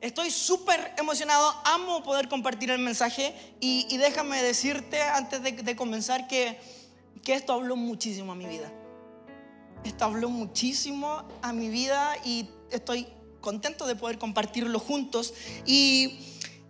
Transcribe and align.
Estoy 0.00 0.30
súper 0.30 0.94
emocionado, 0.98 1.54
amo 1.64 2.02
poder 2.02 2.28
compartir 2.28 2.70
el 2.70 2.78
mensaje 2.78 3.34
y, 3.60 3.96
déjame 3.96 4.42
decirte 4.42 5.00
antes 5.02 5.42
de, 5.42 5.52
de 5.52 5.76
comenzar 5.76 6.28
que, 6.28 6.58
que 7.24 7.34
esto 7.34 7.54
habló 7.54 7.76
muchísimo 7.76 8.32
a 8.32 8.34
mi 8.34 8.46
vida. 8.46 8.70
Esto 9.84 10.04
habló 10.04 10.28
muchísimo 10.28 11.24
a 11.42 11.52
mi 11.52 11.68
vida 11.68 12.16
y 12.24 12.48
estoy 12.70 13.06
contento 13.40 13.86
de 13.86 13.96
poder 13.96 14.18
compartirlo 14.18 14.78
juntos. 14.78 15.32
Y, 15.64 16.18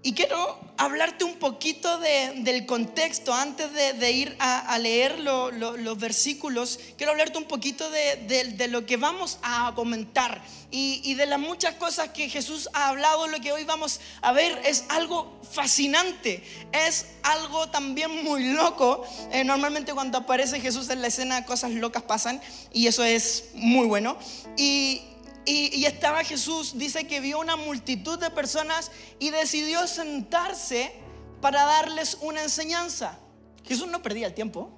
y 0.06 0.12
quiero 0.12 0.60
hablarte 0.78 1.24
un 1.24 1.34
poquito 1.34 1.98
de, 1.98 2.32
del 2.36 2.64
contexto 2.64 3.34
antes 3.34 3.72
de, 3.72 3.94
de 3.94 4.12
ir 4.12 4.36
a, 4.38 4.60
a 4.60 4.78
leer 4.78 5.18
lo- 5.18 5.50
lo- 5.50 5.76
los 5.76 5.98
versículos. 5.98 6.78
Quiero 6.96 7.10
hablarte 7.10 7.38
un 7.38 7.44
poquito 7.44 7.90
de, 7.90 8.14
de- 8.28 8.44
de 8.52 8.68
lo 8.68 8.86
que 8.86 8.96
vamos 8.96 9.38
a 9.42 9.72
comentar 9.74 10.40
y, 10.70 11.00
y 11.02 11.14
de 11.14 11.26
las 11.26 11.40
muchas 11.40 11.74
cosas 11.74 12.10
que 12.10 12.28
Jesús 12.28 12.68
ha 12.72 12.88
hablado. 12.90 13.26
Lo 13.26 13.40
que 13.40 13.52
hoy 13.52 13.64
vamos 13.64 13.98
a 14.22 14.30
ver 14.32 14.60
es 14.64 14.84
algo 14.90 15.40
fascinante, 15.50 16.42
es 16.72 17.06
algo 17.24 17.68
también 17.70 18.22
muy 18.22 18.52
loco. 18.52 19.04
Eh, 19.32 19.42
normalmente 19.42 19.92
cuando 19.92 20.18
aparece 20.18 20.60
Jesús 20.60 20.88
en 20.90 21.02
la 21.02 21.08
escena 21.08 21.44
cosas 21.46 21.72
locas 21.72 22.04
pasan 22.04 22.40
y 22.72 22.86
eso 22.86 23.02
es 23.02 23.46
muy 23.54 23.86
bueno. 23.88 24.16
Y, 24.56 25.02
y, 25.46 25.84
estaba 25.84 26.24
Jesús, 26.24 26.76
dice 26.76 27.06
que 27.06 27.20
vio 27.20 27.38
una 27.38 27.54
multitud 27.56 28.18
de 28.18 28.30
personas 28.30 28.90
y 29.20 29.30
decidió 29.30 29.86
sentarse 29.86 30.92
para 31.40 31.64
darles 31.64 32.18
una 32.20 32.42
enseñanza. 32.42 33.18
Jesús 33.64 33.86
no 33.86 34.02
perdía 34.02 34.26
el 34.26 34.34
tiempo. 34.34 34.72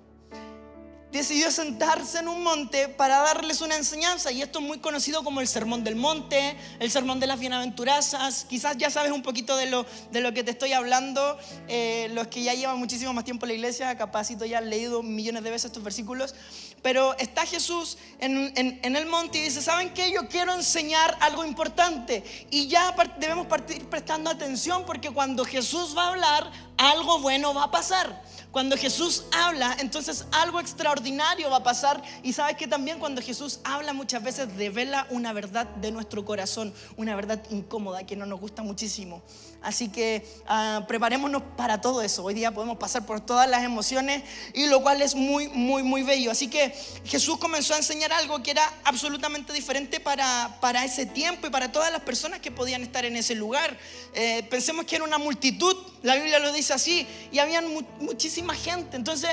Decidió 1.10 1.50
sentarse 1.50 2.18
en 2.18 2.28
un 2.28 2.42
monte 2.42 2.86
para 2.86 3.20
darles 3.20 3.62
una 3.62 3.76
enseñanza 3.76 4.30
y 4.30 4.42
esto 4.42 4.58
es 4.58 4.64
muy 4.66 4.78
conocido 4.78 5.24
como 5.24 5.40
el 5.40 5.48
Sermón 5.48 5.82
del 5.82 5.96
Monte, 5.96 6.54
el 6.80 6.90
Sermón 6.90 7.18
de 7.18 7.26
las 7.26 7.40
Bienaventuranzas. 7.40 8.44
Quizás 8.44 8.76
ya 8.76 8.90
sabes 8.90 9.10
un 9.10 9.22
poquito 9.22 9.56
de 9.56 9.70
lo, 9.70 9.86
de 10.12 10.20
lo 10.20 10.34
que 10.34 10.44
te 10.44 10.50
estoy 10.50 10.74
hablando. 10.74 11.38
Eh, 11.66 12.10
los 12.12 12.26
que 12.26 12.42
ya 12.42 12.52
llevan 12.52 12.78
muchísimo 12.78 13.14
más 13.14 13.24
tiempo 13.24 13.46
en 13.46 13.48
la 13.48 13.54
iglesia, 13.54 13.96
capacito 13.96 14.44
ya 14.44 14.58
han 14.58 14.68
leído 14.68 15.02
millones 15.02 15.42
de 15.42 15.50
veces 15.50 15.66
estos 15.66 15.82
versículos. 15.82 16.34
Pero 16.82 17.16
está 17.18 17.44
Jesús 17.44 17.98
en, 18.18 18.96
el 18.96 19.06
monte 19.06 19.38
y 19.38 19.42
dice, 19.42 19.62
¿saben 19.62 19.92
qué? 19.92 20.10
Yo 20.12 20.28
quiero 20.28 20.54
enseñar 20.54 21.16
algo 21.20 21.44
importante. 21.44 22.24
Y 22.50 22.68
ya 22.68 22.94
debemos 23.18 23.46
partir 23.46 23.84
prestando 23.88 24.30
atención 24.30 24.84
porque 24.86 25.10
cuando 25.10 25.44
Jesús 25.44 25.96
va 25.96 26.04
a 26.04 26.08
hablar, 26.08 26.50
algo 26.76 27.18
bueno 27.18 27.52
va 27.54 27.64
a 27.64 27.70
pasar. 27.70 28.22
Cuando 28.50 28.76
Jesús 28.78 29.24
habla, 29.32 29.76
entonces 29.78 30.24
algo 30.32 30.58
extraordinario 30.58 31.50
va 31.50 31.58
a 31.58 31.62
pasar. 31.62 32.02
Y 32.22 32.32
sabes 32.32 32.56
que 32.56 32.66
también 32.66 32.98
cuando 32.98 33.20
Jesús 33.20 33.60
habla 33.62 33.92
muchas 33.92 34.22
veces 34.22 34.54
revela 34.56 35.06
una 35.10 35.32
verdad 35.32 35.66
de 35.66 35.92
nuestro 35.92 36.24
corazón, 36.24 36.72
una 36.96 37.14
verdad 37.14 37.42
incómoda 37.50 38.06
que 38.06 38.16
no 38.16 38.24
nos 38.24 38.40
gusta 38.40 38.62
muchísimo. 38.62 39.22
Así 39.60 39.88
que 39.88 40.24
ah, 40.46 40.84
preparémonos 40.86 41.42
para 41.56 41.80
todo 41.80 42.00
eso. 42.00 42.22
Hoy 42.24 42.32
día 42.34 42.54
podemos 42.54 42.78
pasar 42.78 43.04
por 43.04 43.20
todas 43.20 43.48
las 43.50 43.64
emociones 43.64 44.22
y 44.54 44.66
lo 44.66 44.82
cual 44.82 45.02
es 45.02 45.16
muy, 45.16 45.48
muy, 45.48 45.82
muy 45.82 46.04
bello. 46.04 46.30
Así 46.30 46.48
que 46.48 46.72
Jesús 47.04 47.38
comenzó 47.38 47.74
a 47.74 47.78
enseñar 47.78 48.12
algo 48.12 48.40
que 48.42 48.52
era 48.52 48.62
absolutamente 48.84 49.52
diferente 49.52 49.98
para, 49.98 50.58
para 50.60 50.84
ese 50.84 51.06
tiempo 51.06 51.48
y 51.48 51.50
para 51.50 51.72
todas 51.72 51.90
las 51.90 52.02
personas 52.02 52.38
que 52.38 52.52
podían 52.52 52.82
estar 52.82 53.04
en 53.04 53.16
ese 53.16 53.34
lugar. 53.34 53.76
Eh, 54.14 54.44
pensemos 54.48 54.84
que 54.84 54.94
era 54.94 55.04
una 55.04 55.18
multitud, 55.18 55.76
la 56.02 56.14
Biblia 56.14 56.38
lo 56.38 56.52
dice 56.52 56.72
así, 56.72 57.06
y 57.32 57.40
habían 57.40 57.66
mu- 57.68 57.82
muchísima 57.98 58.54
gente. 58.54 58.96
Entonces, 58.96 59.30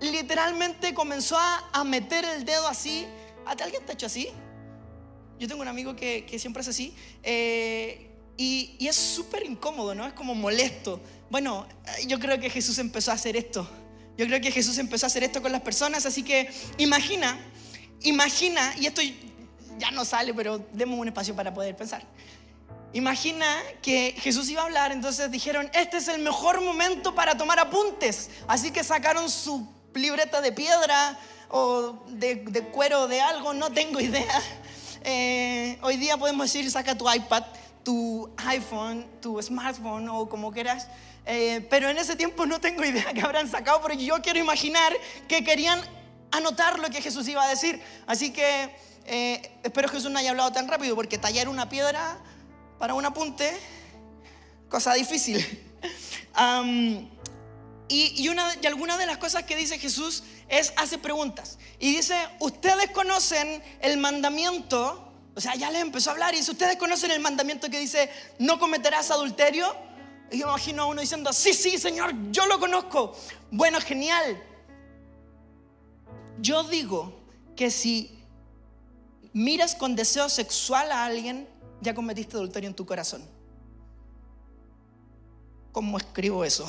literalmente 0.00 0.94
comenzó 0.94 1.38
a, 1.38 1.70
a 1.72 1.84
meter 1.84 2.24
el 2.24 2.44
dedo 2.44 2.66
así. 2.66 3.06
¿Alguien 3.46 3.84
te 3.86 3.92
ha 3.92 3.94
hecho 3.94 4.06
así? 4.06 4.28
Yo 5.38 5.46
tengo 5.46 5.62
un 5.62 5.68
amigo 5.68 5.94
que, 5.94 6.26
que 6.26 6.38
siempre 6.40 6.62
es 6.62 6.68
así. 6.68 6.94
eh, 7.22 8.10
y, 8.36 8.76
es 8.80 8.96
súper 8.96 9.44
incómodo, 9.44 9.94
¿no? 9.94 10.06
Es 10.06 10.12
como 10.12 10.34
molesto. 10.34 11.00
Bueno, 11.30 11.66
eh, 11.86 12.06
yo 12.06 12.18
creo 12.18 12.38
que 12.38 12.50
Jesús 12.50 12.78
empezó 12.78 13.10
a 13.10 13.14
hacer 13.14 13.36
esto. 13.36 13.68
Yo 14.16 14.26
creo 14.26 14.40
que 14.40 14.50
Jesús 14.50 14.78
empezó 14.78 15.06
a 15.06 15.08
hacer 15.08 15.24
esto 15.24 15.42
con 15.42 15.52
las 15.52 15.62
personas. 15.62 16.06
Así 16.06 16.22
que 16.22 16.50
imagina, 16.78 17.38
imagina, 18.02 18.74
y 18.78 18.86
esto 18.86 19.02
ya 19.78 19.90
no 19.90 20.04
sale, 20.04 20.34
pero 20.34 20.58
demos 20.72 20.98
un 20.98 21.08
espacio 21.08 21.34
para 21.34 21.52
poder 21.52 21.76
pensar. 21.76 22.04
Imagina 22.92 23.46
que 23.82 24.14
Jesús 24.18 24.48
iba 24.50 24.62
a 24.62 24.66
hablar, 24.66 24.92
entonces 24.92 25.30
dijeron, 25.30 25.68
este 25.74 25.96
es 25.96 26.06
el 26.08 26.22
mejor 26.22 26.60
momento 26.60 27.14
para 27.14 27.36
tomar 27.36 27.58
apuntes. 27.58 28.30
Así 28.46 28.70
que 28.70 28.84
sacaron 28.84 29.28
su 29.30 29.68
libreta 29.94 30.40
de 30.40 30.52
piedra 30.52 31.18
o 31.48 32.04
de, 32.08 32.36
de 32.36 32.62
cuero 32.62 33.08
de 33.08 33.20
algo, 33.20 33.52
no 33.54 33.70
tengo 33.72 34.00
idea. 34.00 34.42
Eh, 35.06 35.78
hoy 35.82 35.98
día 35.98 36.16
podemos 36.16 36.46
decir, 36.46 36.70
saca 36.70 36.96
tu 36.96 37.12
iPad, 37.12 37.44
tu 37.84 38.32
iPhone, 38.38 39.06
tu 39.20 39.40
smartphone 39.40 40.08
o 40.08 40.28
como 40.28 40.50
quieras. 40.50 40.88
Eh, 41.26 41.66
pero 41.70 41.88
en 41.88 41.98
ese 41.98 42.16
tiempo 42.16 42.46
no 42.46 42.60
tengo 42.60 42.84
idea 42.84 43.12
que 43.12 43.20
habrán 43.20 43.48
sacado, 43.48 43.80
porque 43.80 44.04
yo 44.04 44.16
quiero 44.22 44.38
imaginar 44.38 44.92
que 45.28 45.44
querían 45.44 45.80
anotar 46.32 46.78
lo 46.78 46.90
que 46.90 47.00
Jesús 47.00 47.28
iba 47.28 47.42
a 47.44 47.48
decir. 47.48 47.80
Así 48.06 48.32
que 48.32 48.74
eh, 49.06 49.58
espero 49.62 49.88
que 49.88 49.96
Jesús 49.96 50.10
no 50.10 50.18
haya 50.18 50.30
hablado 50.30 50.52
tan 50.52 50.68
rápido, 50.68 50.96
porque 50.96 51.18
tallar 51.18 51.48
una 51.48 51.68
piedra 51.68 52.18
para 52.78 52.94
un 52.94 53.04
apunte, 53.04 53.52
cosa 54.68 54.94
difícil. 54.94 55.62
Am, 56.34 57.08
y, 57.88 58.14
y 58.16 58.28
una, 58.28 58.48
y 58.60 58.66
alguna 58.66 58.96
de 58.96 59.06
las 59.06 59.18
cosas 59.18 59.44
que 59.44 59.56
dice 59.56 59.78
Jesús 59.78 60.24
es, 60.48 60.72
hace 60.76 60.98
preguntas. 60.98 61.58
Y 61.78 61.94
dice, 61.94 62.16
ustedes 62.40 62.90
conocen 62.90 63.62
el 63.80 63.98
mandamiento, 63.98 65.03
o 65.36 65.40
sea, 65.40 65.54
ya 65.56 65.70
les 65.70 65.82
empezó 65.82 66.10
a 66.10 66.12
hablar 66.12 66.34
y 66.34 66.38
dice, 66.38 66.52
ustedes 66.52 66.76
conocen 66.76 67.10
el 67.10 67.20
mandamiento 67.20 67.68
que 67.68 67.80
dice, 67.80 68.08
no 68.38 68.58
cometerás 68.58 69.10
adulterio. 69.10 69.74
Y 70.30 70.38
yo 70.38 70.46
imagino 70.46 70.82
a 70.82 70.86
uno 70.86 71.00
diciendo, 71.00 71.32
sí, 71.32 71.52
sí, 71.52 71.76
Señor, 71.76 72.12
yo 72.30 72.46
lo 72.46 72.60
conozco. 72.60 73.16
Bueno, 73.50 73.80
genial. 73.80 74.40
Yo 76.38 76.62
digo 76.64 77.20
que 77.56 77.70
si 77.70 78.16
miras 79.32 79.74
con 79.74 79.96
deseo 79.96 80.28
sexual 80.28 80.92
a 80.92 81.04
alguien, 81.04 81.48
ya 81.80 81.94
cometiste 81.94 82.36
adulterio 82.36 82.68
en 82.68 82.76
tu 82.76 82.86
corazón. 82.86 83.24
¿Cómo 85.72 85.98
escribo 85.98 86.44
eso? 86.44 86.64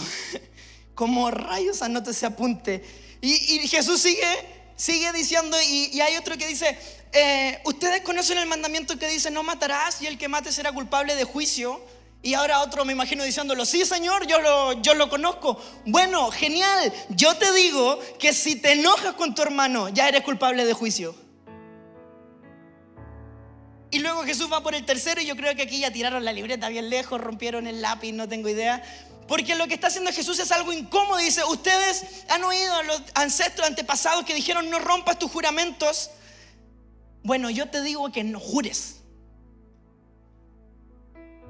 ¿Cómo 0.96 1.30
rayos 1.30 1.84
anoto 1.84 2.10
ese 2.10 2.26
apunte? 2.26 2.84
Y 3.22 3.68
Jesús 3.68 4.02
sigue, 4.02 4.55
sigue 4.76 5.12
diciendo, 5.14 5.58
y, 5.62 6.00
hay 6.02 6.18
otro 6.18 6.38
que 6.38 6.48
dice, 6.48 6.78
eh, 7.12 7.60
ustedes 7.66 8.02
conocen 8.02 8.38
el 8.38 8.48
mandamiento 8.48 8.98
que 8.98 9.08
dice, 9.08 9.32
no 9.32 9.44
matarás 9.44 10.02
y 10.02 10.08
el 10.08 10.18
que 10.18 10.28
mate 10.28 10.52
será 10.52 10.72
culpable 10.72 11.16
de 11.16 11.24
juicio. 11.24 11.82
Y 12.22 12.34
ahora 12.34 12.62
otro 12.62 12.86
me 12.86 12.94
imagino 12.94 13.24
diciéndolo, 13.24 13.66
sí 13.66 13.86
Señor, 13.86 14.26
yo 14.26 14.42
lo, 14.42 14.82
yo 14.82 14.96
lo 14.96 15.10
conozco. 15.10 15.62
Bueno, 15.86 16.32
genial. 16.32 16.92
Yo 17.10 17.36
te 17.38 17.54
digo 17.54 18.00
que 18.18 18.34
si 18.34 18.56
te 18.56 18.72
enojas 18.72 19.14
con 19.14 19.36
tu 19.36 19.44
hermano, 19.44 19.90
ya 19.90 20.08
eres 20.08 20.24
culpable 20.24 20.66
de 20.66 20.74
juicio. 20.74 21.16
Y 23.96 24.00
luego 24.00 24.26
Jesús 24.26 24.52
va 24.52 24.62
por 24.62 24.76
el 24.76 24.84
tercero 24.84 25.22
y 25.22 25.26
yo 25.26 25.38
creo 25.38 25.56
que 25.56 25.62
aquí 25.62 25.80
ya 25.80 25.90
tiraron 25.90 26.26
la 26.26 26.34
libreta 26.34 26.68
bien 26.68 26.90
lejos, 26.90 27.22
rompieron 27.22 27.66
el 27.66 27.82
lápiz, 27.82 28.12
no 28.12 28.28
tengo 28.28 28.50
idea. 28.50 28.84
Porque 29.26 29.56
lo 29.56 29.70
que 29.70 29.76
está 29.76 29.88
haciendo 29.88 30.12
Jesús 30.12 30.38
es 30.40 30.52
algo 30.52 30.74
incómodo. 30.74 31.18
Dice, 31.20 31.46
ustedes 31.46 32.04
han 32.28 32.44
oído 32.44 32.76
a 32.76 32.84
los 32.84 33.02
ancestros 33.14 33.66
antepasados 33.66 34.26
que 34.26 34.34
dijeron, 34.34 34.70
no 34.70 34.80
rompas 34.80 35.18
tus 35.18 35.32
juramentos. 35.32 36.10
Bueno, 37.24 37.50
yo 37.50 37.70
te 37.70 37.82
digo 37.84 38.12
que 38.12 38.26
no 38.26 38.42
jures. 38.42 38.98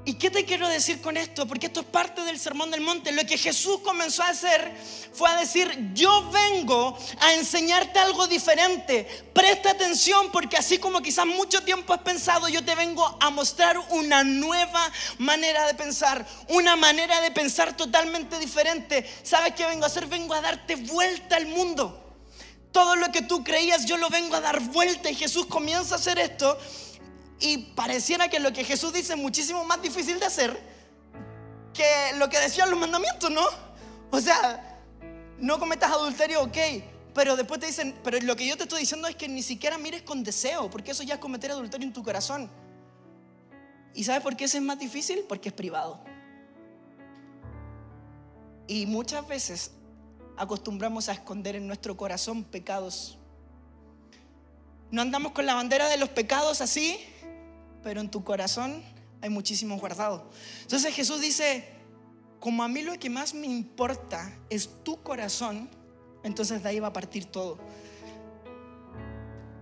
¿Y 0.08 0.14
qué 0.14 0.30
te 0.30 0.44
quiero 0.44 0.68
decir 0.68 1.00
con 1.00 1.16
esto? 1.16 1.48
Porque 1.48 1.66
esto 1.66 1.80
es 1.80 1.86
parte 1.86 2.22
del 2.22 2.38
Sermón 2.38 2.70
del 2.70 2.80
Monte. 2.80 3.10
Lo 3.10 3.26
que 3.26 3.36
Jesús 3.36 3.80
comenzó 3.80 4.22
a 4.22 4.28
hacer 4.28 4.72
fue 5.12 5.28
a 5.28 5.36
decir, 5.36 5.90
yo 5.94 6.30
vengo 6.30 6.96
a 7.18 7.34
enseñarte 7.34 7.98
algo 7.98 8.28
diferente. 8.28 9.04
Presta 9.32 9.72
atención 9.72 10.30
porque 10.30 10.56
así 10.56 10.78
como 10.78 11.02
quizás 11.02 11.26
mucho 11.26 11.64
tiempo 11.64 11.92
has 11.92 12.02
pensado, 12.02 12.48
yo 12.48 12.64
te 12.64 12.76
vengo 12.76 13.18
a 13.18 13.30
mostrar 13.30 13.78
una 13.90 14.22
nueva 14.22 14.92
manera 15.18 15.66
de 15.66 15.74
pensar. 15.74 16.24
Una 16.50 16.76
manera 16.76 17.20
de 17.20 17.32
pensar 17.32 17.76
totalmente 17.76 18.38
diferente. 18.38 19.04
¿Sabes 19.24 19.54
qué 19.54 19.66
vengo 19.66 19.82
a 19.82 19.88
hacer? 19.88 20.06
Vengo 20.06 20.34
a 20.34 20.40
darte 20.40 20.76
vuelta 20.76 21.34
al 21.34 21.46
mundo. 21.46 22.14
Todo 22.70 22.94
lo 22.94 23.10
que 23.10 23.22
tú 23.22 23.42
creías, 23.42 23.86
yo 23.86 23.96
lo 23.96 24.08
vengo 24.08 24.36
a 24.36 24.40
dar 24.40 24.60
vuelta. 24.60 25.10
Y 25.10 25.16
Jesús 25.16 25.46
comienza 25.46 25.96
a 25.96 25.98
hacer 25.98 26.20
esto. 26.20 26.56
Y 27.38 27.58
pareciera 27.74 28.28
que 28.28 28.40
lo 28.40 28.52
que 28.52 28.64
Jesús 28.64 28.92
dice 28.92 29.12
es 29.12 29.18
muchísimo 29.18 29.64
más 29.64 29.82
difícil 29.82 30.18
de 30.18 30.26
hacer 30.26 30.76
que 31.74 32.16
lo 32.16 32.28
que 32.30 32.38
decían 32.38 32.70
los 32.70 32.78
mandamientos, 32.78 33.30
¿no? 33.30 33.46
O 34.10 34.20
sea, 34.20 34.80
no 35.38 35.58
cometas 35.58 35.90
adulterio, 35.90 36.42
ok. 36.42 36.56
Pero 37.14 37.36
después 37.36 37.60
te 37.60 37.66
dicen, 37.66 37.94
pero 38.02 38.18
lo 38.20 38.36
que 38.36 38.46
yo 38.46 38.56
te 38.56 38.64
estoy 38.64 38.80
diciendo 38.80 39.08
es 39.08 39.16
que 39.16 39.28
ni 39.28 39.42
siquiera 39.42 39.78
mires 39.78 40.02
con 40.02 40.24
deseo, 40.24 40.70
porque 40.70 40.90
eso 40.90 41.02
ya 41.02 41.14
es 41.14 41.20
cometer 41.20 41.50
adulterio 41.50 41.86
en 41.86 41.92
tu 41.92 42.02
corazón. 42.02 42.50
¿Y 43.94 44.04
sabes 44.04 44.22
por 44.22 44.36
qué 44.36 44.44
ese 44.44 44.58
es 44.58 44.62
más 44.62 44.78
difícil? 44.78 45.24
Porque 45.28 45.48
es 45.48 45.54
privado. 45.54 46.00
Y 48.66 48.86
muchas 48.86 49.26
veces 49.26 49.70
acostumbramos 50.36 51.08
a 51.08 51.12
esconder 51.12 51.56
en 51.56 51.66
nuestro 51.66 51.96
corazón 51.96 52.44
pecados. 52.44 53.18
No 54.90 55.02
andamos 55.02 55.32
con 55.32 55.46
la 55.46 55.54
bandera 55.54 55.88
de 55.88 55.96
los 55.96 56.10
pecados 56.10 56.60
así, 56.60 57.00
pero 57.86 58.00
en 58.00 58.10
tu 58.10 58.24
corazón 58.24 58.82
hay 59.22 59.30
muchísimos 59.30 59.78
guardados. 59.78 60.22
Entonces 60.62 60.92
Jesús 60.92 61.20
dice, 61.20 61.68
como 62.40 62.64
a 62.64 62.68
mí 62.68 62.82
lo 62.82 62.98
que 62.98 63.08
más 63.08 63.32
me 63.32 63.46
importa 63.46 64.36
es 64.50 64.68
tu 64.82 65.00
corazón, 65.04 65.70
entonces 66.24 66.64
de 66.64 66.68
ahí 66.68 66.80
va 66.80 66.88
a 66.88 66.92
partir 66.92 67.26
todo. 67.26 67.60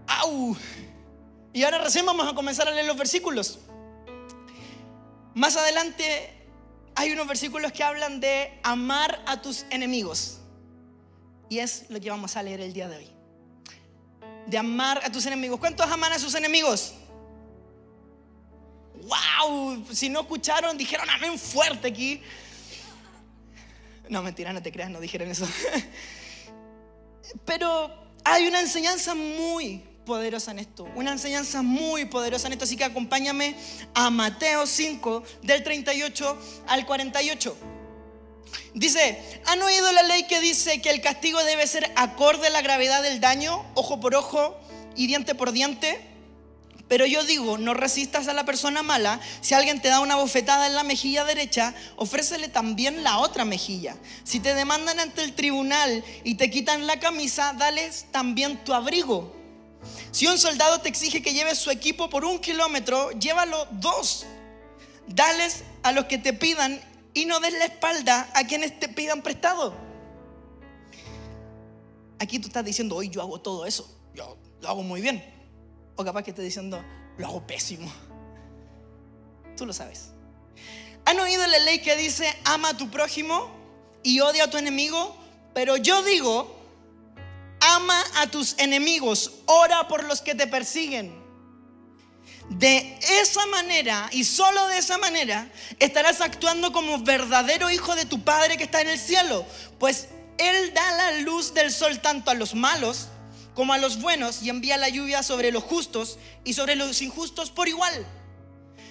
¡Au! 0.07 0.57
Y 1.53 1.65
ahora 1.65 1.77
recién 1.85 2.07
vamos 2.07 2.27
a 2.27 2.35
comenzar 2.35 2.67
a 2.67 2.71
leer 2.71 2.87
los 2.87 2.97
versículos. 2.97 3.59
Más 5.35 5.59
adelante 5.59 6.49
hay 6.95 7.13
unos 7.13 7.27
versículos 7.27 7.73
que 7.73 7.85
hablan 7.85 8.21
de 8.21 8.59
amar 8.63 9.23
a 9.27 9.43
tus 9.43 9.67
enemigos. 9.69 10.39
Y 11.51 11.59
es 11.59 11.85
lo 11.91 12.01
que 12.01 12.09
vamos 12.09 12.39
a 12.39 12.43
leer 12.43 12.63
el 12.63 12.73
día 12.73 12.89
de 12.89 12.97
hoy. 12.97 13.09
De 14.47 14.57
amar 14.57 15.03
a 15.05 15.13
tus 15.13 15.27
enemigos. 15.27 15.61
¿Cuántos 15.61 15.87
aman 15.91 16.15
a 16.15 16.19
sus 16.19 16.35
enemigos? 16.35 16.95
¡Wow! 19.05 19.87
Si 19.93 20.09
no 20.09 20.21
escucharon, 20.21 20.77
dijeron 20.77 21.09
amén 21.11 21.39
fuerte 21.39 21.89
aquí. 21.89 22.23
No, 24.09 24.23
mentira, 24.23 24.53
no 24.53 24.63
te 24.63 24.71
creas, 24.71 24.91
no 24.91 25.01
dijeron 25.01 25.31
eso. 25.31 25.47
Pero 27.45 27.91
hay 28.25 28.47
una 28.47 28.61
enseñanza 28.61 29.15
muy 29.15 29.83
poderosa 30.05 30.51
en 30.51 30.59
esto, 30.59 30.85
una 30.95 31.13
enseñanza 31.13 31.63
muy 31.63 32.05
poderosa 32.05 32.47
en 32.47 32.53
esto, 32.53 32.65
así 32.65 32.77
que 32.77 32.85
acompáñame 32.85 33.57
a 33.95 34.11
Mateo 34.11 34.67
5 34.67 35.23
del 35.43 35.65
38 35.65 36.39
al 36.67 36.87
48. 36.87 37.57
Dice, 38.75 39.41
¿han 39.47 39.63
oído 39.63 39.91
la 39.93 40.03
ley 40.03 40.27
que 40.27 40.41
dice 40.41 40.83
que 40.83 40.91
el 40.91 41.01
castigo 41.01 41.43
debe 41.45 41.67
ser 41.67 41.91
acorde 41.97 42.49
a 42.49 42.51
la 42.51 42.61
gravedad 42.61 43.03
del 43.03 43.21
daño, 43.21 43.65
ojo 43.75 44.01
por 44.01 44.15
ojo 44.15 44.59
y 44.97 45.07
diente 45.07 45.35
por 45.35 45.53
diente? 45.53 46.14
Pero 46.89 47.07
yo 47.07 47.25
digo, 47.25 47.57
no 47.57 47.73
resistas 47.73 48.29
a 48.29 48.35
la 48.35 48.45
persona 48.45 48.83
mala. 48.83 49.19
Si 49.41 49.55
alguien 49.55 49.81
te 49.81 49.89
da 49.89 50.01
una 50.01 50.17
bofetada 50.17 50.67
en 50.67 50.75
la 50.75 50.85
mejilla 50.85 51.25
derecha, 51.25 51.75
ofrécele 51.97 52.49
también 52.49 53.03
la 53.03 53.19
otra 53.19 53.45
mejilla. 53.45 53.97
Si 54.23 54.39
te 54.39 54.55
demandan 54.55 55.01
ante 55.01 55.23
el 55.23 55.35
tribunal 55.35 56.05
y 56.25 56.35
te 56.35 56.51
quitan 56.51 56.87
la 56.87 56.99
camisa, 57.01 57.55
dales 57.55 58.07
también 58.11 58.63
tu 58.65 58.75
abrigo. 58.75 59.35
Si 60.11 60.27
un 60.27 60.39
soldado 60.39 60.81
te 60.81 60.89
exige 60.89 61.23
que 61.23 61.33
lleves 61.33 61.59
su 61.59 61.71
equipo 61.71 62.11
por 62.11 62.25
un 62.25 62.39
kilómetro, 62.39 63.11
llévalo 63.13 63.67
dos. 63.73 64.27
Dales 65.07 65.65
a 65.83 65.93
los 65.93 66.05
que 66.05 66.19
te 66.19 66.33
pidan 66.33 66.81
y 67.15 67.25
no 67.25 67.41
des 67.41 67.53
la 67.55 67.65
espalda 67.65 68.31
a 68.35 68.45
quienes 68.45 68.79
te 68.79 68.89
pidan 68.89 69.23
prestado. 69.23 69.75
Aquí 72.19 72.39
tú 72.39 72.49
estás 72.49 72.65
diciendo, 72.65 72.97
hoy 72.97 73.09
yo 73.09 73.23
hago 73.23 73.41
todo 73.41 73.67
eso. 73.67 73.91
Yo 74.15 74.37
lo 74.61 74.69
hago 74.69 74.83
muy 74.83 75.01
bien. 75.01 75.34
O 75.97 76.05
capaz 76.05 76.23
que 76.23 76.31
esté 76.31 76.43
diciendo, 76.43 76.83
lo 77.19 77.27
hago 77.27 77.47
pésimo. 77.47 77.93
Tú 79.57 79.67
lo 79.67 79.73
sabes. 79.73 80.11
¿Han 81.07 81.21
oído 81.21 81.47
la 81.47 81.59
ley 81.61 81.81
que 81.81 81.97
dice, 81.97 82.35
ama 82.45 82.71
a 82.71 82.77
tu 82.77 82.91
prójimo 82.91 83.51
y 84.03 84.21
odia 84.21 84.45
a 84.45 84.51
tu 84.51 84.57
enemigo? 84.57 85.17
Pero 85.53 85.77
yo 85.77 86.03
digo, 86.03 86.59
ama 87.61 88.03
a 88.17 88.27
tus 88.27 88.59
enemigos, 88.59 89.33
ora 89.47 89.87
por 89.87 90.05
los 90.05 90.21
que 90.21 90.35
te 90.35 90.47
persiguen. 90.47 91.23
De 92.51 92.99
esa 93.23 93.47
manera 93.47 94.09
y 94.13 94.25
solo 94.25 94.67
de 94.69 94.79
esa 94.79 94.99
manera 94.99 95.51
estarás 95.79 96.21
actuando 96.21 96.73
como 96.73 96.99
verdadero 96.99 97.71
hijo 97.71 97.95
de 97.95 98.05
tu 98.05 98.23
Padre 98.23 98.59
que 98.59 98.65
está 98.65 98.83
en 98.83 98.89
el 98.89 98.99
cielo, 98.99 99.47
pues 99.79 100.09
Él 100.37 100.75
da 100.75 100.93
la 100.93 101.21
luz 101.21 101.55
del 101.55 101.73
sol 101.73 102.01
tanto 102.01 102.31
a 102.31 102.35
los 102.35 102.55
malos 102.55 103.09
como 103.55 103.73
a 103.73 103.79
los 103.79 104.01
buenos 104.01 104.43
y 104.43 104.51
envía 104.51 104.77
la 104.77 104.89
lluvia 104.89 105.23
sobre 105.23 105.53
los 105.53 105.63
justos 105.63 106.19
y 106.45 106.55
sobre 106.55 106.77
los 106.77 107.01
injustos 107.03 107.51
por 107.51 107.69
igual. 107.69 108.07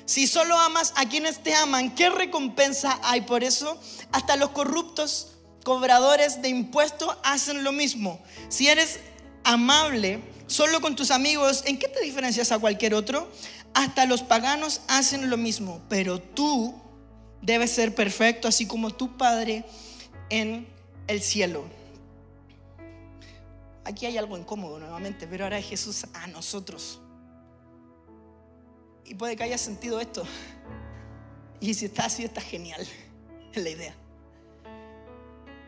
Si 0.05 0.27
solo 0.27 0.57
amas 0.57 0.93
a 0.95 1.07
quienes 1.07 1.41
te 1.43 1.53
aman, 1.53 1.95
¿qué 1.95 2.09
recompensa 2.09 2.99
hay 3.03 3.21
por 3.21 3.43
eso? 3.43 3.79
Hasta 4.11 4.35
los 4.35 4.49
corruptos 4.49 5.33
cobradores 5.63 6.41
de 6.41 6.49
impuestos 6.49 7.15
hacen 7.23 7.63
lo 7.63 7.71
mismo. 7.71 8.21
Si 8.49 8.67
eres 8.67 8.99
amable 9.43 10.19
solo 10.47 10.81
con 10.81 10.95
tus 10.95 11.09
amigos, 11.11 11.63
¿en 11.65 11.79
qué 11.79 11.87
te 11.87 12.01
diferencias 12.01 12.51
a 12.51 12.59
cualquier 12.59 12.93
otro? 12.93 13.31
Hasta 13.73 14.05
los 14.05 14.21
paganos 14.21 14.81
hacen 14.87 15.29
lo 15.29 15.37
mismo, 15.37 15.81
pero 15.89 16.19
tú 16.21 16.75
debes 17.41 17.71
ser 17.71 17.95
perfecto, 17.95 18.47
así 18.47 18.65
como 18.65 18.91
tu 18.91 19.17
Padre 19.17 19.65
en 20.29 20.67
el 21.07 21.21
cielo. 21.21 21.65
Aquí 23.85 24.05
hay 24.05 24.17
algo 24.17 24.37
incómodo 24.37 24.79
nuevamente, 24.79 25.27
pero 25.27 25.43
ahora 25.43 25.57
es 25.57 25.65
Jesús 25.67 26.05
a 26.13 26.27
nosotros. 26.27 27.01
Y 29.05 29.15
puede 29.15 29.35
que 29.35 29.43
haya 29.43 29.57
sentido 29.57 29.99
esto. 29.99 30.23
Y 31.59 31.73
si 31.73 31.85
está 31.85 32.05
así, 32.05 32.23
está 32.23 32.41
genial. 32.41 32.85
Es 33.53 33.63
la 33.63 33.69
idea. 33.69 33.95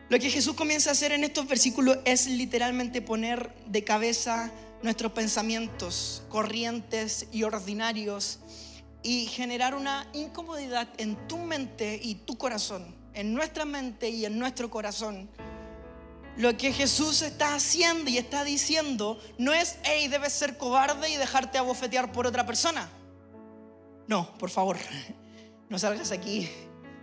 Lo 0.08 0.18
que 0.18 0.30
Jesús 0.30 0.54
comienza 0.54 0.90
a 0.90 0.92
hacer 0.92 1.12
en 1.12 1.24
estos 1.24 1.48
versículos 1.48 1.98
es 2.04 2.28
literalmente 2.28 3.02
poner 3.02 3.52
de 3.66 3.82
cabeza 3.82 4.52
nuestros 4.82 5.12
pensamientos 5.12 6.22
corrientes 6.28 7.26
y 7.32 7.42
ordinarios 7.42 8.38
y 9.02 9.26
generar 9.26 9.74
una 9.74 10.08
incomodidad 10.12 10.88
en 10.98 11.16
tu 11.28 11.38
mente 11.38 11.98
y 12.00 12.14
tu 12.14 12.38
corazón, 12.38 12.94
en 13.14 13.34
nuestra 13.34 13.64
mente 13.64 14.08
y 14.08 14.24
en 14.24 14.38
nuestro 14.38 14.70
corazón 14.70 15.28
lo 16.36 16.56
que 16.56 16.72
Jesús 16.72 17.22
está 17.22 17.54
haciendo 17.54 18.10
y 18.10 18.18
está 18.18 18.44
diciendo 18.44 19.18
no 19.38 19.52
es, 19.52 19.76
hey, 19.84 20.08
debes 20.08 20.32
ser 20.32 20.56
cobarde 20.56 21.08
y 21.08 21.16
dejarte 21.16 21.58
abofetear 21.58 22.12
por 22.12 22.26
otra 22.26 22.44
persona. 22.46 22.88
No, 24.06 24.36
por 24.38 24.50
favor, 24.50 24.76
no 25.68 25.78
salgas 25.78 26.12
aquí 26.12 26.48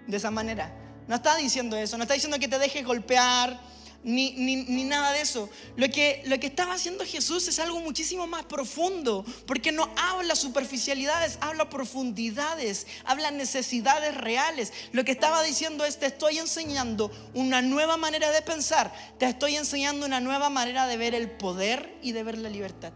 de 0.07 0.18
esa 0.18 0.31
manera. 0.31 0.74
No 1.07 1.15
está 1.15 1.35
diciendo 1.35 1.75
eso, 1.75 1.97
no 1.97 2.03
está 2.03 2.13
diciendo 2.13 2.39
que 2.39 2.47
te 2.47 2.59
dejes 2.59 2.85
golpear, 2.85 3.59
ni, 4.04 4.84
nada 4.84 5.12
de 5.14 5.22
eso. 5.22 5.50
Lo 5.76 5.90
que, 5.90 6.22
lo 6.26 6.40
que 6.40 6.48
estaba 6.48 6.74
haciendo 6.74 7.06
Jesús 7.06 7.48
es 7.48 7.60
algo 7.60 7.80
muchísimo 7.80 8.28
más 8.28 8.46
profundo, 8.46 9.26
porque 9.46 9.72
no 9.72 9.90
habla 9.96 10.36
superficialidades, 10.36 11.38
habla 11.42 11.70
profundidades, 11.70 12.88
habla 13.06 13.32
necesidades 13.32 14.16
reales. 14.16 14.74
Lo 14.92 15.04
que 15.06 15.12
estaba 15.12 15.42
diciendo 15.44 15.86
es, 15.86 16.00
te 16.00 16.08
estoy 16.08 16.38
enseñando 16.38 17.12
una 17.34 17.62
nueva 17.62 17.98
manera 17.98 18.32
de 18.32 18.42
pensar, 18.42 18.94
te 19.18 19.26
estoy 19.26 19.56
enseñando 19.56 20.06
una 20.06 20.20
nueva 20.20 20.50
manera 20.50 20.88
de 20.88 20.98
ver 20.98 21.16
el 21.16 21.32
poder 21.32 21.98
y 22.02 22.12
de 22.12 22.24
ver 22.24 22.38
la 22.38 22.50
libertad. 22.50 22.94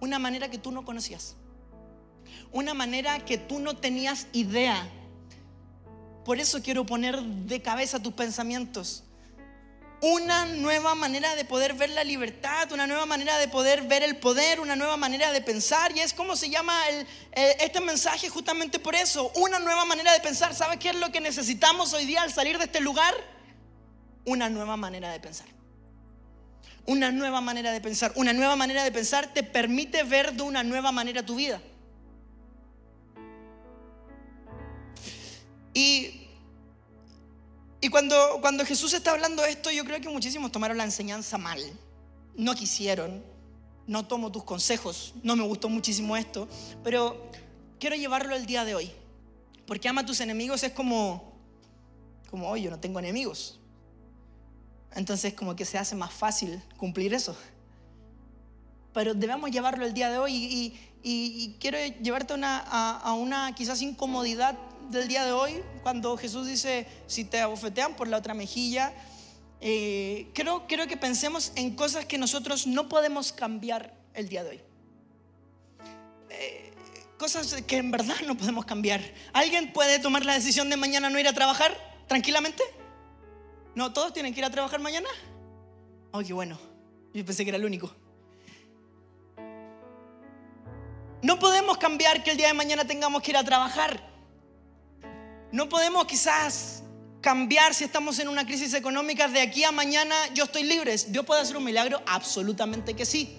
Una 0.00 0.18
manera 0.18 0.50
que 0.50 0.58
tú 0.58 0.70
no 0.70 0.84
conocías. 0.84 1.36
Una 2.52 2.74
manera 2.74 3.24
que 3.24 3.38
tú 3.38 3.58
no 3.58 3.76
tenías 3.76 4.28
idea. 4.32 4.88
Por 6.24 6.38
eso 6.38 6.62
quiero 6.62 6.86
poner 6.86 7.20
de 7.20 7.60
cabeza 7.60 8.00
tus 8.00 8.14
pensamientos 8.14 9.04
una 10.06 10.44
nueva 10.44 10.94
manera 10.94 11.34
de 11.34 11.46
poder 11.46 11.72
ver 11.72 11.88
la 11.88 12.04
libertad, 12.04 12.70
una 12.72 12.86
nueva 12.86 13.06
manera 13.06 13.38
de 13.38 13.48
poder 13.48 13.80
ver 13.82 14.02
el 14.02 14.18
poder, 14.18 14.60
una 14.60 14.76
nueva 14.76 14.98
manera 14.98 15.32
de 15.32 15.40
pensar. 15.40 15.96
Y 15.96 16.00
es 16.00 16.12
como 16.12 16.36
se 16.36 16.50
llama 16.50 16.78
este 17.32 17.80
mensaje 17.80 18.28
justamente 18.28 18.78
por 18.78 18.94
eso, 18.94 19.32
una 19.36 19.58
nueva 19.58 19.86
manera 19.86 20.12
de 20.12 20.20
pensar. 20.20 20.54
¿Sabes 20.54 20.78
qué 20.78 20.90
es 20.90 20.96
lo 20.96 21.10
que 21.10 21.22
necesitamos 21.22 21.94
hoy 21.94 22.04
día 22.04 22.20
al 22.20 22.30
salir 22.30 22.58
de 22.58 22.64
este 22.64 22.82
lugar? 22.82 23.14
Una 24.26 24.50
nueva 24.50 24.76
manera 24.76 25.10
de 25.10 25.20
pensar. 25.20 25.46
Una 26.84 27.10
nueva 27.10 27.40
manera 27.40 27.72
de 27.72 27.80
pensar. 27.80 28.12
Una 28.14 28.34
nueva 28.34 28.56
manera 28.56 28.84
de 28.84 28.92
pensar 28.92 29.32
te 29.32 29.42
permite 29.42 30.02
ver 30.02 30.34
de 30.34 30.42
una 30.42 30.62
nueva 30.62 30.92
manera 30.92 31.24
tu 31.24 31.34
vida. 31.34 31.62
Y 35.72 36.23
y 37.84 37.90
cuando, 37.90 38.38
cuando 38.40 38.64
Jesús 38.64 38.94
está 38.94 39.10
hablando 39.10 39.44
esto, 39.44 39.70
yo 39.70 39.84
creo 39.84 40.00
que 40.00 40.08
muchísimos 40.08 40.50
tomaron 40.50 40.78
la 40.78 40.84
enseñanza 40.84 41.36
mal. 41.36 41.60
No 42.34 42.54
quisieron, 42.54 43.22
no 43.86 44.06
tomo 44.06 44.32
tus 44.32 44.42
consejos, 44.42 45.12
no 45.22 45.36
me 45.36 45.42
gustó 45.42 45.68
muchísimo 45.68 46.16
esto, 46.16 46.48
pero 46.82 47.30
quiero 47.78 47.94
llevarlo 47.94 48.34
el 48.34 48.46
día 48.46 48.64
de 48.64 48.74
hoy. 48.74 48.90
Porque 49.66 49.86
ama 49.86 50.00
a 50.00 50.06
tus 50.06 50.20
enemigos 50.20 50.62
es 50.62 50.72
como, 50.72 51.34
como, 52.30 52.48
oye, 52.48 52.64
yo 52.64 52.70
no 52.70 52.80
tengo 52.80 53.00
enemigos. 53.00 53.60
Entonces 54.94 55.34
como 55.34 55.54
que 55.54 55.66
se 55.66 55.76
hace 55.76 55.94
más 55.94 56.10
fácil 56.10 56.62
cumplir 56.78 57.12
eso. 57.12 57.36
Pero 58.94 59.12
debemos 59.12 59.50
llevarlo 59.50 59.84
el 59.84 59.92
día 59.92 60.08
de 60.08 60.16
hoy 60.16 60.78
y, 61.02 61.56
quiero 61.60 61.76
llevarte 62.00 62.32
a, 62.32 62.98
a 63.04 63.12
una 63.12 63.54
quizás 63.54 63.82
incomodidad 63.82 64.56
del 64.90 65.08
día 65.08 65.24
de 65.24 65.32
hoy, 65.32 65.62
cuando 65.82 66.16
Jesús 66.16 66.46
dice, 66.46 66.86
si 67.06 67.24
te 67.24 67.40
abofetean 67.40 67.94
por 67.96 68.08
la 68.08 68.18
otra 68.18 68.34
mejilla, 68.34 68.92
eh, 69.60 70.28
creo, 70.34 70.66
creo 70.66 70.86
que 70.86 70.96
pensemos 70.96 71.52
en 71.56 71.74
cosas 71.74 72.04
que 72.04 72.18
nosotros 72.18 72.66
no 72.66 72.88
podemos 72.88 73.32
cambiar 73.32 73.94
el 74.14 74.28
día 74.28 74.44
de 74.44 74.50
hoy. 74.50 74.60
Eh, 76.30 76.72
cosas 77.18 77.62
que 77.62 77.78
en 77.78 77.90
verdad 77.90 78.16
no 78.26 78.36
podemos 78.36 78.64
cambiar. 78.64 79.00
¿Alguien 79.32 79.72
puede 79.72 79.98
tomar 79.98 80.24
la 80.24 80.34
decisión 80.34 80.68
de 80.70 80.76
mañana 80.76 81.10
no 81.10 81.18
ir 81.18 81.28
a 81.28 81.32
trabajar 81.32 81.76
tranquilamente? 82.06 82.62
¿No 83.74 83.92
todos 83.92 84.12
tienen 84.12 84.34
que 84.34 84.40
ir 84.40 84.44
a 84.44 84.50
trabajar 84.50 84.80
mañana? 84.80 85.08
Oh, 86.12 86.20
qué 86.20 86.32
bueno. 86.32 86.58
Yo 87.12 87.24
pensé 87.24 87.44
que 87.44 87.50
era 87.50 87.58
el 87.58 87.64
único. 87.64 87.90
No 91.22 91.38
podemos 91.38 91.78
cambiar 91.78 92.22
que 92.22 92.32
el 92.32 92.36
día 92.36 92.48
de 92.48 92.54
mañana 92.54 92.84
tengamos 92.84 93.22
que 93.22 93.30
ir 93.30 93.36
a 93.36 93.44
trabajar. 93.44 94.13
No 95.54 95.68
podemos 95.68 96.06
quizás 96.06 96.82
cambiar 97.20 97.74
si 97.74 97.84
estamos 97.84 98.18
en 98.18 98.26
una 98.26 98.44
crisis 98.44 98.74
económica 98.74 99.28
de 99.28 99.40
aquí 99.40 99.62
a 99.62 99.70
mañana 99.70 100.16
yo 100.34 100.42
estoy 100.46 100.64
libre. 100.64 100.96
¿Dios 101.06 101.24
puede 101.24 101.42
hacer 101.42 101.56
un 101.56 101.62
milagro? 101.62 102.02
Absolutamente 102.06 102.94
que 102.94 103.06
sí. 103.06 103.36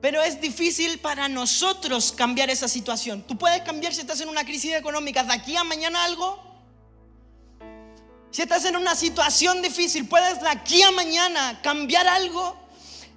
Pero 0.00 0.22
es 0.22 0.40
difícil 0.40 1.00
para 1.00 1.28
nosotros 1.28 2.12
cambiar 2.12 2.48
esa 2.48 2.66
situación. 2.66 3.26
¿Tú 3.26 3.36
puedes 3.36 3.60
cambiar 3.60 3.92
si 3.92 4.00
estás 4.00 4.22
en 4.22 4.30
una 4.30 4.42
crisis 4.46 4.72
económica 4.72 5.22
de 5.22 5.34
aquí 5.34 5.54
a 5.54 5.64
mañana 5.64 6.02
algo? 6.02 6.42
Si 8.30 8.40
estás 8.40 8.64
en 8.64 8.76
una 8.76 8.94
situación 8.94 9.60
difícil, 9.60 10.08
¿puedes 10.08 10.40
de 10.40 10.48
aquí 10.48 10.80
a 10.80 10.90
mañana 10.92 11.60
cambiar 11.62 12.06
algo? 12.06 12.56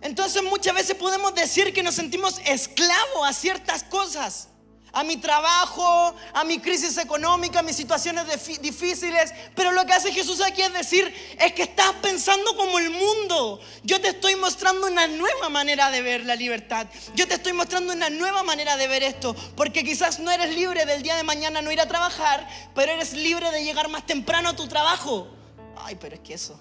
Entonces 0.02 0.44
muchas 0.44 0.76
veces 0.76 0.98
podemos 0.98 1.34
decir 1.34 1.74
que 1.74 1.82
nos 1.82 1.96
sentimos 1.96 2.42
esclavos 2.44 3.26
a 3.26 3.32
ciertas 3.32 3.84
cosas 3.84 4.50
a 4.98 5.04
mi 5.04 5.18
trabajo, 5.18 6.16
a 6.34 6.44
mi 6.44 6.58
crisis 6.58 6.98
económica, 6.98 7.60
a 7.60 7.62
mis 7.62 7.76
situaciones 7.76 8.26
difíciles. 8.60 9.32
Pero 9.54 9.72
lo 9.72 9.86
que 9.86 9.94
hace 9.94 10.12
Jesús 10.12 10.42
aquí 10.42 10.64
es 10.64 10.74
decir, 10.74 11.14
es 11.40 11.54
que 11.54 11.62
estás 11.62 11.94
pensando 12.02 12.58
como 12.58 12.80
el 12.80 12.90
mundo. 12.90 13.60
Yo 13.84 14.02
te 14.02 14.08
estoy 14.08 14.36
mostrando 14.36 14.88
una 14.88 15.06
nueva 15.06 15.50
manera 15.50 15.92
de 15.92 16.02
ver 16.02 16.26
la 16.26 16.36
libertad. 16.36 16.88
Yo 17.14 17.28
te 17.28 17.36
estoy 17.36 17.54
mostrando 17.54 17.94
una 17.94 18.10
nueva 18.10 18.42
manera 18.42 18.76
de 18.76 18.88
ver 18.88 19.04
esto. 19.04 19.36
Porque 19.56 19.84
quizás 19.84 20.18
no 20.18 20.32
eres 20.32 20.56
libre 20.56 20.88
del 20.88 21.04
día 21.04 21.16
de 21.16 21.22
mañana 21.22 21.62
no 21.62 21.72
ir 21.72 21.80
a 21.80 21.88
trabajar, 21.88 22.50
pero 22.74 22.92
eres 22.92 23.14
libre 23.14 23.52
de 23.52 23.64
llegar 23.64 23.90
más 23.90 24.04
temprano 24.04 24.50
a 24.50 24.56
tu 24.56 24.68
trabajo. 24.68 25.28
Ay, 25.76 25.96
pero 25.96 26.16
es 26.16 26.22
que 26.22 26.34
eso. 26.34 26.60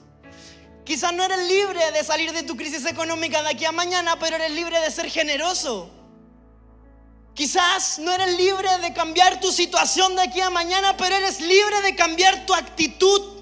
Quizás 0.85 1.15
no 1.15 1.25
eres 1.25 1.49
libre 1.49 1.91
de 1.91 2.05
salir 2.05 2.33
de 2.33 2.43
tu 2.43 2.55
crisis 2.55 2.85
económica 2.85 3.43
de 3.43 3.49
aquí 3.49 3.65
a 3.65 3.73
mañana, 3.73 4.19
pero 4.19 4.37
eres 4.37 4.51
libre 4.51 4.79
de 4.79 4.91
ser 4.91 5.09
generoso. 5.09 5.91
Quizás 7.37 7.99
no 7.99 8.11
eres 8.11 8.35
libre 8.39 8.79
de 8.81 8.95
cambiar 8.95 9.39
tu 9.41 9.53
situación 9.53 10.17
de 10.17 10.23
aquí 10.23 10.41
a 10.41 10.49
mañana, 10.49 10.97
pero 10.97 11.15
eres 11.17 11.39
libre 11.39 11.83
de 11.83 11.95
cambiar 11.95 12.47
tu 12.47 12.55
actitud. 12.55 13.37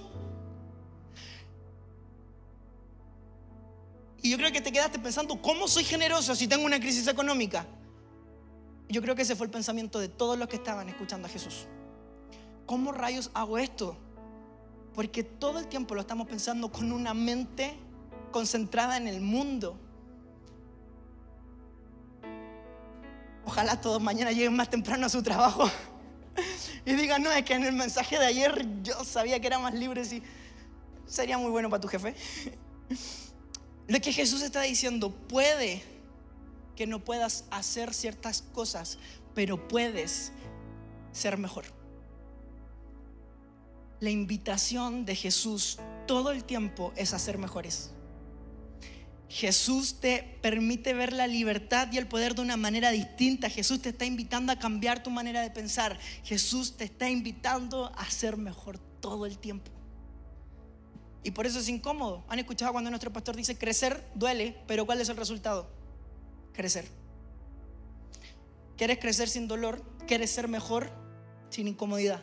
Y 4.20 4.30
yo 4.30 4.36
creo 4.36 4.50
que 4.50 4.60
te 4.60 4.72
quedaste 4.72 4.98
pensando, 4.98 5.40
¿cómo 5.40 5.68
soy 5.68 5.84
generoso 5.84 6.34
si 6.34 6.48
tengo 6.48 6.64
una 6.64 6.80
crisis 6.80 7.06
económica? 7.06 7.68
Yo 8.88 9.00
creo 9.00 9.14
que 9.14 9.22
ese 9.22 9.36
fue 9.36 9.46
el 9.46 9.52
pensamiento 9.52 10.00
de 10.00 10.08
todos 10.08 10.36
los 10.36 10.48
que 10.48 10.56
estaban 10.56 10.88
escuchando 10.88 11.28
a 11.28 11.30
Jesús. 11.30 11.66
¿Cómo 12.66 12.90
rayos 12.90 13.30
hago 13.32 13.58
esto? 13.58 13.96
Porque 14.92 15.22
todo 15.22 15.60
el 15.60 15.68
tiempo 15.68 15.94
lo 15.94 16.00
estamos 16.00 16.26
pensando 16.26 16.72
con 16.72 16.90
una 16.90 17.14
mente 17.14 17.76
concentrada 18.32 18.96
en 18.96 19.06
el 19.06 19.20
mundo. 19.20 19.78
Ojalá 23.46 23.80
todos 23.80 24.00
mañana 24.00 24.32
lleguen 24.32 24.56
más 24.56 24.70
temprano 24.70 25.06
a 25.06 25.08
su 25.08 25.22
trabajo 25.22 25.70
y 26.84 26.94
digan, 26.94 27.22
no, 27.22 27.30
es 27.30 27.44
que 27.44 27.54
en 27.54 27.64
el 27.64 27.72
mensaje 27.72 28.18
de 28.18 28.26
ayer 28.26 28.66
yo 28.82 29.04
sabía 29.04 29.40
que 29.40 29.46
era 29.46 29.58
más 29.58 29.74
libre, 29.74 30.02
y 30.02 30.22
sería 31.06 31.38
muy 31.38 31.50
bueno 31.50 31.70
para 31.70 31.80
tu 31.80 31.88
jefe. 31.88 32.14
Lo 33.86 34.00
que 34.00 34.12
Jesús 34.12 34.42
está 34.42 34.62
diciendo, 34.62 35.10
puede 35.10 35.82
que 36.76 36.86
no 36.86 37.04
puedas 37.04 37.44
hacer 37.50 37.94
ciertas 37.94 38.42
cosas, 38.42 38.98
pero 39.34 39.68
puedes 39.68 40.32
ser 41.12 41.38
mejor. 41.38 41.64
La 44.00 44.10
invitación 44.10 45.04
de 45.06 45.14
Jesús 45.14 45.78
todo 46.06 46.30
el 46.32 46.44
tiempo 46.44 46.92
es 46.96 47.14
a 47.14 47.18
ser 47.18 47.38
mejores. 47.38 47.93
Jesús 49.34 49.96
te 49.98 50.38
permite 50.42 50.94
ver 50.94 51.12
la 51.12 51.26
libertad 51.26 51.88
y 51.90 51.98
el 51.98 52.06
poder 52.06 52.36
de 52.36 52.42
una 52.42 52.56
manera 52.56 52.92
distinta. 52.92 53.50
Jesús 53.50 53.82
te 53.82 53.88
está 53.88 54.04
invitando 54.04 54.52
a 54.52 54.60
cambiar 54.60 55.02
tu 55.02 55.10
manera 55.10 55.40
de 55.40 55.50
pensar. 55.50 55.98
Jesús 56.22 56.76
te 56.76 56.84
está 56.84 57.10
invitando 57.10 57.90
a 57.96 58.08
ser 58.08 58.36
mejor 58.36 58.78
todo 59.00 59.26
el 59.26 59.38
tiempo. 59.38 59.72
Y 61.24 61.32
por 61.32 61.46
eso 61.46 61.58
es 61.58 61.68
incómodo. 61.68 62.22
¿Han 62.28 62.38
escuchado 62.38 62.70
cuando 62.70 62.90
nuestro 62.90 63.12
pastor 63.12 63.34
dice 63.34 63.58
crecer 63.58 64.08
duele, 64.14 64.56
pero 64.68 64.86
cuál 64.86 65.00
es 65.00 65.08
el 65.08 65.16
resultado? 65.16 65.68
Crecer. 66.52 66.86
¿Quieres 68.76 69.00
crecer 69.00 69.28
sin 69.28 69.48
dolor? 69.48 69.82
¿Quieres 70.06 70.30
ser 70.30 70.46
mejor 70.46 70.92
sin 71.50 71.66
incomodidad? 71.66 72.22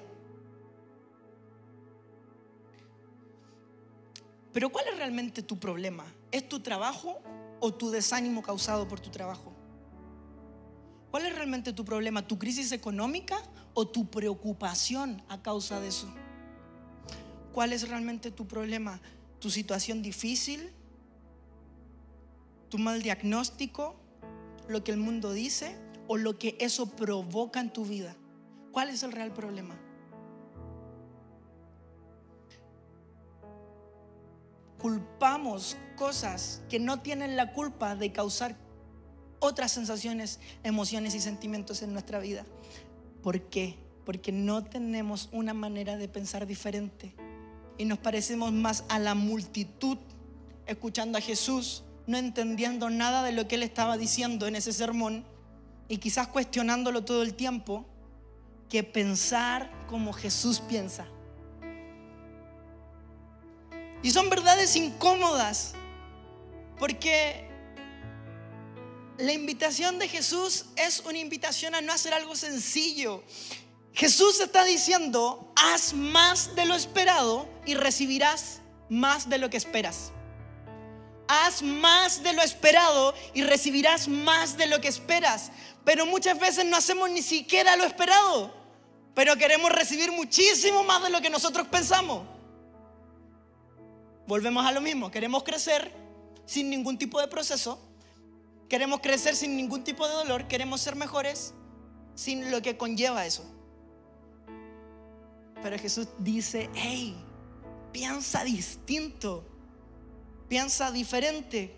Pero 4.53 4.70
¿cuál 4.70 4.86
es 4.88 4.96
realmente 4.96 5.44
tu 5.44 5.60
problema? 5.60 6.06
¿Es 6.32 6.48
tu 6.48 6.62
trabajo 6.62 7.22
o 7.60 7.74
tu 7.74 7.90
desánimo 7.90 8.42
causado 8.42 8.88
por 8.88 9.00
tu 9.00 9.10
trabajo? 9.10 9.54
¿Cuál 11.12 11.26
es 11.26 11.36
realmente 11.36 11.74
tu 11.74 11.84
problema? 11.84 12.26
¿Tu 12.26 12.40
crisis 12.40 12.72
económica 12.72 13.38
o 13.74 13.88
tu 13.88 14.10
preocupación 14.10 15.22
a 15.28 15.42
causa 15.42 15.82
de 15.82 15.90
eso? 15.90 16.08
¿Cuál 17.52 17.74
es 17.74 17.90
realmente 17.90 18.32
tu 18.32 18.48
problema? 18.48 19.02
¿Tu 19.40 19.50
situación 19.50 20.02
difícil? 20.02 20.72
¿Tu 22.70 22.78
mal 22.78 23.02
diagnóstico? 23.02 23.96
¿Lo 24.70 24.86
que 24.86 24.92
el 24.92 24.98
mundo 24.98 25.34
dice? 25.34 25.78
¿O 26.08 26.16
lo 26.16 26.40
que 26.40 26.56
eso 26.62 26.86
provoca 26.96 27.60
en 27.60 27.74
tu 27.74 27.84
vida? 27.84 28.16
¿Cuál 28.72 28.88
es 28.88 29.04
el 29.04 29.12
real 29.12 29.34
problema? 29.34 29.78
Culpamos 34.82 35.78
cosas 35.96 36.64
que 36.68 36.80
no 36.80 37.02
tienen 37.02 37.36
la 37.36 37.54
culpa 37.54 37.96
de 37.96 38.12
causar 38.12 38.58
otras 39.40 39.72
sensaciones, 39.72 40.40
emociones 40.64 41.14
y 41.14 41.20
sentimientos 41.20 41.84
en 41.84 41.94
nuestra 41.94 42.20
vida. 42.20 42.46
¿Por 43.22 43.42
qué? 43.50 43.78
Porque 44.06 44.32
no 44.32 44.64
tenemos 44.64 45.30
una 45.32 45.54
manera 45.54 45.98
de 45.98 46.08
pensar 46.08 46.48
diferente 46.48 47.14
y 47.78 47.86
nos 47.86 48.00
parecemos 48.00 48.52
más 48.52 48.84
a 48.90 48.98
la 48.98 49.14
multitud 49.14 50.00
escuchando 50.66 51.20
a 51.20 51.22
Jesús, 51.22 51.84
no 52.08 52.18
entendiendo 52.18 52.90
nada 52.90 53.24
de 53.24 53.34
lo 53.34 53.48
que 53.48 53.56
él 53.56 53.64
estaba 53.64 53.98
diciendo 53.98 54.48
en 54.48 54.56
ese 54.56 54.74
sermón 54.74 55.26
y 55.90 55.98
quizás 55.98 56.28
cuestionándolo 56.28 57.04
todo 57.04 57.22
el 57.22 57.36
tiempo, 57.36 57.86
que 58.68 58.84
pensar 58.84 59.70
como 59.88 60.12
Jesús 60.12 60.60
piensa. 60.60 61.06
Y 64.03 64.12
son 64.12 64.29
verdades 64.29 64.75
incómodas, 64.75 65.74
porque 66.79 67.50
la 69.17 69.34
invitación 69.34 70.00
de 70.00 70.08
Jesús 70.08 70.65
es 70.75 71.01
una 71.01 71.20
invitación 71.20 71.75
a 71.75 71.81
no 71.81 71.93
hacer 71.93 72.13
algo 72.13 72.36
sencillo. 72.36 73.24
Jesús 73.93 74.39
está 74.39 74.63
diciendo, 74.63 75.53
haz 75.55 75.93
más 75.93 76.55
de 76.55 76.65
lo 76.65 76.75
esperado 76.75 77.48
y 77.65 77.75
recibirás 77.75 78.62
más 78.89 79.29
de 79.29 79.38
lo 79.38 79.50
que 79.50 79.58
esperas. 79.58 80.12
Haz 81.27 81.62
más 81.62 82.24
de 82.24 82.34
lo 82.34 82.41
esperado 82.41 83.13
y 83.34 83.43
recibirás 83.43 84.08
más 84.08 84.58
de 84.58 84.65
lo 84.65 84.81
que 84.81 84.88
esperas. 84.88 85.51
Pero 85.86 86.05
muchas 86.05 86.39
veces 86.39 86.65
no 86.65 86.75
hacemos 86.75 87.10
ni 87.10 87.22
siquiera 87.22 87.75
lo 87.75 87.84
esperado, 87.84 88.53
pero 89.13 89.38
queremos 89.38 89.72
recibir 89.72 90.12
muchísimo 90.12 90.84
más 90.84 91.03
de 91.03 91.10
lo 91.10 91.22
que 91.22 91.29
nosotros 91.29 91.67
pensamos. 91.67 92.24
Volvemos 94.32 94.66
a 94.66 94.72
lo 94.72 94.80
mismo, 94.80 95.12
queremos 95.12 95.44
crecer 95.44 95.92
sin 96.46 96.70
ningún 96.70 96.98
tipo 96.98 97.20
de 97.20 97.28
proceso, 97.28 97.78
queremos 98.70 99.02
crecer 99.02 99.36
sin 99.36 99.58
ningún 99.58 99.84
tipo 99.84 100.08
de 100.08 100.14
dolor, 100.14 100.48
queremos 100.48 100.80
ser 100.80 100.96
mejores 100.96 101.54
sin 102.16 102.50
lo 102.50 102.62
que 102.62 102.78
conlleva 102.78 103.26
eso. 103.26 103.44
Pero 105.62 105.78
Jesús 105.78 106.08
dice, 106.18 106.70
hey, 106.76 107.14
piensa 107.92 108.46
distinto, 108.46 109.44
piensa 110.48 110.94
diferente. 110.94 111.76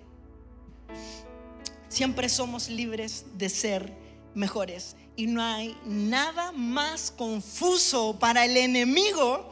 Siempre 1.90 2.30
somos 2.30 2.70
libres 2.70 3.26
de 3.34 3.50
ser 3.50 3.98
mejores. 4.36 4.96
Y 5.16 5.26
no 5.26 5.42
hay 5.42 5.76
nada 5.86 6.52
más 6.52 7.10
confuso 7.10 8.20
para 8.20 8.46
el 8.46 8.56
enemigo 8.58 9.52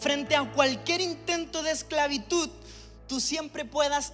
frente 0.00 0.36
a 0.36 0.50
cualquier 0.52 1.00
intento 1.00 1.62
de 1.62 1.72
esclavitud, 1.72 2.50
tú 3.06 3.20
siempre 3.20 3.64
puedas 3.64 4.12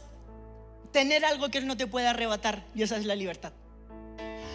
tener 0.92 1.24
algo 1.24 1.50
que 1.50 1.58
Él 1.58 1.66
no 1.66 1.76
te 1.76 1.86
pueda 1.86 2.10
arrebatar. 2.10 2.64
Y 2.74 2.82
esa 2.82 2.96
es 2.96 3.04
la 3.04 3.14
libertad. 3.14 3.52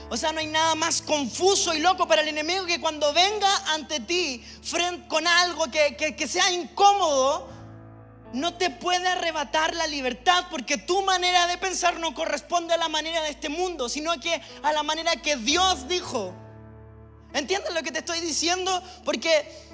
O 0.09 0.17
sea, 0.17 0.31
no 0.31 0.39
hay 0.39 0.47
nada 0.47 0.73
más 0.73 1.01
confuso 1.01 1.73
y 1.75 1.79
loco 1.79 2.07
para 2.07 2.21
el 2.21 2.29
enemigo 2.29 2.65
que 2.65 2.81
cuando 2.81 3.13
venga 3.13 3.73
ante 3.73 3.99
ti 3.99 4.43
con 5.07 5.27
algo 5.27 5.65
que, 5.69 5.95
que 5.95 6.27
sea 6.27 6.51
incómodo, 6.51 7.47
no 8.33 8.55
te 8.55 8.69
puede 8.69 9.07
arrebatar 9.07 9.75
la 9.75 9.87
libertad 9.87 10.45
porque 10.49 10.77
tu 10.77 11.03
manera 11.03 11.47
de 11.47 11.57
pensar 11.57 11.99
no 11.99 12.13
corresponde 12.13 12.73
a 12.73 12.77
la 12.77 12.89
manera 12.89 13.21
de 13.21 13.29
este 13.29 13.49
mundo, 13.49 13.89
sino 13.89 14.19
que 14.19 14.41
a 14.63 14.73
la 14.73 14.83
manera 14.83 15.15
que 15.17 15.35
Dios 15.35 15.87
dijo. 15.87 16.33
¿Entiendes 17.33 17.73
lo 17.73 17.83
que 17.83 17.91
te 17.91 17.99
estoy 17.99 18.19
diciendo? 18.21 18.83
Porque 19.05 19.68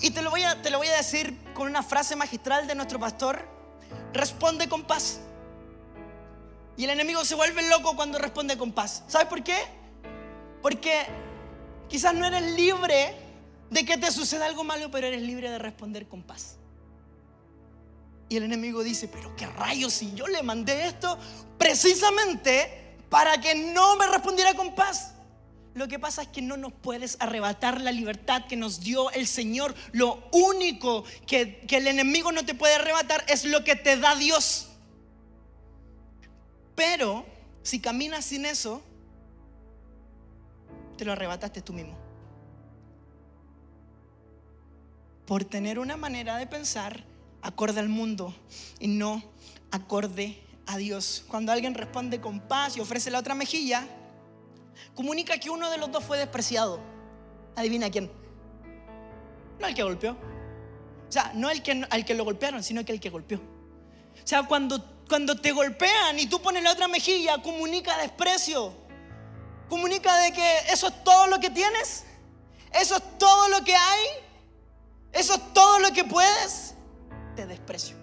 y 0.00 0.10
te 0.10 0.22
lo, 0.22 0.30
voy 0.30 0.42
a, 0.42 0.60
te 0.62 0.70
lo 0.70 0.78
voy 0.78 0.88
a 0.88 0.96
decir 0.96 1.36
con 1.54 1.68
una 1.68 1.82
frase 1.82 2.14
magistral 2.16 2.66
de 2.66 2.74
nuestro 2.74 2.98
pastor. 2.98 3.48
Responde 4.12 4.68
con 4.68 4.84
paz. 4.84 5.20
Y 6.76 6.84
el 6.84 6.90
enemigo 6.90 7.24
se 7.24 7.34
vuelve 7.34 7.68
loco 7.68 7.96
cuando 7.96 8.18
responde 8.18 8.56
con 8.56 8.72
paz. 8.72 9.02
¿Sabes 9.08 9.26
por 9.26 9.42
qué? 9.42 9.56
Porque 10.62 11.06
quizás 11.88 12.14
no 12.14 12.26
eres 12.26 12.52
libre 12.52 13.16
de 13.70 13.84
que 13.84 13.98
te 13.98 14.12
suceda 14.12 14.46
algo 14.46 14.62
malo, 14.62 14.90
pero 14.90 15.08
eres 15.08 15.22
libre 15.22 15.50
de 15.50 15.58
responder 15.58 16.06
con 16.06 16.22
paz. 16.22 16.56
Y 18.28 18.36
el 18.36 18.44
enemigo 18.44 18.84
dice, 18.84 19.08
pero 19.08 19.34
qué 19.34 19.46
rayos 19.46 19.92
si 19.92 20.14
yo 20.14 20.28
le 20.28 20.42
mandé 20.42 20.86
esto 20.86 21.18
precisamente 21.56 22.96
para 23.08 23.40
que 23.40 23.54
no 23.54 23.96
me 23.96 24.06
respondiera 24.06 24.54
con 24.54 24.74
paz. 24.74 25.14
Lo 25.78 25.86
que 25.86 26.00
pasa 26.00 26.22
es 26.22 26.28
que 26.28 26.42
no 26.42 26.56
nos 26.56 26.72
puedes 26.72 27.16
arrebatar 27.20 27.80
la 27.80 27.92
libertad 27.92 28.46
que 28.48 28.56
nos 28.56 28.80
dio 28.80 29.12
el 29.12 29.28
Señor. 29.28 29.76
Lo 29.92 30.28
único 30.32 31.04
que, 31.24 31.64
el 31.70 31.86
enemigo 31.86 32.32
no 32.32 32.44
te 32.44 32.56
puede 32.56 32.74
arrebatar 32.74 33.24
es 33.28 33.44
lo 33.44 33.62
que 33.62 33.76
te 33.76 33.96
da 33.96 34.16
Dios. 34.16 34.70
Pero 36.74 37.24
si 37.62 37.78
caminas 37.78 38.24
sin 38.24 38.44
eso, 38.44 38.82
te 40.96 41.04
lo 41.04 41.12
arrebataste 41.12 41.62
tú 41.62 41.72
mismo. 41.72 41.96
Por 45.26 45.44
tener 45.44 45.78
una 45.78 45.96
manera 45.96 46.38
de 46.38 46.48
pensar 46.48 47.04
acorde 47.40 47.78
al 47.78 47.88
mundo 47.88 48.34
y 48.80 48.88
no 48.88 49.22
acorde 49.70 50.42
a 50.66 50.76
Dios. 50.76 51.24
Cuando 51.28 51.52
alguien 51.52 51.74
responde 51.74 52.20
con 52.20 52.40
paz 52.40 52.76
y 52.76 52.80
ofrece 52.80 53.12
la 53.12 53.20
otra 53.20 53.36
mejilla, 53.36 53.86
comunica 54.94 55.38
que 55.38 55.50
uno 55.50 55.70
de 55.70 55.78
los 55.78 55.90
dos 55.90 56.04
fue 56.04 56.18
despreciado. 56.18 56.80
Adivina 57.56 57.90
quién. 57.90 58.10
No 59.58 59.66
el 59.66 59.74
que 59.74 59.82
golpeó. 59.82 60.12
O 60.12 61.12
sea, 61.12 61.32
no 61.34 61.50
el 61.50 61.62
que, 61.62 61.86
al 61.88 62.04
que 62.04 62.14
lo 62.14 62.24
golpearon, 62.24 62.62
sino 62.62 62.84
que 62.84 62.92
el 62.92 63.00
que 63.00 63.10
golpeó. 63.10 63.38
O 63.38 64.26
sea, 64.26 64.42
cuando, 64.44 64.84
cuando 65.08 65.40
te 65.40 65.52
golpean 65.52 66.18
y 66.18 66.26
tú 66.26 66.40
pones 66.40 66.62
la 66.62 66.72
otra 66.72 66.86
mejilla, 66.86 67.40
comunica 67.42 67.96
desprecio. 67.98 68.74
Comunica 69.68 70.16
de 70.18 70.32
que 70.32 70.58
eso 70.70 70.88
es 70.88 71.04
todo 71.04 71.26
lo 71.26 71.40
que 71.40 71.50
tienes. 71.50 72.04
Eso 72.72 72.96
es 72.96 73.18
todo 73.18 73.48
lo 73.48 73.64
que 73.64 73.74
hay. 73.74 74.06
Eso 75.12 75.34
es 75.34 75.54
todo 75.54 75.78
lo 75.78 75.92
que 75.92 76.04
puedes. 76.04 76.74
Te 77.34 77.46
desprecio. 77.46 77.96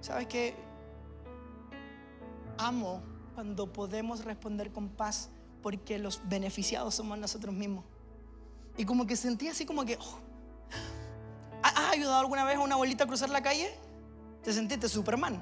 ¿Sabes 0.00 0.26
qué? 0.26 0.63
Amo 2.58 3.02
cuando 3.34 3.72
podemos 3.72 4.24
responder 4.24 4.72
con 4.72 4.88
paz 4.88 5.30
porque 5.62 5.98
los 5.98 6.20
beneficiados 6.28 6.94
somos 6.94 7.18
nosotros 7.18 7.54
mismos. 7.54 7.84
Y 8.76 8.84
como 8.84 9.06
que 9.06 9.16
sentí 9.16 9.48
así 9.48 9.64
como 9.64 9.84
que... 9.84 9.96
Oh, 10.00 10.18
¿Has 11.62 11.92
ayudado 11.92 12.18
alguna 12.20 12.44
vez 12.44 12.56
a 12.56 12.60
una 12.60 12.74
abuelita 12.74 13.04
a 13.04 13.06
cruzar 13.06 13.30
la 13.30 13.42
calle? 13.42 13.74
Te 14.42 14.52
sentiste 14.52 14.88
Superman. 14.88 15.40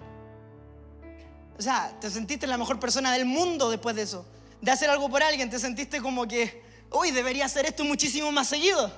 O 1.59 1.63
sea, 1.63 1.99
te 2.01 2.11
sentiste 2.11 2.47
la 2.47 2.57
mejor 2.57 2.79
persona 2.79 3.13
del 3.13 3.27
mundo 3.27 3.71
después 3.71 3.97
de 3.97 4.03
eso. 4.03 4.25
De 4.61 4.71
hacer 4.71 4.89
algo 4.89 5.09
por 5.09 5.23
alguien, 5.23 5.51
te 5.51 5.59
sentiste 5.59 6.01
como 6.01 6.29
que, 6.29 6.63
uy, 6.93 7.11
debería 7.11 7.47
hacer 7.47 7.67
esto 7.67 7.85
muchísimo 7.85 8.31
más 8.31 8.49
seguido. 8.49 8.93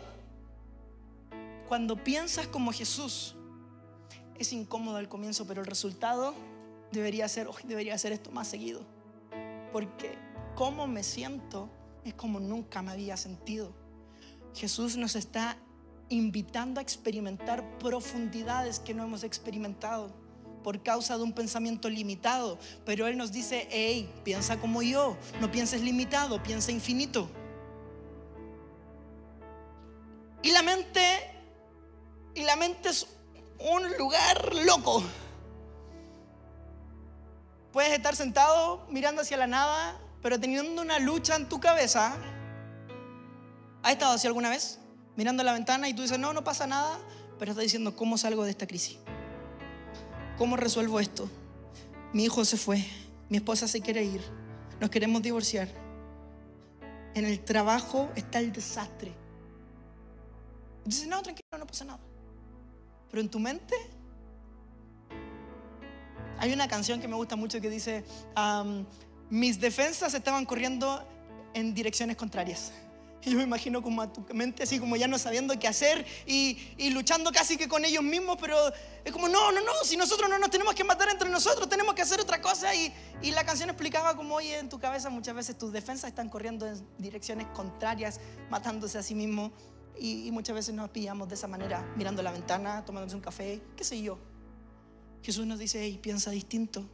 Cuando 1.66 1.96
piensas 1.96 2.46
como 2.46 2.72
Jesús, 2.72 3.34
es 4.36 4.52
incómodo 4.52 4.98
al 4.98 5.08
comienzo, 5.08 5.46
pero 5.46 5.62
el 5.62 5.66
resultado 5.66 6.34
debería 6.94 7.26
hoy 7.26 7.62
debería 7.64 7.94
hacer 7.94 8.12
esto 8.12 8.30
más 8.30 8.48
seguido. 8.48 8.80
Porque 9.72 10.16
cómo 10.54 10.86
me 10.86 11.02
siento 11.02 11.68
es 12.04 12.14
como 12.14 12.40
nunca 12.40 12.82
me 12.82 12.92
había 12.92 13.16
sentido. 13.16 13.72
Jesús 14.54 14.96
nos 14.96 15.16
está 15.16 15.58
invitando 16.08 16.80
a 16.80 16.82
experimentar 16.82 17.78
profundidades 17.78 18.78
que 18.78 18.94
no 18.94 19.04
hemos 19.04 19.24
experimentado 19.24 20.14
por 20.62 20.82
causa 20.82 21.16
de 21.16 21.22
un 21.22 21.32
pensamiento 21.32 21.88
limitado. 21.88 22.58
Pero 22.84 23.06
Él 23.06 23.16
nos 23.16 23.32
dice, 23.32 23.68
hey, 23.70 24.10
piensa 24.24 24.58
como 24.60 24.82
yo, 24.82 25.16
no 25.40 25.50
pienses 25.50 25.82
limitado, 25.82 26.42
piensa 26.42 26.72
infinito. 26.72 27.28
Y 30.42 30.52
la 30.52 30.62
mente, 30.62 31.00
y 32.34 32.42
la 32.42 32.56
mente 32.56 32.90
es 32.90 33.06
un 33.58 33.96
lugar 33.96 34.54
loco. 34.66 35.02
Puedes 37.74 37.92
estar 37.92 38.14
sentado 38.14 38.86
mirando 38.88 39.22
hacia 39.22 39.36
la 39.36 39.48
nada, 39.48 39.98
pero 40.22 40.38
teniendo 40.38 40.80
una 40.80 41.00
lucha 41.00 41.34
en 41.34 41.48
tu 41.48 41.58
cabeza. 41.58 42.16
¿Has 43.82 43.92
estado 43.92 44.12
así 44.12 44.28
alguna 44.28 44.48
vez? 44.48 44.78
Mirando 45.16 45.42
la 45.42 45.52
ventana 45.52 45.88
y 45.88 45.92
tú 45.92 46.02
dices, 46.02 46.20
no, 46.20 46.32
no 46.32 46.44
pasa 46.44 46.68
nada, 46.68 47.00
pero 47.36 47.50
estás 47.50 47.64
diciendo, 47.64 47.96
¿cómo 47.96 48.16
salgo 48.16 48.44
de 48.44 48.52
esta 48.52 48.68
crisis? 48.68 48.98
¿Cómo 50.38 50.56
resuelvo 50.56 51.00
esto? 51.00 51.28
Mi 52.12 52.22
hijo 52.22 52.44
se 52.44 52.56
fue, 52.56 52.86
mi 53.28 53.38
esposa 53.38 53.66
se 53.66 53.80
quiere 53.80 54.04
ir, 54.04 54.22
nos 54.78 54.88
queremos 54.88 55.20
divorciar. 55.20 55.66
En 57.14 57.24
el 57.24 57.44
trabajo 57.44 58.08
está 58.14 58.38
el 58.38 58.52
desastre. 58.52 59.12
Dices, 60.84 61.08
no, 61.08 61.20
tranquilo, 61.22 61.48
no 61.58 61.66
pasa 61.66 61.84
nada. 61.86 61.98
Pero 63.10 63.20
en 63.20 63.28
tu 63.28 63.40
mente 63.40 63.74
hay 66.38 66.52
una 66.52 66.68
canción 66.68 67.00
que 67.00 67.08
me 67.08 67.16
gusta 67.16 67.36
mucho 67.36 67.60
que 67.60 67.70
dice, 67.70 68.04
mis 69.30 69.60
defensas 69.60 70.14
estaban 70.14 70.44
corriendo 70.44 71.06
en 71.54 71.74
direcciones 71.74 72.16
contrarias. 72.16 72.72
Y 73.26 73.30
yo 73.30 73.38
me 73.38 73.44
imagino 73.44 73.80
como 73.80 74.02
a 74.02 74.12
tu 74.12 74.22
mente 74.34 74.64
así 74.64 74.78
como 74.78 74.96
ya 74.96 75.08
no 75.08 75.18
sabiendo 75.18 75.58
qué 75.58 75.66
hacer 75.66 76.04
y, 76.26 76.58
y, 76.76 76.90
luchando 76.90 77.32
casi 77.32 77.56
que 77.56 77.68
con 77.68 77.82
ellos 77.86 78.02
mismos, 78.02 78.36
pero 78.38 78.54
es 79.02 79.12
como, 79.12 79.28
no, 79.28 79.50
no, 79.50 79.62
no, 79.62 79.72
si 79.82 79.96
nosotros 79.96 80.28
no 80.28 80.38
nos 80.38 80.50
tenemos 80.50 80.74
que 80.74 80.84
matar 80.84 81.08
entre 81.08 81.30
nosotros, 81.30 81.66
tenemos 81.66 81.94
que 81.94 82.02
hacer 82.02 82.20
otra 82.20 82.42
cosa. 82.42 82.74
Y, 82.74 82.92
y 83.22 83.30
la 83.30 83.46
canción 83.46 83.70
explicaba 83.70 84.14
como, 84.14 84.34
oye, 84.34 84.58
en 84.58 84.68
tu 84.68 84.78
cabeza 84.78 85.08
muchas 85.08 85.34
veces 85.34 85.56
tus 85.56 85.72
defensas 85.72 86.08
están 86.08 86.28
corriendo 86.28 86.66
en 86.66 86.86
direcciones 86.98 87.46
contrarias, 87.54 88.20
matándose 88.50 88.98
a 88.98 89.02
sí 89.02 89.14
mismos. 89.14 89.52
Y, 89.98 90.26
y 90.26 90.30
muchas 90.30 90.54
veces 90.54 90.74
nos 90.74 90.90
pillamos 90.90 91.26
de 91.26 91.36
esa 91.36 91.48
manera, 91.48 91.82
mirando 91.96 92.22
la 92.22 92.30
ventana, 92.30 92.84
tomándose 92.84 93.16
un 93.16 93.22
café, 93.22 93.62
qué 93.74 93.84
sé 93.84 94.02
yo. 94.02 94.18
Jesús 95.24 95.46
nos 95.46 95.58
dice, 95.58 95.82
hey, 95.82 95.98
piensa 96.02 96.30
distinto. 96.30 96.84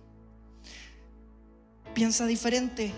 Piensa 1.94 2.26
diferente. 2.26 2.92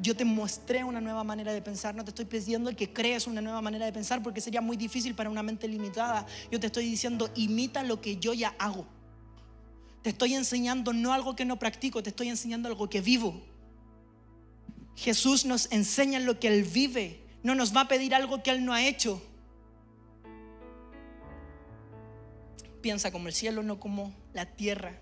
Yo 0.00 0.16
te 0.16 0.24
mostré 0.24 0.82
una 0.82 1.02
nueva 1.02 1.24
manera 1.24 1.52
de 1.52 1.60
pensar, 1.60 1.94
no 1.94 2.04
te 2.04 2.10
estoy 2.10 2.24
pidiendo 2.24 2.74
que 2.74 2.90
crees 2.90 3.26
una 3.26 3.42
nueva 3.42 3.60
manera 3.60 3.84
de 3.84 3.92
pensar 3.92 4.22
porque 4.22 4.40
sería 4.40 4.62
muy 4.62 4.78
difícil 4.78 5.14
para 5.14 5.28
una 5.28 5.42
mente 5.42 5.68
limitada. 5.68 6.26
Yo 6.50 6.58
te 6.58 6.68
estoy 6.68 6.86
diciendo, 6.86 7.30
imita 7.34 7.82
lo 7.82 8.00
que 8.00 8.16
yo 8.16 8.32
ya 8.32 8.54
hago. 8.58 8.86
Te 10.00 10.08
estoy 10.08 10.34
enseñando 10.34 10.94
no 10.94 11.12
algo 11.12 11.36
que 11.36 11.44
no 11.44 11.58
practico, 11.58 12.02
te 12.02 12.08
estoy 12.08 12.28
enseñando 12.30 12.68
algo 12.68 12.88
que 12.88 13.02
vivo. 13.02 13.42
Jesús 14.94 15.44
nos 15.44 15.70
enseña 15.70 16.18
lo 16.18 16.40
que 16.40 16.48
Él 16.48 16.64
vive, 16.64 17.20
no 17.42 17.54
nos 17.54 17.76
va 17.76 17.82
a 17.82 17.88
pedir 17.88 18.14
algo 18.14 18.42
que 18.42 18.50
Él 18.50 18.64
no 18.64 18.72
ha 18.72 18.86
hecho. 18.86 19.22
Piensa 22.80 23.10
como 23.12 23.28
el 23.28 23.34
cielo, 23.34 23.62
no 23.62 23.78
como 23.78 24.14
la 24.36 24.44
tierra. 24.44 24.94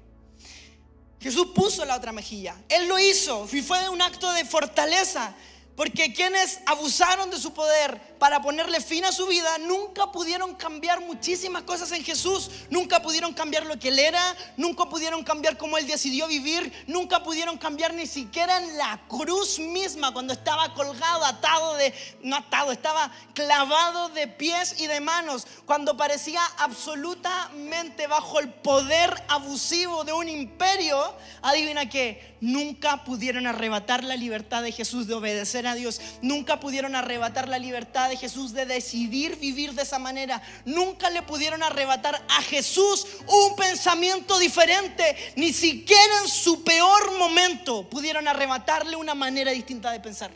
Jesús 1.21 1.49
puso 1.55 1.85
la 1.85 1.97
otra 1.97 2.13
mejilla. 2.13 2.55
Él 2.69 2.87
lo 2.87 2.99
hizo 3.01 3.49
y 3.53 3.63
fue 3.63 3.89
un 3.89 4.01
acto 4.01 4.33
de 4.33 4.45
fortaleza. 4.45 5.35
Porque 5.77 6.13
quienes 6.13 6.61
abusaron 6.67 7.31
de 7.31 7.39
su 7.39 7.53
poder 7.53 8.15
para 8.19 8.41
ponerle 8.41 8.81
fin 8.81 9.05
a 9.05 9.13
su 9.13 9.27
vida, 9.27 9.59
nunca 9.59 10.13
pudieron 10.13 10.55
cambiar 10.55 11.01
muchísimas 11.01 11.65
cosas 11.65 11.91
en 11.91 12.05
Jesús. 12.05 12.49
Nunca 12.71 13.03
pudieron 13.03 13.35
cambiar 13.35 13.67
lo 13.67 13.79
que 13.79 13.89
Él 13.89 13.99
era, 13.99 14.37
nunca 14.57 14.87
pudieron 14.87 15.25
cambiar 15.25 15.59
cómo 15.59 15.77
Él 15.77 15.87
decidió 15.87 16.29
vivir, 16.29 16.73
nunca 16.87 17.25
pudieron 17.25 17.59
cambiar 17.59 17.93
ni 17.93 18.07
siquiera 18.07 18.59
en 18.59 18.79
la 18.79 19.01
cruz 19.09 19.59
misma, 19.59 20.13
cuando 20.13 20.33
estaba 20.33 20.73
colgado, 20.75 21.25
atado 21.25 21.75
de, 21.75 21.93
no 22.23 22.37
atado, 22.37 22.71
estaba 22.71 23.11
clavado 23.35 24.11
de 24.11 24.29
pies 24.29 24.81
y 24.81 24.87
de 24.87 25.01
manos, 25.01 25.47
cuando 25.67 25.97
parecía 25.97 26.41
absolutamente 26.59 28.07
bajo 28.07 28.39
el 28.39 28.49
poder 28.49 29.13
abusivo 29.29 30.05
de 30.05 30.13
un 30.13 30.29
imperio. 30.29 31.15
Adivina 31.43 31.89
que 31.89 32.34
nunca 32.45 33.05
pudieron 33.05 33.47
arrebatar 33.47 34.05
la 34.05 34.17
libertad 34.17 34.63
de 34.63 34.71
Jesús 34.71 35.07
de 35.07 35.15
obedecer 35.15 35.67
a 35.67 35.75
Dios. 35.75 36.01
Nunca 36.23 36.61
pudieron 36.61 36.95
arrebatar 36.95 37.49
la 37.49 37.59
libertad 37.59 38.09
de 38.11 38.17
Jesús 38.17 38.53
de 38.53 38.67
decidir 38.67 39.37
vivir 39.37 39.73
de 39.73 39.83
esa 39.83 39.99
manera. 39.99 40.43
Nunca 40.65 41.11
le 41.11 41.23
pudieron 41.23 41.63
arrebatar 41.63 42.25
a 42.29 42.43
Jesús 42.43 43.07
un 43.27 43.57
pensamiento 43.57 44.39
diferente. 44.39 45.17
Ni 45.37 45.53
siquiera 45.53 46.21
en 46.23 46.29
su 46.29 46.63
peor 46.63 47.19
momento 47.19 47.89
pudieron 47.89 48.29
arrebatarle 48.29 48.97
una 48.97 49.15
manera 49.15 49.51
distinta 49.51 49.91
de 49.91 50.01
pensar. 50.01 50.31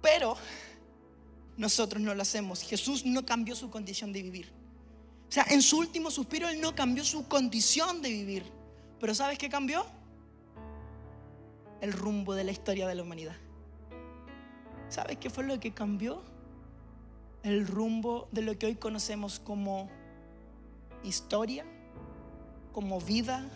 Pero 0.00 0.36
nosotros 1.56 2.00
no 2.00 2.14
lo 2.14 2.22
hacemos. 2.22 2.62
Jesús 2.62 3.04
no 3.04 3.26
cambió 3.26 3.56
su 3.56 3.70
condición 3.70 4.12
de 4.12 4.22
vivir. 4.22 4.65
O 5.28 5.32
sea, 5.32 5.44
en 5.50 5.62
su 5.62 5.78
último 5.78 6.10
suspiro 6.10 6.48
Él 6.48 6.60
no 6.60 6.74
cambió 6.74 7.04
su 7.04 7.28
condición 7.28 8.02
de 8.02 8.10
vivir. 8.10 8.44
Pero 9.00 9.14
¿sabes 9.14 9.38
qué 9.38 9.48
cambió? 9.48 9.84
El 11.80 11.92
rumbo 11.92 12.34
de 12.34 12.44
la 12.44 12.52
historia 12.52 12.86
de 12.86 12.94
la 12.94 13.02
humanidad. 13.02 13.36
¿Sabes 14.88 15.18
qué 15.18 15.30
fue 15.30 15.44
lo 15.44 15.58
que 15.60 15.74
cambió? 15.74 16.22
El 17.42 17.66
rumbo 17.66 18.28
de 18.32 18.42
lo 18.42 18.58
que 18.58 18.66
hoy 18.66 18.76
conocemos 18.76 19.40
como 19.40 19.90
historia, 21.02 21.64
como 22.72 23.00
vida. 23.00 23.48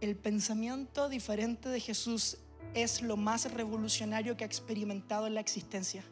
el 0.00 0.16
pensamiento 0.16 1.08
diferente 1.08 1.68
de 1.68 1.78
Jesús 1.78 2.38
es 2.74 3.02
lo 3.02 3.16
más 3.16 3.52
revolucionario 3.52 4.36
que 4.36 4.44
ha 4.44 4.46
experimentado 4.46 5.26
en 5.26 5.34
la 5.34 5.40
existencia. 5.40 6.02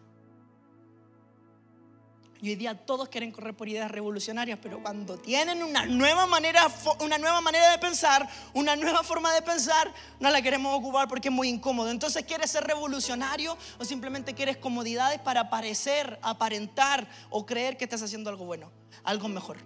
Y 2.40 2.50
hoy 2.50 2.56
día 2.56 2.74
todos 2.74 3.08
quieren 3.08 3.32
correr 3.32 3.54
por 3.54 3.68
ideas 3.68 3.90
revolucionarias, 3.90 4.60
pero 4.62 4.80
cuando 4.80 5.18
tienen 5.18 5.60
una 5.60 5.86
nueva 5.86 6.26
manera, 6.26 6.68
una 7.00 7.18
nueva 7.18 7.40
manera 7.40 7.72
de 7.72 7.78
pensar, 7.78 8.28
una 8.54 8.76
nueva 8.76 9.02
forma 9.02 9.34
de 9.34 9.42
pensar, 9.42 9.92
no 10.20 10.30
la 10.30 10.40
queremos 10.40 10.72
ocupar 10.78 11.08
porque 11.08 11.28
es 11.28 11.34
muy 11.34 11.48
incómodo. 11.48 11.90
Entonces, 11.90 12.24
¿quieres 12.24 12.52
ser 12.52 12.62
revolucionario 12.62 13.58
o 13.78 13.84
simplemente 13.84 14.34
quieres 14.34 14.56
comodidades 14.56 15.18
para 15.18 15.50
parecer, 15.50 16.18
aparentar 16.22 17.08
o 17.28 17.44
creer 17.44 17.76
que 17.76 17.84
estás 17.84 18.02
haciendo 18.02 18.30
algo 18.30 18.44
bueno, 18.44 18.70
algo 19.02 19.26
mejor? 19.26 19.58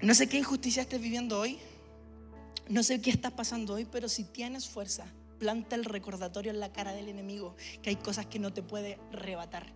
No 0.00 0.14
sé 0.14 0.30
qué 0.30 0.38
injusticia 0.38 0.80
estés 0.80 1.00
viviendo 1.00 1.38
hoy, 1.38 1.58
no 2.68 2.82
sé 2.82 3.02
qué 3.02 3.10
estás 3.10 3.32
pasando 3.32 3.74
hoy, 3.74 3.84
pero 3.84 4.08
si 4.08 4.24
tienes 4.24 4.66
fuerza, 4.66 5.04
planta 5.40 5.74
el 5.74 5.84
recordatorio 5.84 6.52
en 6.52 6.60
la 6.60 6.70
cara 6.70 6.92
del 6.92 7.08
enemigo, 7.08 7.56
que 7.82 7.90
hay 7.90 7.96
cosas 7.96 8.26
que 8.26 8.38
no 8.38 8.52
te 8.52 8.62
puede 8.62 9.00
rebatar. 9.10 9.66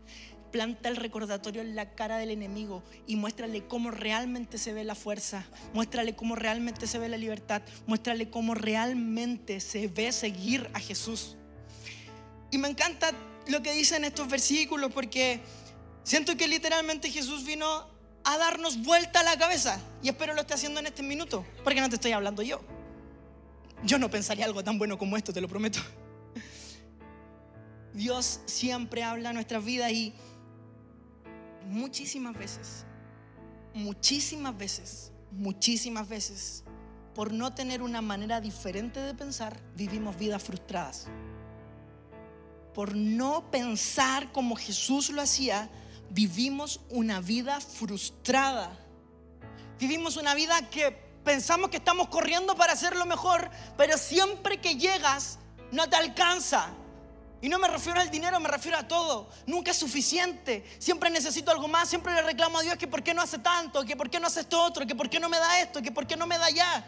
Planta 0.52 0.88
el 0.88 0.94
recordatorio 0.94 1.62
en 1.62 1.74
la 1.74 1.96
cara 1.96 2.18
del 2.18 2.30
enemigo 2.30 2.84
y 3.08 3.16
muéstrale 3.16 3.66
cómo 3.66 3.90
realmente 3.90 4.58
se 4.58 4.72
ve 4.72 4.84
la 4.84 4.94
fuerza, 4.94 5.44
muéstrale 5.72 6.14
cómo 6.14 6.36
realmente 6.36 6.86
se 6.86 7.00
ve 7.00 7.08
la 7.08 7.16
libertad, 7.16 7.62
muéstrale 7.86 8.30
cómo 8.30 8.54
realmente 8.54 9.58
se 9.58 9.88
ve 9.88 10.12
seguir 10.12 10.70
a 10.74 10.78
Jesús. 10.78 11.36
Y 12.52 12.58
me 12.58 12.68
encanta 12.68 13.10
lo 13.48 13.62
que 13.62 13.72
dicen 13.72 14.04
estos 14.04 14.28
versículos 14.28 14.92
porque 14.92 15.40
siento 16.04 16.36
que 16.36 16.46
literalmente 16.46 17.10
Jesús 17.10 17.44
vino 17.44 17.88
a 18.22 18.38
darnos 18.38 18.80
vuelta 18.82 19.20
a 19.20 19.22
la 19.24 19.36
cabeza 19.36 19.80
y 20.02 20.08
espero 20.08 20.34
lo 20.34 20.42
esté 20.42 20.54
haciendo 20.54 20.78
en 20.78 20.86
este 20.86 21.02
minuto, 21.02 21.44
porque 21.64 21.80
no 21.80 21.88
te 21.88 21.96
estoy 21.96 22.12
hablando 22.12 22.42
yo. 22.42 22.60
Yo 23.84 23.98
no 23.98 24.10
pensaría 24.10 24.46
algo 24.46 24.64
tan 24.64 24.78
bueno 24.78 24.96
como 24.96 25.16
esto, 25.16 25.32
te 25.32 25.40
lo 25.40 25.48
prometo. 25.48 25.78
Dios 27.92 28.40
siempre 28.46 29.02
habla 29.02 29.30
a 29.30 29.32
nuestras 29.32 29.64
vidas 29.64 29.92
y 29.92 30.14
muchísimas 31.66 32.36
veces, 32.36 32.86
muchísimas 33.74 34.56
veces, 34.56 35.12
muchísimas 35.30 36.08
veces, 36.08 36.64
por 37.14 37.32
no 37.32 37.54
tener 37.54 37.82
una 37.82 38.00
manera 38.00 38.40
diferente 38.40 39.00
de 39.00 39.14
pensar, 39.14 39.60
vivimos 39.76 40.16
vidas 40.18 40.42
frustradas. 40.42 41.06
Por 42.74 42.96
no 42.96 43.50
pensar 43.50 44.32
como 44.32 44.56
Jesús 44.56 45.10
lo 45.10 45.22
hacía, 45.22 45.70
vivimos 46.10 46.80
una 46.90 47.20
vida 47.20 47.60
frustrada. 47.60 48.76
Vivimos 49.78 50.16
una 50.16 50.34
vida 50.34 50.70
que 50.70 51.03
pensamos 51.24 51.70
que 51.70 51.78
estamos 51.78 52.08
corriendo 52.08 52.54
para 52.54 52.74
hacerlo 52.74 53.06
mejor, 53.06 53.50
pero 53.76 53.96
siempre 53.98 54.60
que 54.60 54.76
llegas 54.76 55.38
no 55.72 55.88
te 55.88 55.96
alcanza. 55.96 56.68
Y 57.40 57.48
no 57.48 57.58
me 57.58 57.68
refiero 57.68 58.00
al 58.00 58.10
dinero, 58.10 58.40
me 58.40 58.48
refiero 58.48 58.78
a 58.78 58.88
todo. 58.88 59.28
Nunca 59.46 59.72
es 59.72 59.76
suficiente. 59.76 60.64
Siempre 60.78 61.10
necesito 61.10 61.50
algo 61.50 61.68
más. 61.68 61.90
Siempre 61.90 62.14
le 62.14 62.22
reclamo 62.22 62.58
a 62.58 62.62
Dios 62.62 62.78
que 62.78 62.88
por 62.88 63.02
qué 63.02 63.12
no 63.12 63.20
hace 63.20 63.38
tanto, 63.38 63.84
que 63.84 63.96
por 63.96 64.08
qué 64.08 64.18
no 64.18 64.28
hace 64.28 64.40
esto 64.40 64.62
otro, 64.62 64.86
que 64.86 64.94
por 64.94 65.10
qué 65.10 65.20
no 65.20 65.28
me 65.28 65.38
da 65.38 65.60
esto, 65.60 65.82
que 65.82 65.92
por 65.92 66.06
qué 66.06 66.16
no 66.16 66.26
me 66.26 66.38
da 66.38 66.48
ya. 66.48 66.86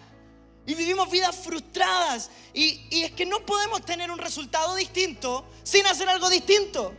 Y 0.64 0.74
vivimos 0.74 1.10
vidas 1.10 1.36
frustradas. 1.36 2.30
Y, 2.54 2.86
y 2.90 3.02
es 3.02 3.12
que 3.12 3.26
no 3.26 3.44
podemos 3.44 3.84
tener 3.84 4.10
un 4.10 4.18
resultado 4.18 4.74
distinto 4.76 5.46
sin 5.62 5.86
hacer 5.86 6.08
algo 6.08 6.30
distinto. 6.30 6.94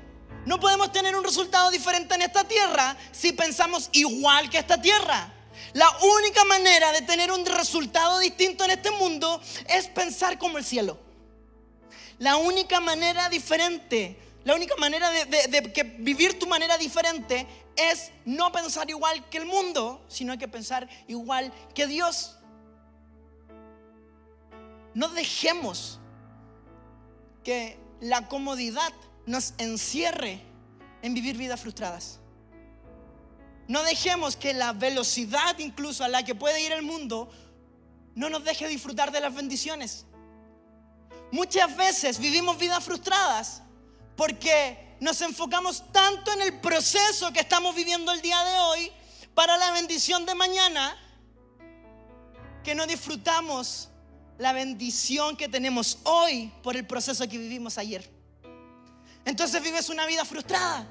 No 0.45 0.59
podemos 0.59 0.91
tener 0.91 1.15
un 1.15 1.23
resultado 1.23 1.71
diferente 1.71 2.13
en 2.13 2.21
esta 2.21 2.43
tierra 2.43 2.95
si 3.11 3.31
pensamos 3.31 3.89
igual 3.91 4.51
que 4.51 4.59
esta 4.59 4.79
tierra. 4.79 5.33
La 5.77 5.95
única 6.01 6.43
manera 6.43 6.91
de 6.91 7.03
tener 7.03 7.31
un 7.31 7.45
resultado 7.45 8.17
distinto 8.17 8.63
en 8.63 8.71
este 8.71 8.89
mundo 8.89 9.39
es 9.69 9.85
pensar 9.85 10.39
como 10.39 10.57
el 10.57 10.65
cielo. 10.65 10.97
La 12.17 12.37
única 12.37 12.79
manera 12.79 13.29
diferente, 13.29 14.17
la 14.43 14.55
única 14.55 14.75
manera 14.77 15.11
de, 15.11 15.71
que 15.71 15.83
vivir 15.83 16.39
tu 16.39 16.47
manera 16.47 16.79
diferente 16.79 17.45
es 17.75 18.09
no 18.25 18.51
pensar 18.51 18.89
igual 18.89 19.29
que 19.29 19.37
el 19.37 19.45
mundo, 19.45 20.03
sino 20.07 20.35
que 20.39 20.47
pensar 20.47 20.89
igual 21.07 21.53
que 21.75 21.85
Dios. 21.85 22.37
No 24.95 25.09
dejemos 25.09 25.99
que 27.43 27.77
la 28.01 28.27
comodidad 28.27 28.91
nos 29.27 29.53
encierre 29.59 30.41
en 31.03 31.13
vivir 31.13 31.37
vidas 31.37 31.61
frustradas. 31.61 32.19
No 33.67 33.83
dejemos 33.83 34.35
que 34.35 34.53
la 34.53 34.73
velocidad 34.73 35.57
incluso 35.59 36.03
a 36.03 36.07
la 36.07 36.23
que 36.23 36.35
puede 36.35 36.61
ir 36.61 36.71
el 36.71 36.83
mundo 36.83 37.29
no 38.15 38.29
nos 38.29 38.43
deje 38.43 38.67
disfrutar 38.67 39.11
de 39.11 39.19
las 39.19 39.33
bendiciones. 39.33 40.05
Muchas 41.31 41.75
veces 41.75 42.19
vivimos 42.19 42.57
vidas 42.57 42.83
frustradas 42.83 43.61
porque 44.15 44.95
nos 44.99 45.21
enfocamos 45.21 45.83
tanto 45.91 46.31
en 46.31 46.41
el 46.41 46.59
proceso 46.59 47.31
que 47.33 47.41
estamos 47.41 47.75
viviendo 47.75 48.11
el 48.11 48.21
día 48.21 48.41
de 48.43 48.59
hoy 48.59 48.91
para 49.33 49.57
la 49.57 49.71
bendición 49.71 50.25
de 50.25 50.33
mañana 50.33 50.97
que 52.63 52.73
no 52.73 52.87
disfrutamos 52.87 53.89
la 54.37 54.53
bendición 54.53 55.35
que 55.35 55.47
tenemos 55.47 55.99
hoy 56.03 56.51
por 56.63 56.75
el 56.75 56.87
proceso 56.87 57.27
que 57.27 57.37
vivimos 57.37 57.77
ayer. 57.77 58.09
Entonces 59.25 59.61
vives 59.61 59.89
una 59.89 60.05
vida 60.05 60.25
frustrada. 60.25 60.87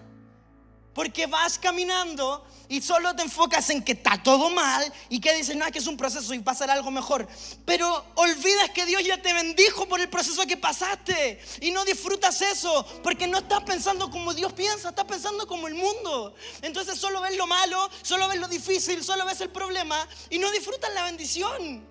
Porque 0.97 1.27
vas 1.27 1.59
caminando 1.59 2.43
y 2.71 2.81
solo 2.81 3.15
te 3.15 3.21
enfocas 3.21 3.69
en 3.69 3.85
que 3.85 3.93
está 3.93 4.23
todo 4.23 4.49
mal 4.49 4.91
y 5.11 5.21
que 5.21 5.35
dices, 5.35 5.55
no, 5.55 5.67
es 5.67 5.71
que 5.71 5.79
es 5.79 5.87
un 5.87 5.99
proceso 5.99 6.33
y 6.33 6.39
pasará 6.39 6.73
algo 6.73 6.91
mejor. 6.91 7.29
Pero 7.67 8.03
olvidas 8.15 8.71
que 8.71 8.87
Dios 8.87 9.05
ya 9.05 9.21
te 9.21 9.35
bendijo 9.35 9.87
por 9.87 10.01
el 10.01 10.09
proceso 10.09 10.47
que 10.47 10.57
pasaste 10.57 11.39
y 11.61 11.71
no 11.71 11.85
disfrutas 11.85 12.41
eso 12.41 12.83
porque 13.03 13.27
no 13.27 13.37
estás 13.37 13.63
pensando 13.65 14.11
como 14.11 14.33
Dios 14.33 14.55
piensa, 14.55 14.89
estás 14.89 15.05
pensando 15.05 15.47
como 15.47 15.69
el 15.69 15.75
mundo. 15.75 16.35
Entonces 16.63 16.99
solo 16.99 17.21
ves 17.21 17.37
lo 17.37 17.47
malo, 17.47 17.91
solo 18.01 18.27
ves 18.29 18.41
lo 18.41 18.49
difícil, 18.49 19.05
solo 19.05 19.27
ves 19.27 19.43
el 19.43 19.51
problema 19.51 20.09
y 20.31 20.39
no 20.39 20.51
disfrutas 20.51 20.95
la 20.95 21.05
bendición. 21.05 21.87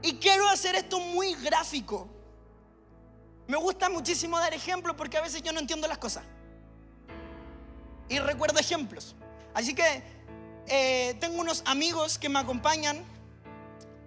Y 0.00 0.14
quiero 0.14 0.48
hacer 0.48 0.74
esto 0.74 0.98
muy 1.00 1.34
gráfico. 1.34 2.08
Me 3.46 3.58
gusta 3.58 3.90
muchísimo 3.90 4.38
dar 4.38 4.54
ejemplos 4.54 4.96
porque 4.96 5.18
a 5.18 5.20
veces 5.20 5.42
yo 5.42 5.52
no 5.52 5.60
entiendo 5.60 5.86
las 5.86 5.98
cosas 5.98 6.24
y 8.08 8.18
recuerdo 8.18 8.58
ejemplos. 8.58 9.14
Así 9.54 9.74
que 9.74 10.02
eh, 10.68 11.16
tengo 11.20 11.40
unos 11.40 11.62
amigos 11.66 12.18
que 12.18 12.28
me 12.28 12.38
acompañan. 12.38 13.02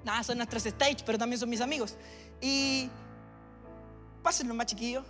Nada, 0.04 0.24
son 0.24 0.38
nuestros 0.38 0.66
stage, 0.66 0.98
pero 1.06 1.18
también 1.18 1.40
son 1.40 1.50
mis 1.50 1.62
amigos. 1.62 1.96
Y 2.42 2.90
pásenlo 4.24 4.54
más 4.54 4.68
chiquillo. 4.68 5.04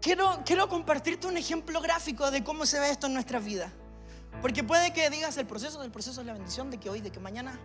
Quiero, 0.00 0.42
quiero 0.44 0.68
compartirte 0.68 1.26
un 1.26 1.36
ejemplo 1.36 1.80
gráfico 1.80 2.30
de 2.30 2.44
cómo 2.44 2.66
se 2.66 2.78
ve 2.78 2.90
esto 2.90 3.06
en 3.06 3.14
nuestra 3.14 3.38
vida. 3.38 3.72
Porque 4.42 4.62
puede 4.62 4.92
que 4.92 5.08
digas 5.10 5.36
el 5.38 5.46
proceso, 5.46 5.80
del 5.80 5.90
proceso 5.90 6.20
de 6.20 6.26
la 6.26 6.34
bendición, 6.34 6.70
de 6.70 6.78
que 6.78 6.90
hoy, 6.90 7.00
de 7.00 7.10
que 7.10 7.20
mañana, 7.20 7.58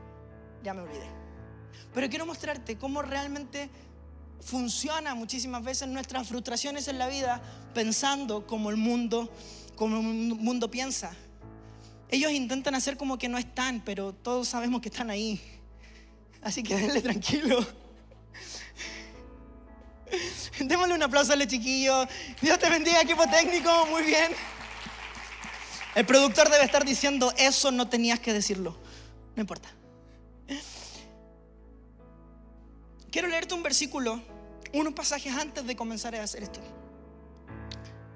ya 0.63 0.73
me 0.73 0.81
olvidé. 0.81 1.07
Pero 1.93 2.09
quiero 2.09 2.25
mostrarte 2.25 2.77
cómo 2.77 3.01
realmente 3.01 3.69
funciona 4.41 5.15
muchísimas 5.15 5.63
veces 5.63 5.87
nuestras 5.87 6.27
frustraciones 6.27 6.87
en 6.87 6.97
la 6.97 7.07
vida 7.07 7.41
pensando 7.73 8.47
como 8.47 8.69
el 8.69 8.77
mundo 8.77 9.29
como 9.79 10.01
el 10.01 10.03
mundo 10.03 10.69
piensa. 10.69 11.15
Ellos 12.09 12.33
intentan 12.33 12.75
hacer 12.75 12.97
como 12.97 13.17
que 13.17 13.29
no 13.29 13.37
están, 13.37 13.79
pero 13.79 14.11
todos 14.11 14.49
sabemos 14.49 14.81
que 14.81 14.89
están 14.89 15.09
ahí. 15.09 15.41
Así 16.41 16.63
que 16.63 16.75
denle 16.75 17.01
tranquilo. 17.01 17.65
Démosle 20.59 20.95
un 20.95 21.03
aplauso 21.03 21.31
al 21.31 21.47
chiquillo. 21.47 22.05
Dios 22.41 22.59
te 22.59 22.69
bendiga, 22.69 22.99
equipo 22.99 23.23
técnico. 23.29 23.69
Muy 23.89 24.03
bien. 24.03 24.33
El 25.95 26.05
productor 26.05 26.49
debe 26.49 26.65
estar 26.65 26.83
diciendo, 26.83 27.33
eso 27.37 27.71
no 27.71 27.87
tenías 27.87 28.19
que 28.19 28.33
decirlo. 28.33 28.75
No 29.37 29.41
importa. 29.41 29.69
Quiero 33.09 33.29
leerte 33.29 33.53
un 33.53 33.63
versículo, 33.63 34.21
unos 34.73 34.93
pasajes 34.93 35.33
antes 35.33 35.65
de 35.65 35.77
comenzar 35.77 36.13
a 36.15 36.23
hacer 36.23 36.43
esto 36.43 36.59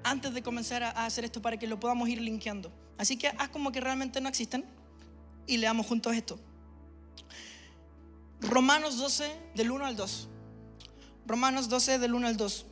antes 0.04 0.34
de 0.34 0.42
comenzar 0.42 0.82
a 0.82 1.06
hacer 1.06 1.24
esto 1.24 1.42
para 1.42 1.56
que 1.56 1.66
lo 1.66 1.80
podamos 1.80 2.08
ir 2.08 2.20
linkeando. 2.20 2.70
Así 2.98 3.16
que 3.16 3.28
haz 3.28 3.48
como 3.48 3.72
que 3.72 3.80
realmente 3.80 4.20
no 4.20 4.28
existen 4.28 4.64
y 5.46 5.56
leamos 5.56 5.86
juntos 5.86 6.14
esto. 6.14 6.38
Romanos 8.40 8.98
12 8.98 9.36
del 9.54 9.70
1 9.70 9.86
al 9.86 9.96
2. 9.96 10.28
Romanos 11.26 11.68
12 11.68 11.98
del 11.98 12.14
1 12.14 12.26
al 12.28 12.36
2. 12.36 12.66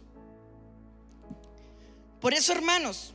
Por 2.21 2.35
eso, 2.35 2.53
hermanos, 2.53 3.13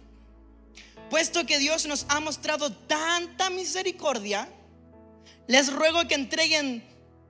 puesto 1.10 1.46
que 1.46 1.60
Dios 1.60 1.86
nos 1.86 2.06
ha 2.10 2.20
mostrado 2.20 2.74
tanta 2.74 3.50
misericordia, 3.50 4.50
les 5.48 5.72
ruego 5.72 6.06
que 6.08 6.16
entreguen 6.16 6.84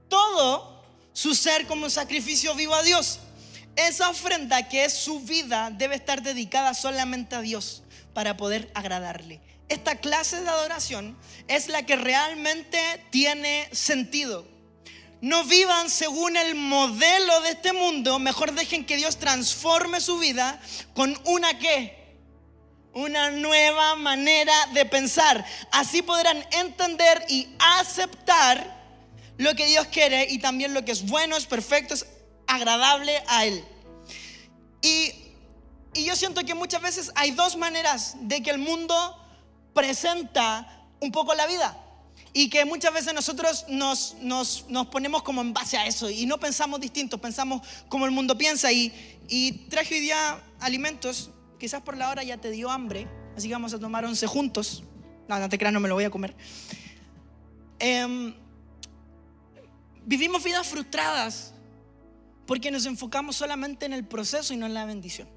todo 0.07 0.83
su 1.13 1.35
ser 1.35 1.67
como 1.67 1.89
sacrificio 1.89 2.55
vivo 2.55 2.73
a 2.73 2.81
Dios 2.81 3.19
esa 3.77 4.09
ofrenda 4.09 4.67
que 4.67 4.85
es 4.85 4.93
su 4.93 5.21
vida 5.21 5.69
debe 5.71 5.95
estar 5.95 6.21
dedicada 6.21 6.73
solamente 6.73 7.35
a 7.35 7.41
Dios 7.41 7.83
para 8.13 8.35
poder 8.35 8.69
agradarle. 8.73 9.39
esta 9.69 9.97
clase 9.97 10.41
de 10.41 10.49
adoración 10.49 11.17
es 11.47 11.67
la 11.67 11.85
que 11.85 11.95
realmente 11.95 12.79
tiene 13.11 13.69
sentido. 13.71 14.47
No 15.21 15.43
vivan 15.43 15.89
según 15.89 16.37
el 16.37 16.55
modelo 16.55 17.41
de 17.41 17.49
este 17.49 17.73
mundo, 17.73 18.17
mejor 18.17 18.53
dejen 18.53 18.85
que 18.85 18.97
Dios 18.97 19.17
transforme 19.17 19.99
su 19.99 20.19
vida 20.19 20.59
con 20.93 21.19
una 21.25 21.57
qué? 21.57 22.15
Una 22.93 23.29
nueva 23.31 23.95
manera 23.95 24.53
de 24.73 24.85
pensar. 24.85 25.45
Así 25.71 26.01
podrán 26.01 26.45
entender 26.51 27.25
y 27.29 27.47
aceptar 27.59 28.77
lo 29.37 29.55
que 29.55 29.65
Dios 29.67 29.87
quiere 29.87 30.27
y 30.29 30.39
también 30.39 30.73
lo 30.73 30.85
que 30.85 30.91
es 30.91 31.05
bueno, 31.05 31.35
es 31.35 31.45
perfecto, 31.45 31.93
es 31.93 32.05
agradable 32.47 33.21
a 33.27 33.45
Él. 33.45 33.63
Y, 34.81 35.11
y 35.93 36.05
yo 36.05 36.15
siento 36.15 36.43
que 36.43 36.53
muchas 36.53 36.81
veces 36.81 37.11
hay 37.15 37.31
dos 37.31 37.57
maneras 37.57 38.15
de 38.21 38.41
que 38.41 38.49
el 38.49 38.57
mundo 38.57 38.95
presenta 39.73 40.85
un 40.99 41.11
poco 41.11 41.33
la 41.35 41.45
vida. 41.47 41.77
Y 42.33 42.49
que 42.49 42.65
muchas 42.65 42.93
veces 42.93 43.13
nosotros 43.13 43.65
nos, 43.67 44.15
nos, 44.21 44.65
ponemos 44.91 45.23
como 45.23 45.41
en 45.41 45.53
base 45.53 45.77
a 45.77 45.87
eso 45.87 46.09
y 46.09 46.25
no 46.25 46.39
pensamos 46.39 46.79
distinto, 46.79 47.17
pensamos 47.17 47.61
como 47.89 48.05
el 48.05 48.11
mundo 48.11 48.37
piensa. 48.37 48.71
Y, 48.71 48.93
y 49.27 49.53
traje 49.69 49.95
hoy 49.95 50.01
día 50.01 50.43
alimentos, 50.59 51.31
quizás 51.59 51.81
por 51.81 51.97
la 51.97 52.09
hora 52.09 52.23
ya 52.23 52.37
te 52.37 52.51
dio 52.51 52.69
hambre, 52.69 53.07
así 53.35 53.47
que 53.47 53.53
vamos 53.53 53.73
a 53.73 53.79
tomar 53.79 54.05
once 54.05 54.27
juntos. 54.27 54.83
No, 55.27 55.39
no 55.39 55.49
te 55.49 55.57
creas, 55.57 55.73
no 55.73 55.79
me 55.79 55.89
lo 55.89 55.95
voy 55.95 56.03
a 56.03 56.09
comer. 56.09 56.35
Em, 57.79 58.33
vivimos 60.05 60.43
vidas 60.43 60.67
frustradas 60.67 61.53
porque 62.47 62.71
nos 62.71 62.85
enfocamos 62.85 63.35
solamente 63.35 63.85
en 63.85 63.93
el 63.93 64.05
proceso 64.05 64.53
y 64.53 64.57
no 64.57 64.65
en 64.65 64.73
la 64.73 64.85
bendición. 64.85 65.27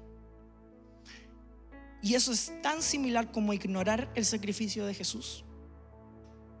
Y 2.01 2.15
eso 2.15 2.31
es 2.31 2.51
tan 2.63 2.81
similar 2.81 3.31
como 3.31 3.53
ignorar 3.53 4.09
el 4.15 4.25
sacrificio 4.25 4.85
de 4.85 4.93
Jesús. 4.95 5.43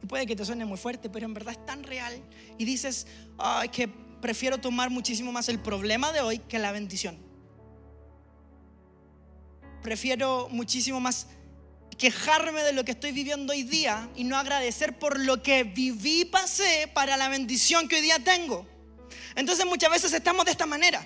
Y 0.03 0.05
puede 0.05 0.27
que 0.27 0.35
te 0.35 0.45
suene 0.45 0.65
muy 0.65 0.77
fuerte, 0.77 1.09
pero 1.09 1.25
en 1.25 1.33
verdad 1.33 1.55
es 1.57 1.65
tan 1.65 1.83
real. 1.83 2.21
Y 2.57 2.65
dices, 2.65 3.07
ay, 3.39 3.69
que 3.69 3.87
prefiero 3.87 4.59
tomar 4.59 4.89
muchísimo 4.89 5.31
más 5.31 5.49
el 5.49 5.57
problema 5.57 6.11
de 6.11 6.19
hoy 6.19 6.39
que 6.39 6.59
la 6.59 6.71
bendición. 6.71 7.17
Prefiero 9.81 10.47
muchísimo 10.51 10.99
más 10.99 11.27
quejarme 11.97 12.61
de 12.63 12.73
lo 12.73 12.83
que 12.83 12.91
estoy 12.91 13.13
viviendo 13.13 13.53
hoy 13.53 13.63
día 13.63 14.09
y 14.15 14.25
no 14.25 14.37
agradecer 14.37 14.99
por 14.99 15.19
lo 15.19 15.41
que 15.41 15.63
viví 15.63 16.25
pasé 16.25 16.89
para 16.93 17.15
la 17.15 17.29
bendición 17.29 17.87
que 17.87 17.95
hoy 17.95 18.01
día 18.01 18.19
tengo. 18.23 18.67
Entonces 19.35 19.65
muchas 19.65 19.89
veces 19.91 20.13
estamos 20.13 20.45
de 20.45 20.51
esta 20.51 20.65
manera 20.65 21.05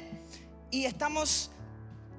y 0.71 0.85
estamos 0.85 1.51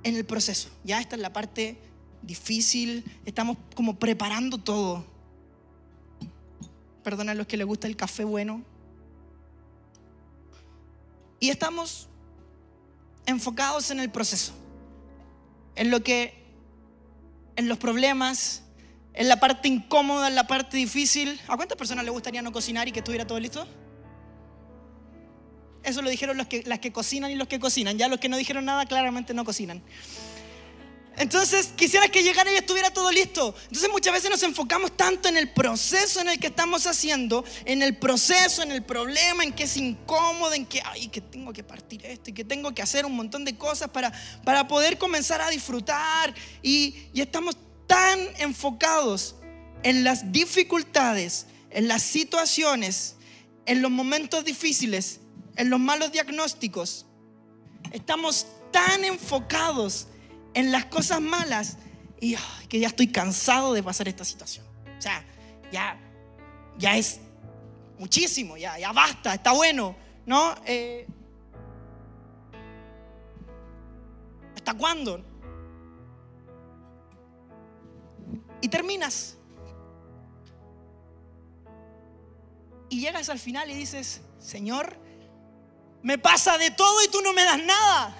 en 0.03 0.17
el 0.17 0.25
proceso. 0.25 0.69
Ya 0.85 1.01
esta 1.01 1.17
es 1.17 1.23
la 1.23 1.33
parte 1.33 1.79
difícil, 2.23 3.05
estamos 3.25 3.57
como 3.75 3.99
preparando 3.99 4.59
todo. 4.59 5.05
Perdona 7.03 7.33
a 7.33 7.35
los 7.35 7.47
que 7.47 7.57
les 7.57 7.67
gusta 7.67 7.87
el 7.87 7.97
café 7.97 8.25
bueno. 8.25 8.63
Y 11.39 11.51
estamos 11.51 12.09
enfocados 13.27 13.91
en 13.91 14.01
el 14.01 14.11
proceso, 14.11 14.53
en 15.75 15.91
lo 15.91 16.03
que, 16.03 16.45
en 17.57 17.69
los 17.69 17.79
problemas, 17.79 18.63
en 19.13 19.29
la 19.29 19.39
parte 19.39 19.69
incómoda, 19.69 20.29
en 20.29 20.35
la 20.35 20.47
parte 20.47 20.77
difícil. 20.77 21.41
¿A 21.49 21.57
cuántas 21.57 21.77
personas 21.77 22.05
les 22.05 22.13
gustaría 22.13 22.43
no 22.43 22.53
cocinar 22.53 22.89
y 22.89 22.93
que 22.93 23.01
estuviera 23.01 23.27
todo 23.27 23.39
listo? 23.39 23.67
Eso 25.87 26.03
lo 26.03 26.11
dijeron 26.11 26.37
los 26.37 26.49
que, 26.49 26.65
las 26.67 26.81
que 26.81 26.93
cocinan 26.93 27.31
y 27.31 27.37
los 27.37 27.47
que 27.47 27.61
cocinan. 27.61 27.97
Ya 27.97 28.09
los 28.09 28.19
que 28.19 28.29
no 28.29 28.37
dijeron 28.37 28.65
nada 28.65 28.87
claramente 28.87 29.33
no 29.35 29.45
cocinan. 29.45 29.83
Entonces 31.17 31.71
quisiera 31.77 32.09
que 32.09 32.25
llegara 32.25 32.53
y 32.53 32.57
estuviera 32.57 32.91
todo 32.91 33.13
listo. 33.13 33.55
Entonces 33.69 33.89
muchas 33.91 34.13
veces 34.13 34.29
nos 34.29 34.43
enfocamos 34.43 34.97
tanto 34.97 35.29
en 35.29 35.37
el 35.37 35.53
proceso 35.53 36.21
en 36.21 36.29
el 36.29 36.41
que 36.41 36.49
estamos 36.49 36.89
haciendo, 36.89 37.45
en 37.65 37.83
el 37.83 37.97
proceso, 37.97 38.65
en 38.65 38.73
el 38.73 38.83
problema, 38.83 39.45
en 39.45 39.53
que 39.53 39.63
es 39.63 39.77
incómodo, 39.77 40.55
en 40.55 40.67
que, 40.67 40.83
ay, 40.85 41.07
que 41.07 41.21
tengo 41.21 41.53
que 41.53 41.63
partir 41.63 42.05
esto 42.05 42.31
y 42.31 42.33
que 42.33 42.45
tengo 42.45 42.75
que 42.75 42.83
hacer 42.83 43.07
un 43.07 43.15
montón 43.15 43.45
de 43.45 43.57
cosas 43.57 43.89
para, 43.89 44.13
para 44.45 44.67
poder 44.67 44.99
comenzar 44.99 45.41
a 45.41 45.51
disfrutar. 45.51 46.35
Y, 46.65 46.97
y 47.15 47.21
estamos 47.21 47.57
tan 47.87 48.19
enfocados 48.39 49.37
en 49.85 50.03
las 50.03 50.33
dificultades, 50.33 51.47
en 51.71 51.87
las 51.87 52.03
situaciones, 52.03 53.15
en 53.67 53.83
los 53.83 53.91
momentos 53.91 54.45
difíciles, 54.45 55.21
en 55.57 55.71
los 55.71 55.81
malos 55.81 56.13
diagnósticos. 56.13 57.07
Estamos 57.93 58.47
tan 58.71 59.05
enfocados 59.05 60.09
en 60.55 60.73
las 60.73 60.87
cosas 60.87 61.21
malas 61.21 61.79
y 62.21 62.37
que 62.69 62.81
ya 62.81 62.89
estoy 62.89 63.09
cansado 63.09 63.73
de 63.75 63.83
pasar 63.83 64.09
esta 64.09 64.25
situación. 64.25 64.67
O 64.99 65.01
sea, 65.01 65.25
ya, 65.71 65.99
ya 66.79 66.97
es 66.97 67.21
muchísimo, 67.99 68.57
ya, 68.57 68.79
ya 68.79 68.93
basta, 68.93 69.35
está 69.35 69.53
bueno, 69.53 69.97
¿no? 70.25 70.55
Eh, 70.67 71.07
¿Hasta 74.55 74.75
cuándo? 74.75 75.25
Y 78.61 78.69
terminas. 78.69 79.37
Y 82.89 83.01
llegas 83.01 83.29
al 83.29 83.39
final 83.39 83.71
y 83.71 83.75
dices, 83.75 84.23
Señor, 84.39 84.97
me 86.03 86.19
pasa 86.19 86.59
de 86.59 86.71
todo 86.71 87.03
y 87.05 87.09
tú 87.09 87.21
no 87.21 87.33
me 87.33 87.45
das 87.45 87.63
nada. 87.63 88.17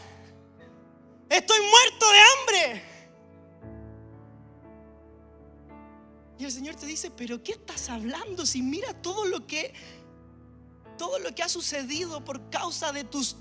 Estoy 1.29 1.59
muerto 1.61 2.07
de 2.11 2.19
hambre. 2.19 2.83
Y 6.39 6.45
el 6.45 6.53
Señor 6.53 6.75
te 6.75 6.87
dice, 6.87 7.11
pero 7.11 7.43
¿qué 7.43 7.53
estás 7.53 7.89
hablando? 7.89 8.45
Si 8.45 8.63
mira 8.63 8.93
todo 8.95 9.25
lo 9.25 9.47
que 9.47 9.73
todo 10.99 11.19
lo 11.19 11.35
que 11.35 11.43
ha 11.43 11.49
sucedido 11.49 12.25
por 12.25 12.49
causa 12.49 12.91
de 12.91 13.05
tus 13.05 13.37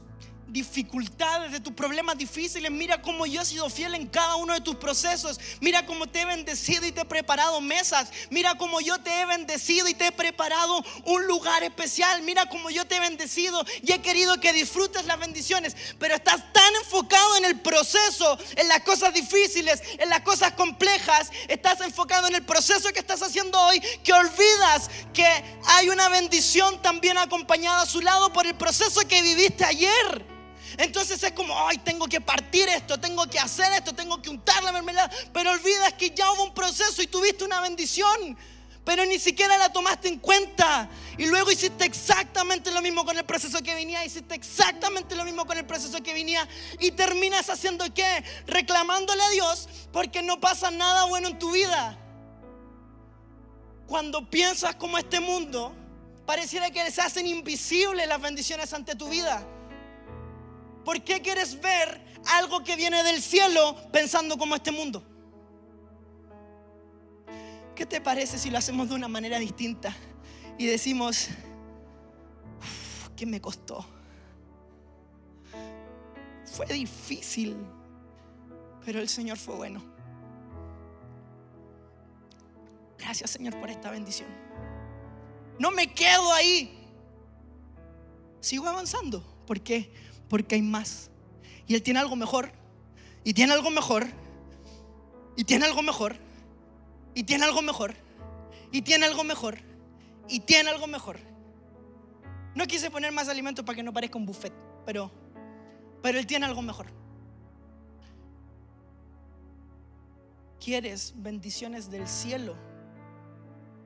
dificultades, 0.48 1.52
de 1.52 1.60
tus 1.60 1.74
problemas 1.74 2.18
difíciles. 2.18 2.72
Mira 2.72 3.02
cómo 3.02 3.26
yo 3.26 3.42
he 3.42 3.46
sido 3.46 3.70
fiel 3.70 3.96
en 3.96 4.08
cada 4.08 4.36
uno 4.36 4.54
de 4.54 4.62
tus 4.62 4.76
procesos. 4.76 5.40
Mira 5.60 5.86
cómo 5.86 6.08
te 6.08 6.22
he 6.22 6.26
bendecido 6.26 6.86
y 6.86 6.92
te 6.92 7.02
he 7.02 7.06
preparado 7.06 7.62
mesas. 7.62 8.10
Mira 8.30 8.56
cómo 8.56 8.80
yo 8.82 9.00
te 9.00 9.22
he 9.22 9.26
bendecido 9.26 9.88
y 9.88 9.94
te 9.94 10.08
he 10.08 10.12
preparado 10.12 10.84
un 11.06 11.26
lugar 11.28 11.64
especial. 11.64 12.22
Mira 12.22 12.48
cómo 12.48 12.70
yo 12.70 12.86
te 12.86 12.98
he 12.98 13.00
bendecido 13.00 13.64
y 13.82 13.92
he 13.92 14.02
querido 14.02 14.40
que 14.40 14.54
disfrutes 14.54 15.06
las 15.06 15.20
bendiciones. 15.20 15.76
Pero 16.00 16.16
estás 16.16 16.54
tan 16.54 16.76
enfocado 16.76 17.38
en 17.38 17.46
el 17.46 17.60
proceso, 17.60 18.38
en 18.56 18.68
las 18.68 18.82
cosas 18.82 19.14
difíciles, 19.14 19.82
en 19.98 20.10
las 20.10 20.22
cosas 20.22 20.54
complejas. 20.54 21.32
Estás 21.48 21.82
enfocado 21.82 22.28
en 22.28 22.36
el 22.36 22.44
proceso 22.44 22.90
que 22.92 23.00
estás 23.00 23.22
haciendo 23.22 23.60
hoy 23.60 23.82
que 24.04 24.14
olvidas 24.14 24.90
que 25.14 25.26
hay 25.66 25.90
una 25.90 26.10
bendición 26.10 26.82
también 26.82 27.18
acompañada 27.18 27.82
a 27.82 27.86
su 27.86 28.02
lado 28.02 28.32
por 28.32 28.46
el 28.46 28.56
proceso 28.56 29.02
que 29.08 29.22
viviste 29.22 29.66
ayer. 29.66 30.35
Entonces 30.78 31.22
es 31.24 31.32
como, 31.32 31.56
ay, 31.68 31.78
tengo 31.80 32.08
que 32.08 32.22
partir 32.22 32.68
esto, 32.70 33.00
tengo 33.00 33.26
que 33.28 33.40
hacer 33.40 33.72
esto, 33.74 33.94
tengo 33.94 34.22
que 34.22 34.30
untar 34.30 34.64
la 34.64 34.72
mermelada. 34.72 35.10
Pero 35.34 35.52
olvidas 35.52 35.94
que 35.94 36.12
ya 36.12 36.32
hubo 36.32 36.44
un 36.44 36.54
proceso 36.54 37.02
y 37.02 37.08
tuviste 37.08 37.44
una 37.44 37.62
bendición. 37.62 38.38
Pero 38.84 39.04
ni 39.06 39.18
siquiera 39.18 39.58
la 39.58 39.74
tomaste 39.74 40.08
en 40.08 40.20
cuenta. 40.20 40.88
Y 41.18 41.26
luego 41.26 41.52
hiciste 41.52 41.86
exactamente 41.86 42.70
lo 42.72 42.82
mismo 42.84 43.04
con 43.04 43.18
el 43.18 43.26
proceso 43.26 43.62
que 43.64 43.74
venía. 43.74 44.06
Hiciste 44.06 44.36
exactamente 44.36 45.16
lo 45.16 45.26
mismo 45.26 45.46
con 45.46 45.58
el 45.58 45.66
proceso 45.66 46.04
que 46.04 46.14
venía. 46.14 46.48
Y 46.80 46.92
terminas 46.92 47.50
haciendo 47.50 47.92
qué? 47.94 48.24
Reclamándole 48.46 49.24
a 49.24 49.30
Dios 49.30 49.68
porque 49.92 50.22
no 50.22 50.40
pasa 50.40 50.70
nada 50.70 51.06
bueno 51.06 51.30
en 51.30 51.40
tu 51.40 51.52
vida. 51.52 51.98
Cuando 53.88 54.30
piensas 54.30 54.76
como 54.76 55.00
este 55.00 55.20
mundo, 55.20 55.74
pareciera 56.28 56.70
que 56.70 56.90
se 56.92 57.02
hacen 57.02 57.26
invisibles 57.26 58.08
las 58.08 58.22
bendiciones 58.22 58.72
ante 58.74 58.96
tu 58.96 59.10
vida. 59.10 59.48
¿Por 60.86 61.04
qué 61.04 61.20
quieres 61.22 61.60
ver 61.60 62.00
algo 62.28 62.64
que 62.64 62.76
viene 62.76 63.04
del 63.04 63.22
cielo 63.22 63.76
pensando 63.92 64.38
como 64.38 64.56
este 64.56 64.72
mundo? 64.72 65.04
¿Qué 67.76 67.86
te 67.86 68.00
parece 68.00 68.38
si 68.38 68.52
lo 68.52 68.60
hacemos 68.60 68.88
de 68.90 68.96
una 68.96 69.08
manera 69.08 69.40
distinta 69.40 69.94
y 70.58 70.68
decimos, 70.68 71.28
¿qué 73.18 73.26
me 73.26 73.42
costó? 73.42 73.86
Fue 76.46 76.68
difícil, 76.68 77.58
pero 78.86 79.00
el 79.00 79.10
Señor 79.10 79.38
fue 79.38 79.56
bueno. 79.56 79.84
Gracias 83.00 83.32
Señor 83.32 83.60
por 83.60 83.70
esta 83.70 83.90
bendición. 83.90 84.30
No 85.60 85.72
me 85.72 85.94
quedo 85.94 86.32
ahí. 86.32 86.80
Sigo 88.40 88.68
avanzando. 88.68 89.24
¿Por 89.46 89.62
qué? 89.62 89.92
Porque 90.30 90.56
hay 90.56 90.62
más. 90.62 91.10
Y 91.68 91.76
Él 91.76 91.84
tiene 91.84 92.00
algo 92.00 92.16
mejor. 92.16 92.52
Y 93.24 93.34
tiene 93.34 93.54
algo 93.54 93.72
mejor. 93.72 94.06
Y 95.36 95.44
tiene 95.44 95.66
algo 95.66 95.82
mejor. 95.82 96.16
Y 97.14 97.24
tiene 97.24 97.46
algo 97.46 97.62
mejor. 97.62 97.96
Y 98.72 98.82
tiene 98.82 99.06
algo 99.06 99.24
mejor. 99.24 99.60
Y 100.28 100.40
tiene 100.42 100.70
algo 100.70 100.88
mejor. 100.88 101.20
No 102.56 102.68
quise 102.68 102.90
poner 102.90 103.12
más 103.12 103.28
alimento 103.28 103.66
para 103.66 103.76
que 103.76 103.84
no 103.84 103.92
parezca 103.92 104.18
un 104.18 104.26
buffet, 104.26 104.54
pero, 104.86 105.12
pero 106.02 106.18
Él 106.18 106.26
tiene 106.26 106.46
algo 106.46 106.62
mejor. 106.62 106.88
¿Quieres 110.60 111.14
bendiciones 111.18 111.92
del 111.92 112.08
cielo 112.08 112.56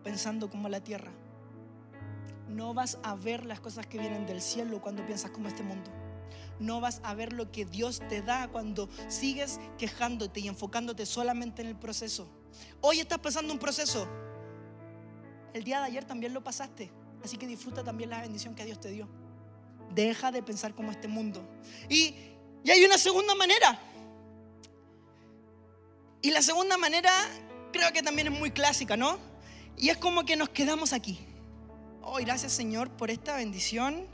pensando 0.04 0.50
como 0.50 0.70
la 0.70 0.82
tierra. 0.82 1.12
No 2.48 2.74
vas 2.74 2.98
a 3.04 3.16
ver 3.16 3.46
las 3.46 3.60
cosas 3.60 3.86
que 3.86 4.00
vienen 4.00 4.26
del 4.26 4.42
cielo 4.42 4.82
cuando 4.82 5.06
piensas 5.06 5.32
como 5.32 5.48
este 5.48 5.64
mundo. 5.64 5.92
No 6.60 6.82
vas 6.82 7.02
a 7.04 7.14
ver 7.14 7.34
lo 7.34 7.52
que 7.52 7.66
Dios 7.66 8.02
te 8.10 8.22
da 8.22 8.48
cuando 8.50 8.90
sigues 9.08 9.60
quejándote 9.78 10.42
y 10.42 10.48
enfocándote 10.48 11.06
solamente 11.06 11.62
en 11.62 11.70
el 11.70 11.76
proceso. 11.76 12.30
Hoy 12.82 13.00
estás 13.00 13.20
pasando 13.20 13.54
un 13.54 13.60
proceso. 13.60 14.08
El 15.54 15.64
día 15.64 15.80
de 15.80 15.88
ayer 15.88 16.06
también 16.06 16.34
lo 16.34 16.44
pasaste. 16.44 16.92
Así 17.24 17.38
que 17.38 17.48
disfruta 17.48 17.84
también 17.84 18.10
la 18.10 18.22
bendición 18.22 18.56
que 18.56 18.66
Dios 18.66 18.80
te 18.80 18.90
dio. 18.90 19.08
Deja 19.94 20.32
de 20.32 20.44
pensar 20.44 20.76
como 20.76 20.92
este 20.92 21.08
mundo. 21.08 21.48
Y, 21.90 22.16
y 22.64 22.72
hay 22.72 22.84
una 22.84 22.98
segunda 22.98 23.36
manera. 23.36 23.80
Y 26.22 26.32
la 26.32 26.42
segunda 26.42 26.78
manera 26.78 27.12
creo 27.72 27.92
que 27.94 28.04
también 28.04 28.28
es 28.28 28.38
muy 28.38 28.52
clásica, 28.52 28.98
¿no? 28.98 29.18
Y 29.78 29.90
es 29.90 29.98
como 29.98 30.26
que 30.26 30.36
nos 30.36 30.50
quedamos 30.50 30.92
aquí. 30.92 31.20
Oh, 32.02 32.16
gracias 32.16 32.52
Señor 32.52 32.90
por 32.90 33.10
esta 33.12 33.36
bendición. 33.36 34.08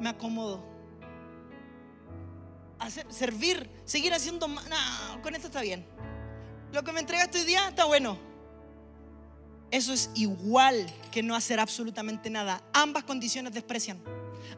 Me 0.00 0.08
acomodo. 0.08 0.62
Hacer, 2.78 3.06
servir, 3.12 3.70
seguir 3.84 4.12
haciendo 4.12 4.48
más. 4.48 4.66
con 5.22 5.34
esto 5.34 5.46
está 5.46 5.60
bien. 5.60 5.86
Lo 6.72 6.82
que 6.82 6.92
me 6.92 7.00
entregaste 7.00 7.38
hoy 7.38 7.44
día 7.44 7.68
está 7.68 7.84
bueno. 7.84 8.18
Eso 9.70 9.92
es 9.92 10.10
igual 10.14 10.92
que 11.10 11.22
no 11.22 11.34
hacer 11.34 11.60
absolutamente 11.60 12.28
nada. 12.28 12.62
Ambas 12.72 13.04
condiciones 13.04 13.54
desprecian. 13.54 14.02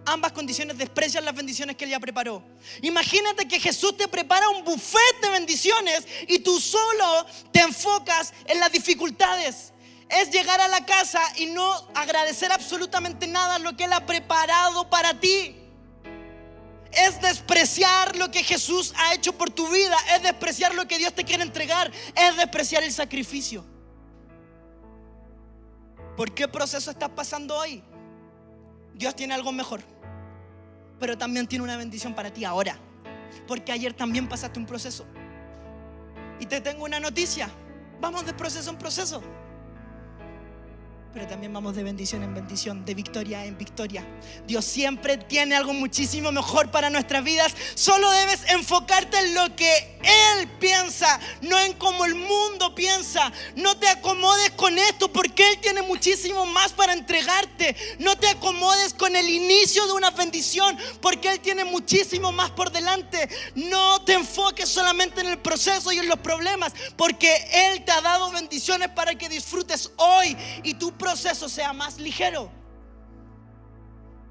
Ambas 0.06 0.32
condiciones 0.32 0.78
desprecian 0.78 1.24
las 1.24 1.34
bendiciones 1.34 1.76
que 1.76 1.84
Él 1.84 1.90
ya 1.90 2.00
preparó. 2.00 2.42
Imagínate 2.82 3.46
que 3.46 3.60
Jesús 3.60 3.96
te 3.96 4.08
prepara 4.08 4.48
un 4.48 4.64
buffet 4.64 5.20
de 5.20 5.28
bendiciones 5.28 6.06
y 6.26 6.38
tú 6.38 6.58
solo 6.58 7.26
te 7.52 7.60
enfocas 7.60 8.32
en 8.46 8.58
las 8.58 8.72
dificultades. 8.72 9.73
Es 10.08 10.30
llegar 10.30 10.60
a 10.60 10.68
la 10.68 10.84
casa 10.84 11.20
y 11.36 11.46
no 11.46 11.72
agradecer 11.94 12.52
absolutamente 12.52 13.26
nada 13.26 13.58
lo 13.58 13.76
que 13.76 13.84
Él 13.84 13.92
ha 13.92 14.04
preparado 14.04 14.88
para 14.90 15.18
ti. 15.18 15.56
Es 16.92 17.20
despreciar 17.20 18.16
lo 18.16 18.30
que 18.30 18.44
Jesús 18.44 18.94
ha 18.96 19.14
hecho 19.14 19.32
por 19.36 19.50
tu 19.50 19.68
vida. 19.68 19.96
Es 20.14 20.22
despreciar 20.22 20.74
lo 20.74 20.86
que 20.86 20.98
Dios 20.98 21.14
te 21.14 21.24
quiere 21.24 21.42
entregar. 21.42 21.90
Es 22.14 22.36
despreciar 22.36 22.84
el 22.84 22.92
sacrificio. 22.92 23.64
¿Por 26.16 26.32
qué 26.32 26.46
proceso 26.46 26.90
estás 26.90 27.10
pasando 27.10 27.56
hoy? 27.56 27.82
Dios 28.94 29.16
tiene 29.16 29.34
algo 29.34 29.50
mejor. 29.50 29.80
Pero 31.00 31.18
también 31.18 31.48
tiene 31.48 31.64
una 31.64 31.76
bendición 31.76 32.14
para 32.14 32.32
ti 32.32 32.44
ahora. 32.44 32.78
Porque 33.48 33.72
ayer 33.72 33.92
también 33.94 34.28
pasaste 34.28 34.60
un 34.60 34.66
proceso. 34.66 35.04
Y 36.38 36.46
te 36.46 36.60
tengo 36.60 36.84
una 36.84 37.00
noticia. 37.00 37.48
Vamos 38.00 38.26
de 38.26 38.34
proceso 38.34 38.70
en 38.70 38.78
proceso 38.78 39.22
pero 41.14 41.28
también 41.28 41.52
vamos 41.52 41.76
de 41.76 41.84
bendición 41.84 42.24
en 42.24 42.34
bendición, 42.34 42.84
de 42.84 42.92
victoria 42.92 43.44
en 43.44 43.56
victoria. 43.56 44.04
Dios 44.48 44.64
siempre 44.64 45.16
tiene 45.16 45.54
algo 45.54 45.72
muchísimo 45.72 46.32
mejor 46.32 46.72
para 46.72 46.90
nuestras 46.90 47.22
vidas. 47.22 47.54
Solo 47.76 48.10
debes 48.10 48.40
enfocarte 48.48 49.16
en 49.18 49.34
lo 49.34 49.54
que 49.54 49.96
Él 50.02 50.48
piensa, 50.58 51.20
no 51.42 51.56
en 51.60 51.74
cómo 51.74 52.04
el 52.04 52.16
mundo 52.16 52.74
piensa. 52.74 53.32
No 53.54 53.76
te 53.76 53.88
acomodes 53.88 54.50
con 54.52 54.76
esto 54.76 55.12
porque 55.12 55.48
Él 55.52 55.60
tiene 55.60 55.82
muchísimo 55.82 56.46
más 56.46 56.72
para 56.72 56.92
entregarte. 56.92 57.76
No 58.00 58.16
te 58.16 58.26
acomodes 58.26 58.92
con 58.92 59.14
el 59.14 59.28
inicio 59.28 59.86
de 59.86 59.92
una 59.92 60.10
bendición 60.10 60.76
porque 61.00 61.28
Él 61.28 61.38
tiene 61.38 61.64
muchísimo 61.64 62.32
más 62.32 62.50
por 62.50 62.72
delante. 62.72 63.28
No 63.54 64.02
te 64.04 64.14
enfoques 64.14 64.68
solamente 64.68 65.20
en 65.20 65.28
el 65.28 65.38
proceso 65.38 65.92
y 65.92 65.98
en 65.98 66.08
los 66.08 66.18
problemas 66.18 66.72
porque 66.96 67.32
Él 67.52 67.84
te 67.84 67.92
ha 67.92 68.00
dado 68.00 68.32
bendiciones 68.32 68.88
para 68.88 69.14
que 69.14 69.28
disfrutes 69.28 69.92
hoy 69.96 70.36
y 70.64 70.74
tú 70.74 70.92
proceso 71.04 71.50
sea 71.50 71.74
más 71.74 71.98
ligero. 71.98 72.50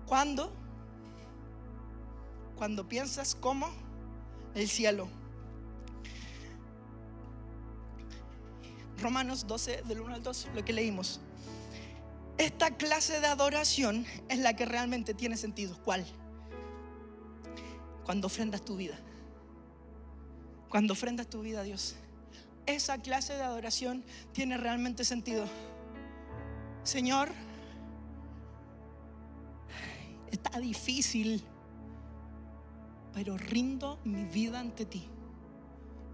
¿Cuándo? 0.07 0.51
Cuando 2.55 2.89
piensas 2.89 3.35
como 3.35 3.69
el 4.55 4.67
cielo. 4.67 5.07
Romanos 8.97 9.45
12, 9.45 9.83
del 9.83 10.01
1 10.01 10.15
al 10.15 10.23
2, 10.23 10.47
lo 10.55 10.65
que 10.65 10.73
leímos. 10.73 11.19
Esta 12.39 12.71
clase 12.75 13.19
de 13.19 13.27
adoración 13.27 14.07
es 14.29 14.39
la 14.39 14.55
que 14.55 14.65
realmente 14.65 15.13
tiene 15.13 15.37
sentido. 15.37 15.77
¿Cuál? 15.83 16.03
Cuando 18.03 18.25
ofrendas 18.25 18.65
tu 18.65 18.77
vida. 18.77 18.97
Cuando 20.69 20.93
ofrendas 20.93 21.27
tu 21.27 21.41
vida 21.41 21.59
a 21.59 21.63
Dios. 21.63 21.95
Esa 22.65 22.97
clase 22.97 23.33
de 23.33 23.43
adoración 23.43 24.03
tiene 24.31 24.57
realmente 24.57 25.03
sentido. 25.05 25.45
Señor, 26.83 27.29
está 30.29 30.59
difícil, 30.59 31.43
pero 33.13 33.37
rindo 33.37 33.99
mi 34.03 34.25
vida 34.25 34.59
ante 34.59 34.85
ti. 34.85 35.07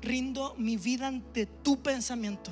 Rindo 0.01 0.55
mi 0.57 0.77
vida 0.77 1.07
ante 1.07 1.45
tu 1.45 1.81
pensamiento. 1.81 2.51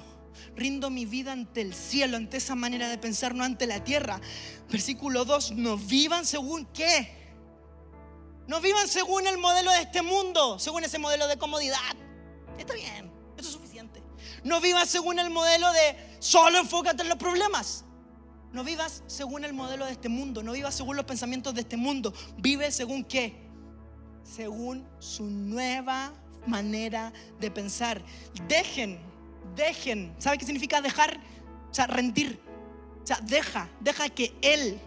Rindo 0.56 0.90
mi 0.90 1.06
vida 1.06 1.32
ante 1.32 1.62
el 1.62 1.74
cielo, 1.74 2.18
ante 2.18 2.38
esa 2.38 2.56
manera 2.56 2.90
de 2.90 2.98
pensar, 2.98 3.36
no 3.36 3.44
ante 3.44 3.68
la 3.68 3.84
tierra. 3.84 4.20
Versículo 4.70 5.26
2, 5.26 5.52
no 5.54 5.78
vivan 5.78 6.26
según 6.26 6.66
qué. 6.68 7.18
No 8.48 8.62
vivan 8.62 8.88
según 8.88 9.28
el 9.28 9.38
modelo 9.38 9.72
de 9.72 9.82
este 9.82 10.02
mundo, 10.02 10.58
según 10.58 10.84
ese 10.84 11.00
modelo 11.00 11.28
de 11.28 11.38
comodidad. 11.38 11.96
Está 12.58 12.74
bien, 12.74 13.12
eso 13.38 13.48
es 13.50 13.54
suficiente. 13.54 14.02
No 14.44 14.62
vivas 14.62 14.90
según 14.90 15.20
el 15.20 15.30
modelo 15.30 15.72
de 15.74 16.18
solo 16.20 16.60
enfócate 16.60 17.04
en 17.04 17.10
los 17.10 17.18
problemas. 17.18 17.84
No 18.54 18.64
vivas 18.64 19.04
según 19.08 19.44
el 19.44 19.54
modelo 19.54 19.86
de 19.86 19.92
este 19.92 20.10
mundo, 20.10 20.42
no 20.42 20.54
vivas 20.54 20.76
según 20.76 20.96
los 20.96 21.06
pensamientos 21.06 21.54
de 21.54 21.62
este 21.62 21.78
mundo. 21.78 22.14
Vive 22.38 22.72
según 22.72 23.04
qué? 23.04 23.36
Según 24.24 24.88
su 25.00 25.26
nueva 25.26 26.14
manera 26.46 27.12
de 27.40 27.52
pensar. 27.52 28.02
Dejen, 28.48 29.00
dejen. 29.56 30.16
¿Sabe 30.18 30.38
qué 30.38 30.46
significa 30.46 30.82
dejar? 30.82 31.20
O 31.70 31.74
sea, 31.74 31.88
rendir. 31.88 32.40
O 33.04 33.08
sea, 33.08 33.20
deja, 33.22 33.70
deja 33.80 34.10
que 34.10 34.34
Él, 34.42 34.80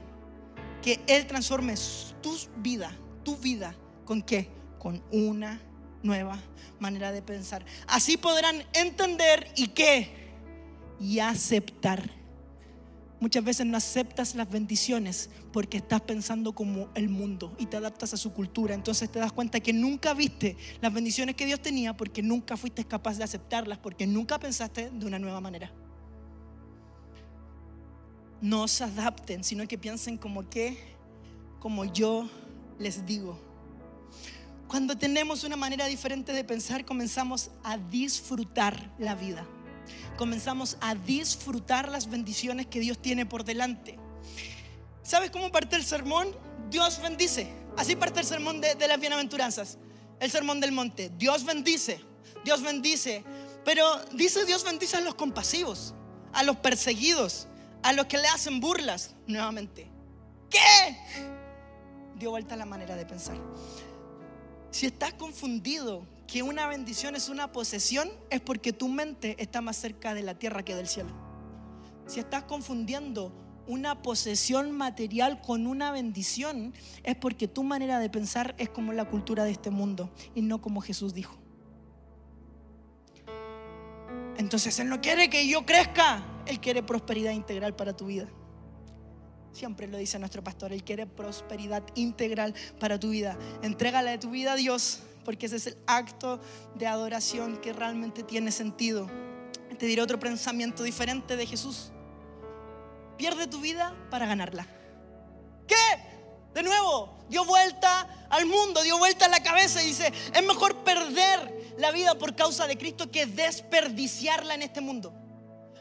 que 0.82 1.00
Él 1.06 1.26
transforme 1.26 1.74
tu 2.22 2.36
vida, 2.56 2.96
tu 3.24 3.36
vida. 3.36 3.74
¿Con 4.04 4.22
qué? 4.22 4.48
Con 4.78 5.02
una 5.12 5.60
nueva 6.02 6.38
manera 6.78 7.12
de 7.12 7.22
pensar. 7.22 7.64
Así 7.86 8.16
podrán 8.16 8.64
entender 8.72 9.52
y 9.56 9.68
qué? 9.68 10.10
Y 10.98 11.18
aceptar 11.20 12.19
Muchas 13.20 13.44
veces 13.44 13.66
no 13.66 13.76
aceptas 13.76 14.34
las 14.34 14.50
bendiciones 14.50 15.28
porque 15.52 15.76
estás 15.76 16.00
pensando 16.00 16.54
como 16.54 16.88
el 16.94 17.10
mundo 17.10 17.54
y 17.58 17.66
te 17.66 17.76
adaptas 17.76 18.14
a 18.14 18.16
su 18.16 18.32
cultura. 18.32 18.74
Entonces 18.74 19.12
te 19.12 19.18
das 19.18 19.30
cuenta 19.30 19.60
que 19.60 19.74
nunca 19.74 20.14
viste 20.14 20.56
las 20.80 20.92
bendiciones 20.92 21.36
que 21.36 21.44
Dios 21.44 21.60
tenía 21.60 21.94
porque 21.94 22.22
nunca 22.22 22.56
fuiste 22.56 22.82
capaz 22.84 23.18
de 23.18 23.24
aceptarlas, 23.24 23.76
porque 23.78 24.06
nunca 24.06 24.38
pensaste 24.38 24.90
de 24.90 25.06
una 25.06 25.18
nueva 25.18 25.38
manera. 25.42 25.70
No 28.40 28.66
se 28.66 28.84
adapten, 28.84 29.44
sino 29.44 29.68
que 29.68 29.76
piensen 29.76 30.16
como 30.16 30.48
que, 30.48 30.78
como 31.58 31.84
yo 31.84 32.26
les 32.78 33.04
digo. 33.04 33.38
Cuando 34.66 34.96
tenemos 34.96 35.44
una 35.44 35.56
manera 35.56 35.84
diferente 35.86 36.32
de 36.32 36.42
pensar, 36.42 36.86
comenzamos 36.86 37.50
a 37.64 37.76
disfrutar 37.76 38.94
la 38.98 39.14
vida 39.14 39.46
comenzamos 40.16 40.76
a 40.80 40.94
disfrutar 40.94 41.88
las 41.88 42.10
bendiciones 42.10 42.66
que 42.66 42.80
Dios 42.80 43.00
tiene 43.00 43.26
por 43.26 43.44
delante. 43.44 43.98
¿Sabes 45.02 45.30
cómo 45.30 45.50
parte 45.50 45.76
el 45.76 45.84
sermón? 45.84 46.28
Dios 46.70 47.00
bendice. 47.02 47.52
Así 47.76 47.96
parte 47.96 48.20
el 48.20 48.26
sermón 48.26 48.60
de, 48.60 48.76
las 48.86 49.00
bienaventuranzas. 49.00 49.78
El 50.20 50.30
sermón 50.30 50.60
del 50.60 50.72
monte. 50.72 51.10
Dios 51.16 51.44
bendice. 51.44 52.00
Dios 52.44 52.62
bendice. 52.62 53.24
Pero 53.64 53.84
dice 54.12 54.44
Dios 54.44 54.64
bendice 54.64 54.96
a 54.96 55.00
los 55.00 55.14
compasivos, 55.14 55.94
a 56.32 56.42
los 56.42 56.56
perseguidos, 56.56 57.48
a 57.82 57.92
los 57.92 58.06
que 58.06 58.18
le 58.18 58.28
hacen 58.28 58.60
burlas. 58.60 59.14
Nuevamente. 59.26 59.90
¿Qué? 60.48 60.98
Dio 62.16 62.30
vuelta 62.30 62.56
la 62.56 62.66
manera 62.66 62.96
de 62.96 63.06
pensar. 63.06 63.36
Si 64.70 64.86
estás 64.86 65.14
confundido 65.14 66.06
que 66.30 66.44
una 66.44 66.68
bendición 66.68 67.16
es 67.16 67.28
una 67.28 67.50
posesión, 67.50 68.08
es 68.30 68.40
porque 68.40 68.72
tu 68.72 68.88
mente 68.88 69.34
está 69.42 69.60
más 69.60 69.76
cerca 69.76 70.14
de 70.14 70.22
la 70.22 70.38
tierra 70.38 70.64
que 70.64 70.76
del 70.76 70.86
cielo. 70.86 71.10
Si 72.06 72.20
estás 72.20 72.44
confundiendo 72.44 73.32
una 73.66 74.00
posesión 74.00 74.70
material 74.70 75.40
con 75.40 75.66
una 75.66 75.90
bendición, 75.90 76.72
es 77.02 77.16
porque 77.16 77.48
tu 77.48 77.64
manera 77.64 77.98
de 77.98 78.08
pensar 78.10 78.54
es 78.58 78.68
como 78.68 78.92
la 78.92 79.06
cultura 79.06 79.42
de 79.44 79.50
este 79.50 79.70
mundo 79.70 80.10
y 80.34 80.42
no 80.42 80.60
como 80.60 80.80
Jesús 80.80 81.14
dijo. 81.14 81.36
Entonces 84.36 84.78
Él 84.78 84.88
no 84.88 85.00
quiere 85.00 85.28
que 85.30 85.48
yo 85.48 85.66
crezca, 85.66 86.24
Él 86.46 86.60
quiere 86.60 86.82
prosperidad 86.84 87.32
integral 87.32 87.74
para 87.74 87.96
tu 87.96 88.06
vida. 88.06 88.28
Siempre 89.52 89.88
lo 89.88 89.98
dice 89.98 90.16
nuestro 90.20 90.44
pastor, 90.44 90.72
Él 90.72 90.84
quiere 90.84 91.06
prosperidad 91.06 91.82
integral 91.96 92.54
para 92.78 93.00
tu 93.00 93.10
vida. 93.10 93.36
Entrégale 93.62 94.16
tu 94.18 94.30
vida 94.30 94.52
a 94.52 94.56
Dios 94.56 95.02
porque 95.30 95.46
ese 95.46 95.54
es 95.54 95.68
el 95.68 95.78
acto 95.86 96.40
de 96.74 96.88
adoración 96.88 97.58
que 97.58 97.72
realmente 97.72 98.24
tiene 98.24 98.50
sentido. 98.50 99.08
Te 99.78 99.86
diré 99.86 100.02
otro 100.02 100.18
pensamiento 100.18 100.82
diferente 100.82 101.36
de 101.36 101.46
Jesús. 101.46 101.92
Pierde 103.16 103.46
tu 103.46 103.60
vida 103.60 103.94
para 104.10 104.26
ganarla. 104.26 104.66
¿Qué? 105.68 105.76
De 106.52 106.64
nuevo, 106.64 107.16
dio 107.28 107.44
vuelta 107.44 108.26
al 108.28 108.44
mundo, 108.46 108.82
dio 108.82 108.98
vuelta 108.98 109.26
a 109.26 109.28
la 109.28 109.40
cabeza 109.40 109.80
y 109.84 109.86
dice, 109.86 110.12
es 110.34 110.42
mejor 110.44 110.78
perder 110.78 111.76
la 111.78 111.92
vida 111.92 112.16
por 112.16 112.34
causa 112.34 112.66
de 112.66 112.76
Cristo 112.76 113.08
que 113.08 113.26
desperdiciarla 113.26 114.54
en 114.54 114.62
este 114.62 114.80
mundo. 114.80 115.14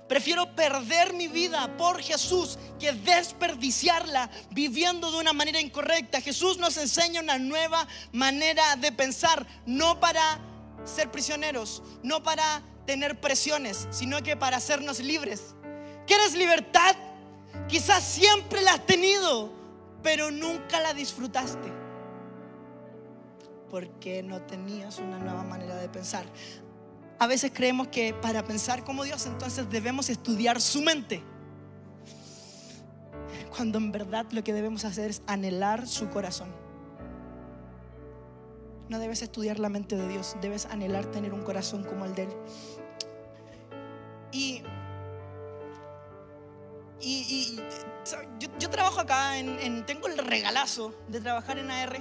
Prefiero 0.09 0.55
perder 0.55 1.13
mi 1.13 1.27
vida 1.27 1.77
por 1.77 2.01
Jesús 2.01 2.57
que 2.79 2.91
desperdiciarla 2.93 4.27
viviendo 4.49 5.11
de 5.11 5.19
una 5.19 5.33
manera 5.33 5.61
incorrecta. 5.61 6.19
Jesús 6.19 6.57
nos 6.57 6.77
enseña 6.77 7.21
una 7.21 7.37
nueva 7.37 7.87
manera 8.11 8.75
de 8.75 8.91
pensar, 8.91 9.45
no 9.67 9.99
para 9.99 10.39
ser 10.83 11.11
prisioneros, 11.11 11.83
no 12.01 12.23
para 12.23 12.63
tener 12.87 13.21
presiones, 13.21 13.87
sino 13.91 14.23
que 14.23 14.35
para 14.35 14.57
hacernos 14.57 14.99
libres. 14.99 15.53
¿Quieres 16.07 16.33
libertad? 16.33 16.95
Quizás 17.67 18.03
siempre 18.03 18.63
la 18.63 18.73
has 18.73 18.85
tenido, 18.87 19.53
pero 20.01 20.31
nunca 20.31 20.79
la 20.79 20.95
disfrutaste. 20.95 21.71
Porque 23.69 24.23
no 24.23 24.41
tenías 24.41 24.97
una 24.97 25.19
nueva 25.19 25.43
manera 25.43 25.75
de 25.75 25.87
pensar. 25.87 26.25
A 27.19 27.27
veces 27.27 27.51
creemos 27.53 27.89
que 27.89 28.13
para 28.13 28.45
pensar 28.45 28.85
como 28.85 29.03
Dios 29.03 29.25
entonces 29.25 29.69
debemos 29.69 30.09
estudiar 30.09 30.61
su 30.61 30.81
mente. 30.81 31.21
Cuando 33.55 33.77
en 33.77 33.91
verdad 33.91 34.25
lo 34.31 34.41
que 34.41 34.53
debemos 34.53 34.85
hacer 34.85 35.09
es 35.09 35.21
anhelar 35.27 35.85
su 35.85 36.09
corazón. 36.09 36.49
No 38.87 38.99
debes 38.99 39.21
estudiar 39.21 39.59
la 39.59 39.67
mente 39.67 39.97
de 39.97 40.07
Dios, 40.07 40.37
debes 40.41 40.65
anhelar 40.67 41.05
tener 41.07 41.33
un 41.33 41.43
corazón 41.43 41.83
como 41.83 42.05
el 42.05 42.15
de 42.15 42.23
Él. 42.23 42.29
Y, 44.31 44.63
y, 47.01 47.59
yo, 48.59 48.69
trabajo 48.69 49.01
acá, 49.01 49.37
en, 49.37 49.85
tengo 49.85 50.07
el 50.07 50.17
regalazo 50.17 50.93
de 51.09 51.19
trabajar 51.19 51.59
en 51.59 51.69
AR. 51.69 51.99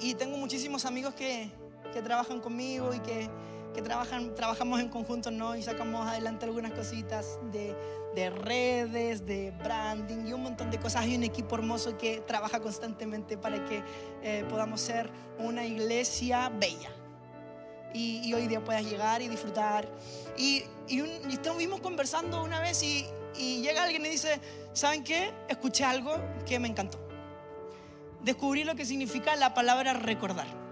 Y 0.00 0.14
tengo 0.14 0.36
muchísimos 0.36 0.84
amigos 0.86 1.14
que, 1.14 1.50
que 1.92 2.02
trabajan 2.02 2.40
conmigo 2.40 2.92
y 2.92 2.98
que, 3.00 3.30
que 3.74 3.82
trabajan, 3.82 4.34
trabajamos 4.34 4.80
en 4.80 4.88
conjunto, 4.88 5.30
¿no? 5.30 5.56
Y 5.56 5.62
sacamos 5.62 6.06
adelante 6.06 6.44
algunas 6.44 6.72
cositas 6.72 7.38
de, 7.52 7.74
de, 8.14 8.30
redes, 8.30 9.26
de 9.26 9.52
branding 9.52 10.26
y 10.26 10.32
un 10.32 10.42
montón 10.42 10.70
de 10.70 10.78
cosas. 10.78 11.02
Hay 11.02 11.16
un 11.16 11.24
equipo 11.24 11.56
hermoso 11.56 11.96
que 11.96 12.20
trabaja 12.20 12.60
constantemente 12.60 13.36
para 13.38 13.64
que 13.64 13.82
eh, 14.22 14.44
podamos 14.48 14.80
ser 14.80 15.10
una 15.38 15.64
iglesia 15.64 16.48
bella 16.48 16.90
y, 17.92 18.32
hoy 18.34 18.46
día 18.46 18.62
puedas 18.62 18.84
llegar 18.84 19.22
y 19.22 19.28
disfrutar. 19.28 19.88
Y, 20.36 20.64
y, 20.88 21.00
estuvimos 21.30 21.80
conversando 21.80 22.42
una 22.42 22.60
vez 22.60 22.82
y 22.82 23.06
llega 23.62 23.84
alguien 23.84 24.04
y 24.06 24.10
dice, 24.10 24.40
¿saben 24.72 25.04
qué? 25.04 25.32
Escuché 25.48 25.84
algo 25.84 26.16
que 26.46 26.58
me 26.58 26.68
encantó. 26.68 26.98
Descubrí 28.22 28.64
lo 28.64 28.74
que 28.74 28.84
significa 28.84 29.34
la 29.36 29.54
palabra 29.54 29.94
recordar. 29.94 30.69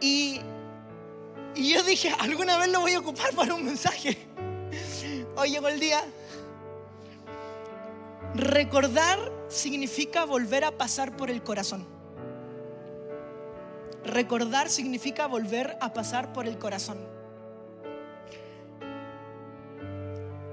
Y, 0.00 0.40
y 1.54 1.72
yo 1.72 1.82
dije, 1.82 2.14
alguna 2.18 2.58
vez 2.58 2.68
lo 2.70 2.80
voy 2.80 2.92
a 2.92 3.00
ocupar 3.00 3.34
para 3.34 3.54
un 3.54 3.64
mensaje. 3.64 4.18
Hoy 5.36 5.50
llegó 5.50 5.68
el 5.68 5.80
día. 5.80 6.02
Recordar 8.34 9.18
significa 9.48 10.24
volver 10.24 10.64
a 10.64 10.72
pasar 10.72 11.16
por 11.16 11.30
el 11.30 11.42
corazón. 11.42 11.86
Recordar 14.04 14.68
significa 14.68 15.26
volver 15.26 15.76
a 15.80 15.92
pasar 15.92 16.32
por 16.32 16.46
el 16.46 16.58
corazón. 16.58 16.98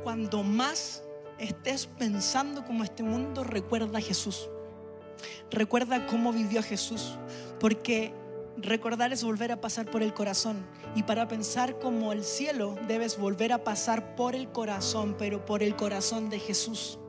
Cuando 0.04 0.44
más 0.44 1.04
estés 1.38 1.88
pensando 1.88 2.66
como 2.66 2.84
este 2.84 3.04
mundo, 3.04 3.44
recuerda 3.44 4.00
a 4.00 4.02
Jesús. 4.02 4.50
Recuerda 5.52 6.08
cómo 6.08 6.34
vivió 6.34 6.64
Jesús. 6.64 7.18
Porque 7.60 8.14
recordar 8.58 9.14
es 9.14 9.24
volver 9.24 9.52
a 9.52 9.62
pasar 9.62 9.86
por 9.90 10.04
el 10.04 10.14
corazón. 10.14 10.66
Y 10.96 11.04
para 11.04 11.28
pensar 11.28 11.80
como 11.80 12.12
el 12.12 12.24
cielo, 12.24 12.78
debes 12.88 13.18
volver 13.18 13.52
a 13.52 13.64
pasar 13.64 14.16
por 14.16 14.36
el 14.36 14.52
corazón, 14.52 15.16
pero 15.18 15.46
por 15.46 15.64
el 15.64 15.76
corazón 15.76 16.30
de 16.30 16.40
Jesús. 16.40 17.00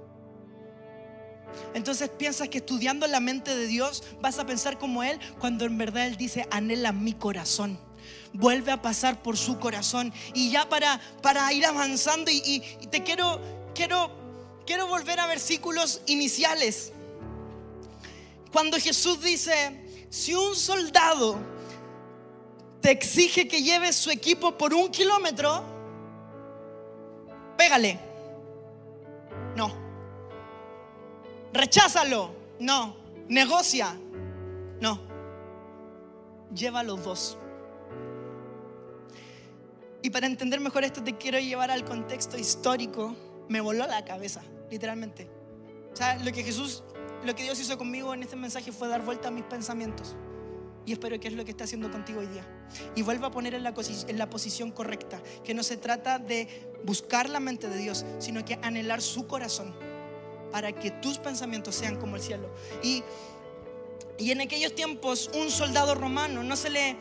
Entonces 1.74 2.08
piensas 2.08 2.48
que 2.48 2.58
estudiando 2.58 3.06
la 3.06 3.20
mente 3.20 3.54
de 3.54 3.66
Dios 3.66 4.02
vas 4.20 4.38
a 4.38 4.46
pensar 4.46 4.78
como 4.78 5.02
Él, 5.02 5.18
cuando 5.38 5.64
en 5.64 5.78
verdad 5.78 6.06
Él 6.06 6.16
dice, 6.16 6.46
anhela 6.50 6.92
mi 6.92 7.12
corazón. 7.12 7.78
Vuelve 8.32 8.72
a 8.72 8.82
pasar 8.82 9.22
por 9.22 9.36
su 9.36 9.58
corazón. 9.58 10.12
Y 10.34 10.50
ya 10.50 10.68
para, 10.68 11.00
para 11.22 11.52
ir 11.52 11.64
avanzando 11.66 12.30
y, 12.30 12.60
te 12.90 13.02
quiero, 13.02 13.40
quiero, 13.74 14.10
quiero 14.66 14.86
volver 14.88 15.20
a 15.20 15.26
versículos 15.26 16.00
iniciales. 16.06 16.92
Cuando 18.52 18.78
Jesús 18.78 19.20
dice, 19.20 19.83
si 20.14 20.32
un 20.32 20.54
soldado 20.54 21.36
te 22.80 22.92
exige 22.92 23.48
que 23.48 23.64
lleves 23.64 23.96
su 23.96 24.12
equipo 24.12 24.56
por 24.56 24.72
un 24.72 24.88
kilómetro, 24.88 25.64
pégale. 27.58 27.98
No. 29.56 29.74
Recházalo. 31.52 32.30
No. 32.60 32.94
Negocia. 33.26 33.96
No. 34.80 35.00
Lleva 36.54 36.84
los 36.84 37.02
dos. 37.02 37.36
Y 40.00 40.10
para 40.10 40.28
entender 40.28 40.60
mejor 40.60 40.84
esto 40.84 41.02
te 41.02 41.16
quiero 41.16 41.40
llevar 41.40 41.72
al 41.72 41.84
contexto 41.84 42.38
histórico. 42.38 43.16
Me 43.48 43.60
voló 43.60 43.84
la 43.88 44.04
cabeza, 44.04 44.42
literalmente. 44.70 45.28
O 45.92 45.96
sea, 45.96 46.14
lo 46.18 46.30
que 46.30 46.44
Jesús, 46.44 46.84
lo 47.24 47.34
que 47.34 47.42
Dios 47.42 47.58
hizo 47.58 47.78
conmigo 47.78 48.14
en 48.14 48.22
este 48.22 48.36
mensaje 48.36 48.72
fue 48.72 48.88
dar 48.88 49.04
vuelta 49.04 49.28
a 49.28 49.30
mis 49.30 49.44
pensamientos. 49.44 50.14
Y 50.86 50.92
espero 50.92 51.18
que 51.18 51.28
es 51.28 51.34
lo 51.34 51.44
que 51.44 51.50
está 51.50 51.64
haciendo 51.64 51.90
contigo 51.90 52.20
hoy 52.20 52.26
día. 52.26 52.46
Y 52.94 53.02
vuelva 53.02 53.28
a 53.28 53.30
poner 53.30 53.54
en 53.54 53.62
la, 53.62 53.74
en 54.08 54.28
posición 54.28 54.70
correcta, 54.70 55.22
que 55.42 55.54
no 55.54 55.62
se 55.62 55.78
trata 55.78 56.18
de 56.18 56.68
buscar 56.84 57.30
la 57.30 57.40
mente 57.40 57.68
de 57.68 57.78
Dios, 57.78 58.04
sino 58.18 58.44
que 58.44 58.58
anhelar 58.62 59.00
su 59.00 59.26
corazón 59.26 59.74
para 60.52 60.72
que 60.72 60.90
tus 60.90 61.18
pensamientos 61.18 61.74
sean 61.74 61.96
como 61.96 62.16
el 62.16 62.22
cielo. 62.22 62.54
Y, 62.82 63.02
y 64.18 64.30
en 64.30 64.42
aquellos 64.42 64.74
tiempos 64.74 65.30
un 65.34 65.50
soldado 65.50 65.94
romano 65.94 66.42
no 66.42 66.54
se 66.54 66.70
le 66.70 66.96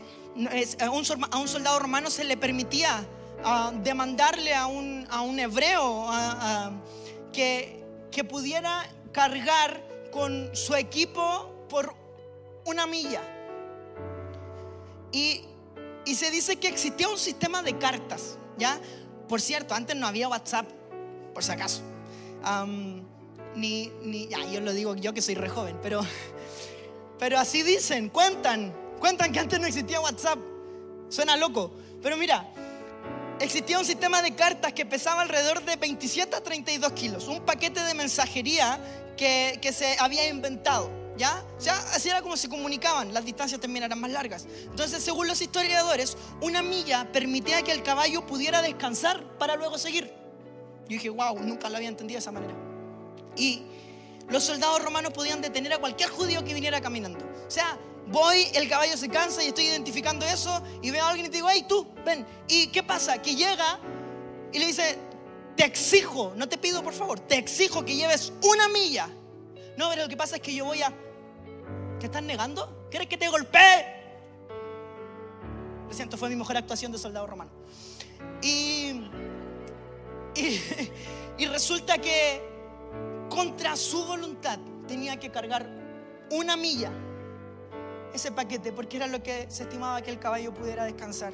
a 0.80 0.90
un, 0.90 1.06
soldado 1.06 1.78
romano 1.78 2.10
se 2.10 2.24
le 2.24 2.38
permitía 2.38 3.06
ah, 3.44 3.72
demandarle 3.84 4.56
a 4.56 4.66
un, 4.66 5.06
a 5.12 5.22
un 5.22 5.38
hebreo 5.40 6.08
que, 7.32 7.84
que 8.12 8.24
pudiera 8.24 8.90
cargar 9.12 9.93
con 10.14 10.56
su 10.56 10.76
equipo 10.76 11.66
por 11.70 11.96
una 12.66 12.86
milla. 12.86 13.22
Y, 15.12 15.42
y, 16.06 16.16
se 16.16 16.32
dice 16.32 16.58
que 16.58 16.68
existía 16.68 17.10
un 17.10 17.18
sistema 17.18 17.62
de 17.62 17.78
cartas, 17.78 18.38
¿ya? 18.58 18.80
Por 19.28 19.42
cierto, 19.42 19.76
antes 19.76 19.96
no 19.96 20.08
había 20.08 20.28
WhatsApp, 20.28 20.68
por 21.34 21.44
si 21.44 21.52
acaso 21.52 21.82
ni, 23.56 23.92
ni 24.02 24.28
ya, 24.28 24.46
yo 24.46 24.62
lo 24.62 24.74
digo 24.74 24.96
yo 24.96 25.14
que 25.14 25.22
soy 25.22 25.36
re 25.36 25.50
joven, 25.50 25.78
pero, 25.82 26.02
pero 27.20 27.40
así 27.40 27.64
dicen, 27.64 28.10
cuentan, 28.10 28.74
cuentan 29.00 29.32
que 29.32 29.40
antes 29.40 29.60
no 29.60 29.68
existía 29.68 30.00
WhatsApp. 30.00 30.40
Suena 31.10 31.38
loco, 31.38 31.72
pero 32.02 32.18
mira, 32.18 32.48
existía 33.40 33.78
un 33.78 33.86
sistema 33.86 34.22
de 34.22 34.34
cartas 34.34 34.74
que 34.74 34.86
pesaba 34.86 35.22
alrededor 35.22 35.64
de 35.64 35.76
27 35.76 36.36
a 36.36 36.42
32 36.42 36.92
kilos, 36.94 37.28
un 37.28 37.42
paquete 37.42 37.82
de 37.82 37.94
mensajería 37.94 38.80
que, 39.16 39.74
se 39.74 39.98
había 40.00 40.28
inventado. 40.28 40.90
¿Ya? 41.16 41.44
O 41.60 41.62
sea, 41.62 41.78
así 41.94 42.10
era 42.10 42.24
como 42.24 42.36
se 42.36 42.50
comunicaban, 42.50 43.14
las 43.14 43.24
distancias 43.24 43.62
también 43.62 43.84
eran 43.84 44.00
más 44.00 44.10
largas. 44.10 44.48
Entonces, 44.64 45.04
según 45.04 45.28
los 45.28 45.40
historiadores, 45.42 46.18
una 46.42 46.64
milla 46.64 47.08
permitía 47.12 47.62
que 47.62 47.72
el 47.72 47.84
caballo 47.84 48.26
pudiera 48.26 48.64
descansar 48.64 49.24
para 49.38 49.56
luego 49.56 49.78
seguir. 49.78 50.06
Yo 50.06 50.96
dije, 50.96 51.10
wow, 51.12 51.38
nunca 51.40 51.70
lo 51.70 51.78
había 51.78 51.90
entendido 51.90 52.18
de 52.18 52.22
esa 52.22 52.32
manera. 52.32 52.56
Y 53.36 53.62
los 54.28 54.44
soldados 54.44 54.84
romanos 54.84 55.14
podían 55.14 55.40
detener 55.40 55.74
a 55.74 55.78
cualquier 55.78 56.10
judío 56.10 56.44
que 56.44 56.54
viniera 56.56 56.82
caminando. 56.82 57.24
O 57.48 57.52
sea, 57.52 57.78
voy, 58.08 58.48
el 58.54 58.68
caballo 58.68 58.98
se 58.98 59.10
cansa 59.10 59.44
y 59.44 59.48
estoy 59.48 59.66
identificando 59.66 60.26
eso 60.26 60.64
y 60.82 60.92
veo 60.92 61.04
a 61.04 61.10
alguien 61.10 61.28
y 61.28 61.30
te 61.30 61.38
digo, 61.38 61.48
hey, 61.52 61.66
tú, 61.68 61.88
ven. 62.06 62.26
¿Y 62.48 62.68
qué 62.68 62.84
pasa? 62.84 63.22
Que 63.22 63.36
llega 63.36 63.80
y 64.52 64.60
le 64.60 64.68
dice, 64.68 64.98
te 65.56 65.66
exijo, 65.66 66.34
no 66.36 66.48
te 66.48 66.58
pido 66.58 66.84
por 66.84 66.94
favor, 66.94 67.20
te 67.20 67.38
exijo 67.38 67.86
que 67.86 67.96
lleves 67.96 68.34
una 68.44 68.68
milla. 68.70 69.10
No, 69.78 69.90
pero 69.90 70.04
lo 70.04 70.10
que 70.10 70.18
pasa 70.18 70.36
es 70.38 70.42
que 70.42 70.54
yo 70.54 70.66
voy 70.66 70.82
a... 70.82 70.94
¿Qué 72.00 72.08
estás 72.08 72.24
negando? 72.24 72.88
¿Quieres 72.90 73.08
que 73.08 73.18
te 73.18 73.28
golpee? 73.28 74.04
Lo 75.88 75.94
siento, 75.94 76.18
fue 76.18 76.30
mi 76.30 76.36
mejor 76.36 76.58
actuación 76.58 76.92
de 76.92 76.98
soldado 76.98 77.28
romano. 77.28 77.52
Y, 78.42 79.10
y 80.36 81.46
resulta 81.48 81.98
que 81.98 82.42
contra 83.30 83.76
su 83.76 84.06
voluntad 84.06 84.60
tenía 84.88 85.20
que 85.20 85.32
cargar 85.32 85.68
una 86.32 86.56
milla 86.56 86.92
ese 88.14 88.32
paquete 88.32 88.72
porque 88.72 88.98
era 88.98 89.08
lo 89.08 89.24
que 89.24 89.48
se 89.50 89.64
estimaba 89.64 90.02
que 90.02 90.12
el 90.12 90.20
caballo 90.20 90.54
pudiera 90.54 90.84
descansar. 90.86 91.34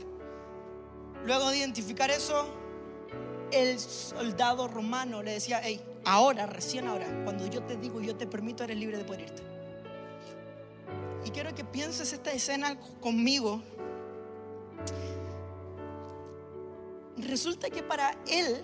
Luego 1.26 1.50
de 1.50 1.58
identificar 1.58 2.10
eso, 2.10 2.48
el 3.52 3.80
soldado 3.80 4.68
romano 4.68 5.24
le 5.24 5.32
decía, 5.32 5.62
hey, 5.64 5.82
ahora, 6.06 6.46
recién 6.46 6.88
ahora, 6.88 7.06
cuando 7.24 7.48
yo 7.48 7.64
te 7.64 7.78
digo, 7.78 8.02
yo 8.02 8.16
te 8.16 8.28
permito, 8.28 8.64
eres 8.64 8.78
libre 8.78 8.98
de 8.98 9.04
poder 9.04 9.22
irte. 9.22 9.44
Y 11.26 11.32
quiero 11.32 11.54
que 11.54 11.64
pienses 11.64 12.14
esta 12.14 12.32
escena 12.32 12.80
conmigo. 13.02 13.62
Resulta 17.18 17.70
que 17.70 17.84
para 17.84 18.18
él 18.28 18.64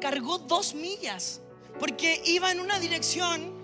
cargó 0.00 0.38
dos 0.38 0.74
millas, 0.74 1.40
porque 1.78 2.20
iba 2.26 2.52
en 2.52 2.60
una 2.60 2.78
dirección 2.78 3.62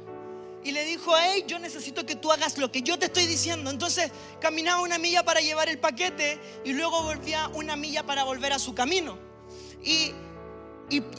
y 0.65 0.73
le 0.73 0.85
dijo, 0.85 1.13
hey, 1.17 1.45
yo 1.47 1.59
necesito 1.59 2.05
que 2.07 2.17
tú 2.17 2.33
hagas 2.33 2.59
lo 2.59 2.73
que 2.73 2.83
yo 2.83 2.99
te 2.99 3.07
estoy 3.07 3.27
diciendo. 3.27 3.71
Entonces 3.71 4.11
caminaba 4.41 4.83
una 4.83 4.99
milla 4.99 5.23
para 5.23 5.41
llevar 5.41 5.69
el 5.69 5.79
paquete 5.79 6.41
y 6.65 6.73
luego 6.73 7.03
volvía 7.03 7.49
una 7.55 7.77
milla 7.77 8.05
para 8.05 8.25
volver 8.25 8.53
a 8.53 8.59
su 8.59 8.75
camino. 8.75 9.28
Y, 9.83 10.13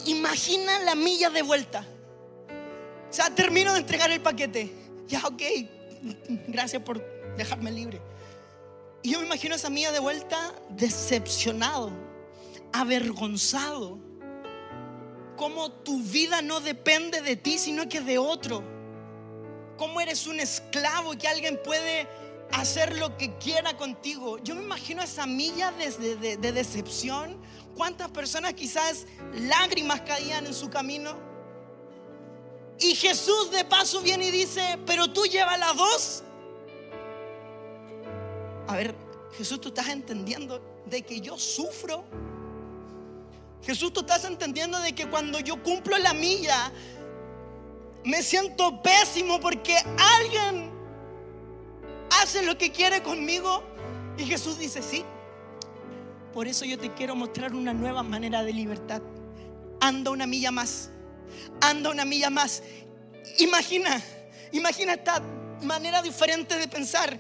imagina 0.06 0.80
la 0.80 0.96
milla 0.96 1.30
de 1.30 1.42
vuelta. 1.42 1.86
O 3.10 3.14
sea, 3.14 3.34
termino 3.34 3.74
de 3.74 3.80
entregar 3.80 4.12
el 4.12 4.22
paquete. 4.22 4.72
Ya, 5.08 5.26
ok, 5.26 5.42
gracias 6.48 6.82
por 6.84 7.04
dejarme 7.36 7.72
libre. 7.72 8.02
Y 9.02 9.12
yo 9.12 9.20
me 9.20 9.26
imagino 9.26 9.56
esa 9.56 9.70
milla 9.70 9.92
de 9.92 10.00
vuelta 10.00 10.54
decepcionado, 10.70 11.92
avergonzado. 12.74 13.98
Como 15.38 15.72
tu 15.72 16.02
vida 16.02 16.42
no 16.42 16.60
depende 16.60 17.22
de 17.22 17.36
ti, 17.36 17.58
sino 17.58 17.88
que 17.88 18.02
de 18.02 18.18
otro. 18.18 18.64
Como 19.78 20.02
eres 20.02 20.28
un 20.28 20.40
esclavo 20.40 21.18
que 21.18 21.28
alguien 21.28 21.60
puede 21.64 22.08
hacer 22.52 22.98
lo 22.98 23.18
que 23.18 23.38
quiera 23.38 23.78
contigo. 23.78 24.38
Yo 24.40 24.56
me 24.56 24.64
imagino 24.64 25.02
esa 25.02 25.26
milla 25.26 25.72
de, 25.72 26.38
de 26.38 26.52
decepción. 26.52 27.38
¿Cuántas 27.76 28.10
personas 28.12 28.54
quizás 28.54 29.06
lágrimas 29.34 30.02
caían 30.02 30.46
en 30.46 30.54
su 30.54 30.70
camino? 30.70 31.16
Y 32.80 32.96
Jesús 32.96 33.52
de 33.52 33.66
paso 33.66 34.02
viene 34.02 34.28
y 34.28 34.32
dice, 34.32 34.80
pero 34.86 35.12
tú 35.12 35.26
llevas 35.26 35.60
las 35.60 35.76
dos. 35.76 36.24
A 38.68 38.76
ver, 38.76 38.96
Jesús, 39.38 39.60
tú 39.60 39.70
estás 39.70 39.90
entendiendo 39.90 40.62
de 40.86 41.02
que 41.02 41.20
yo 41.20 41.38
sufro. 41.38 42.04
Jesús, 43.64 43.92
tú 43.92 44.02
estás 44.02 44.24
entendiendo 44.24 44.80
de 44.80 44.94
que 44.94 45.10
cuando 45.10 45.40
yo 45.40 45.62
cumplo 45.62 45.98
la 45.98 46.14
milla, 46.14 46.72
me 48.06 48.24
siento 48.24 48.82
pésimo 48.82 49.40
porque 49.42 49.76
alguien 49.98 50.69
hace 52.22 52.44
lo 52.44 52.58
que 52.58 52.72
quiere 52.72 53.02
conmigo. 53.02 53.64
Y 54.18 54.26
Jesús 54.26 54.58
dice, 54.58 54.82
sí. 54.82 55.04
Por 56.34 56.48
eso 56.48 56.66
yo 56.66 56.78
te 56.78 56.94
quiero 56.94 57.16
mostrar 57.16 57.54
una 57.54 57.74
nueva 57.74 58.04
manera 58.04 58.44
de 58.44 58.54
libertad. 58.54 59.02
Anda 59.80 60.12
una 60.12 60.28
milla 60.28 60.52
más. 60.52 60.90
Anda 61.62 61.90
una 61.90 62.06
milla 62.06 62.30
más. 62.30 62.62
Imagina, 63.40 64.02
imagina 64.52 64.94
esta 64.94 65.22
manera 65.62 66.02
diferente 66.02 66.58
de 66.58 66.68
pensar. 66.68 67.18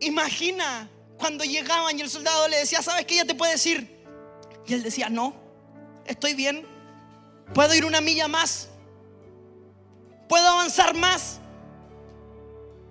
Imagina 0.00 0.88
cuando 1.18 1.44
llegaban 1.44 1.98
y 1.98 2.02
el 2.02 2.10
soldado 2.10 2.48
le 2.48 2.58
decía, 2.58 2.82
¿sabes 2.82 3.04
qué? 3.06 3.16
Ya 3.16 3.24
te 3.24 3.34
puedes 3.34 3.64
ir. 3.66 4.00
Y 4.66 4.74
él 4.74 4.82
decía, 4.82 5.08
no, 5.08 5.34
estoy 6.06 6.34
bien. 6.34 6.66
Puedo 7.54 7.74
ir 7.74 7.84
una 7.84 8.00
milla 8.00 8.28
más. 8.28 8.68
Puedo 10.28 10.46
avanzar 10.46 10.94
más. 10.94 11.39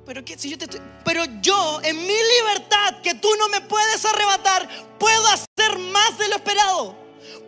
Pero, 0.09 0.25
¿qué? 0.25 0.39
Si 0.39 0.49
yo 0.49 0.57
te 0.57 0.65
pero 1.05 1.23
yo, 1.39 1.79
en 1.83 1.95
mi 1.95 2.07
libertad, 2.07 2.99
que 3.03 3.13
tú 3.13 3.27
no 3.37 3.47
me 3.49 3.61
puedes 3.61 4.03
arrebatar, 4.05 4.67
puedo 4.97 5.27
hacer 5.27 5.77
más 5.77 6.17
de 6.17 6.29
lo 6.29 6.37
esperado 6.37 6.98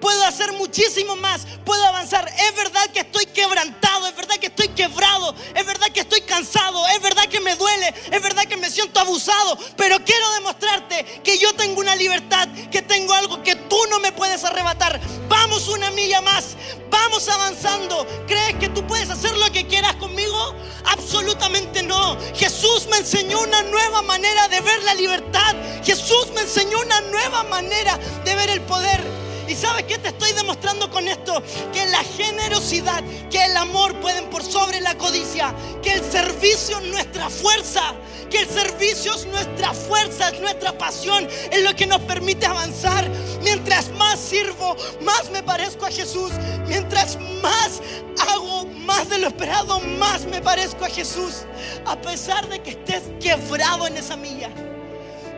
puedo 0.02 0.24
hacer 0.26 0.52
muchísimo 0.54 1.16
más, 1.16 1.45
puedo 1.64 1.86
avanzar. 1.86 2.28
Es 2.28 2.56
verdad 2.56 2.89
que 2.91 3.02
estoy 3.02 3.28
quebrantado, 3.28 4.08
es 4.08 4.16
verdad 4.16 4.36
que 4.38 4.47
estoy 4.47 4.68
quebrado, 4.70 5.34
es 5.56 5.66
verdad 5.66 5.88
que 5.93 6.02
estoy 6.02 6.22
cansado, 6.22 6.86
es 6.88 7.02
verdad 7.02 7.28
que 7.30 7.39
me 7.39 7.56
duele, 7.56 7.93
es 8.12 8.22
verdad 8.22 8.43
que 8.45 8.58
me 8.58 8.70
siento 8.70 8.99
abusado, 8.99 9.58
pero 9.78 10.04
quiero 10.04 10.30
demostrarte 10.34 11.06
que 11.24 11.38
yo 11.38 11.54
tengo 11.54 11.80
una 11.80 11.95
libertad, 11.95 12.49
que 12.70 12.82
tengo 12.82 13.14
algo 13.14 13.41
que 13.43 13.56
tú 13.56 13.78
no 13.89 13.99
me 13.99 14.12
puedes 14.12 14.43
arrebatar. 14.43 14.99
Vamos 15.30 15.70
una 15.70 15.91
milla 15.91 16.20
más, 16.22 16.58
vamos 16.89 17.30
avanzando. 17.30 18.06
¿Crees 18.28 18.56
que 18.56 18.70
tú 18.70 18.86
puedes 18.88 19.10
hacer 19.10 19.38
lo 19.38 19.52
que 19.52 19.68
quieras 19.68 19.95
conmigo? 19.95 20.56
Absolutamente 20.86 21.84
no. 21.84 22.18
Jesús 22.34 22.88
me 22.89 22.97
enseñó 22.97 23.39
una 23.39 23.62
nueva 23.64 24.02
manera 24.02 24.47
de 24.47 24.62
ver 24.62 24.84
la 24.84 24.95
libertad. 24.95 25.56
Jesús 25.84 26.28
me 26.34 26.41
enseñó 26.41 26.80
una 26.80 27.02
nueva 27.02 27.43
manera 27.43 27.97
de 28.26 28.36
ver 28.36 28.49
el 28.49 28.62
poder. 28.62 29.20
¿Y 29.52 29.56
sabes 29.56 29.84
qué 29.84 29.97
te 29.97 30.08
estoy 30.08 30.32
demostrando 30.32 30.89
con 30.89 31.06
esto? 31.10 31.43
Que 31.74 31.86
la 31.88 32.02
generosidad, 32.04 33.04
que 33.30 33.43
el 33.43 33.58
amor 33.58 33.93
pueden 33.99 34.30
por 34.30 34.43
sobre 34.43 34.80
la 34.80 34.97
codicia, 34.97 35.54
que 35.84 35.91
el 35.91 36.10
servicio 36.10 36.80
es 36.80 36.86
nuestra 36.86 37.30
fuerza, 37.30 37.93
que 38.30 38.39
el 38.39 38.47
servicio 38.47 39.14
es 39.14 39.26
nuestra 39.26 39.74
fuerza, 39.74 40.30
es 40.30 40.39
nuestra 40.39 40.78
pasión, 40.78 41.28
es 41.52 41.64
lo 41.66 41.76
que 41.76 41.86
nos 41.86 41.99
permite 42.04 42.45
avanzar. 42.45 43.06
Mientras 43.43 43.89
más 43.89 44.22
sirvo, 44.22 44.78
más 45.02 45.30
me 45.32 45.43
parezco 45.43 45.86
a 45.86 45.91
Jesús. 45.91 46.32
Mientras 46.68 47.18
más 47.41 47.82
hago 48.30 48.68
más 48.68 49.10
de 49.10 49.18
lo 49.18 49.28
esperado, 49.28 49.82
más 49.82 50.24
me 50.28 50.41
parezco 50.41 50.86
a 50.86 50.89
Jesús. 50.89 51.43
A 51.86 51.99
pesar 51.99 52.47
de 52.47 52.62
que 52.62 52.70
estés 52.70 53.04
quebrado 53.20 53.86
en 53.86 53.97
esa 53.97 54.16
milla, 54.16 54.49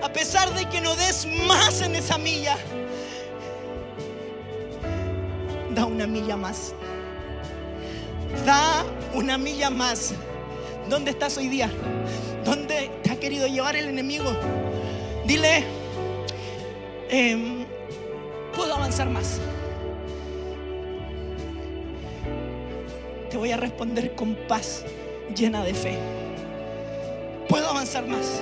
a 0.03 0.13
pesar 0.13 0.53
de 0.53 0.69
que 0.69 0.81
no 0.81 0.95
des 0.97 1.25
más 1.47 1.81
en 1.81 1.95
esa 1.95 2.19
milla 2.19 2.59
da 5.73 5.85
una 5.85 6.07
milla 6.07 6.37
más. 6.37 6.73
Da 8.45 8.83
una 9.13 9.37
milla 9.37 9.69
más. 9.69 10.13
¿Dónde 10.89 11.11
estás 11.11 11.37
hoy 11.37 11.47
día? 11.47 11.69
¿Dónde 12.43 12.91
te 13.01 13.11
ha 13.11 13.19
querido 13.19 13.47
llevar 13.47 13.75
el 13.75 13.87
enemigo? 13.87 14.31
Dile, 15.25 15.63
em, 17.09 17.65
puedo 18.55 18.73
avanzar 18.75 19.09
más. 19.09 19.39
Te 23.29 23.37
voy 23.37 23.51
a 23.51 23.57
responder 23.57 24.13
con 24.13 24.35
paz, 24.47 24.83
llena 25.35 25.63
de 25.63 25.73
fe. 25.73 25.97
Puedo 27.47 27.69
avanzar 27.69 28.05
más. 28.05 28.41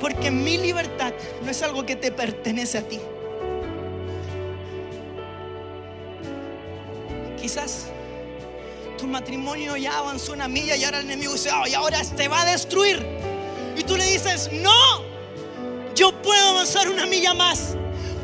Porque 0.00 0.30
mi 0.30 0.58
libertad 0.58 1.12
no 1.42 1.50
es 1.50 1.62
algo 1.62 1.84
que 1.86 1.96
te 1.96 2.12
pertenece 2.12 2.78
a 2.78 2.82
ti. 2.82 3.00
Quizás 7.40 7.86
tu 8.96 9.06
matrimonio 9.06 9.76
ya 9.76 9.96
avanzó 9.96 10.32
una 10.32 10.48
milla 10.48 10.76
y 10.76 10.84
ahora 10.84 10.98
el 10.98 11.06
enemigo 11.06 11.32
dice, 11.32 11.50
oh, 11.52 11.66
y 11.66 11.74
ahora 11.74 12.02
te 12.16 12.28
va 12.28 12.42
a 12.42 12.50
destruir. 12.50 13.04
Y 13.76 13.84
tú 13.84 13.96
le 13.96 14.04
dices, 14.04 14.50
no, 14.52 15.02
yo 15.94 16.12
puedo 16.22 16.48
avanzar 16.50 16.88
una 16.88 17.06
milla 17.06 17.34
más. 17.34 17.76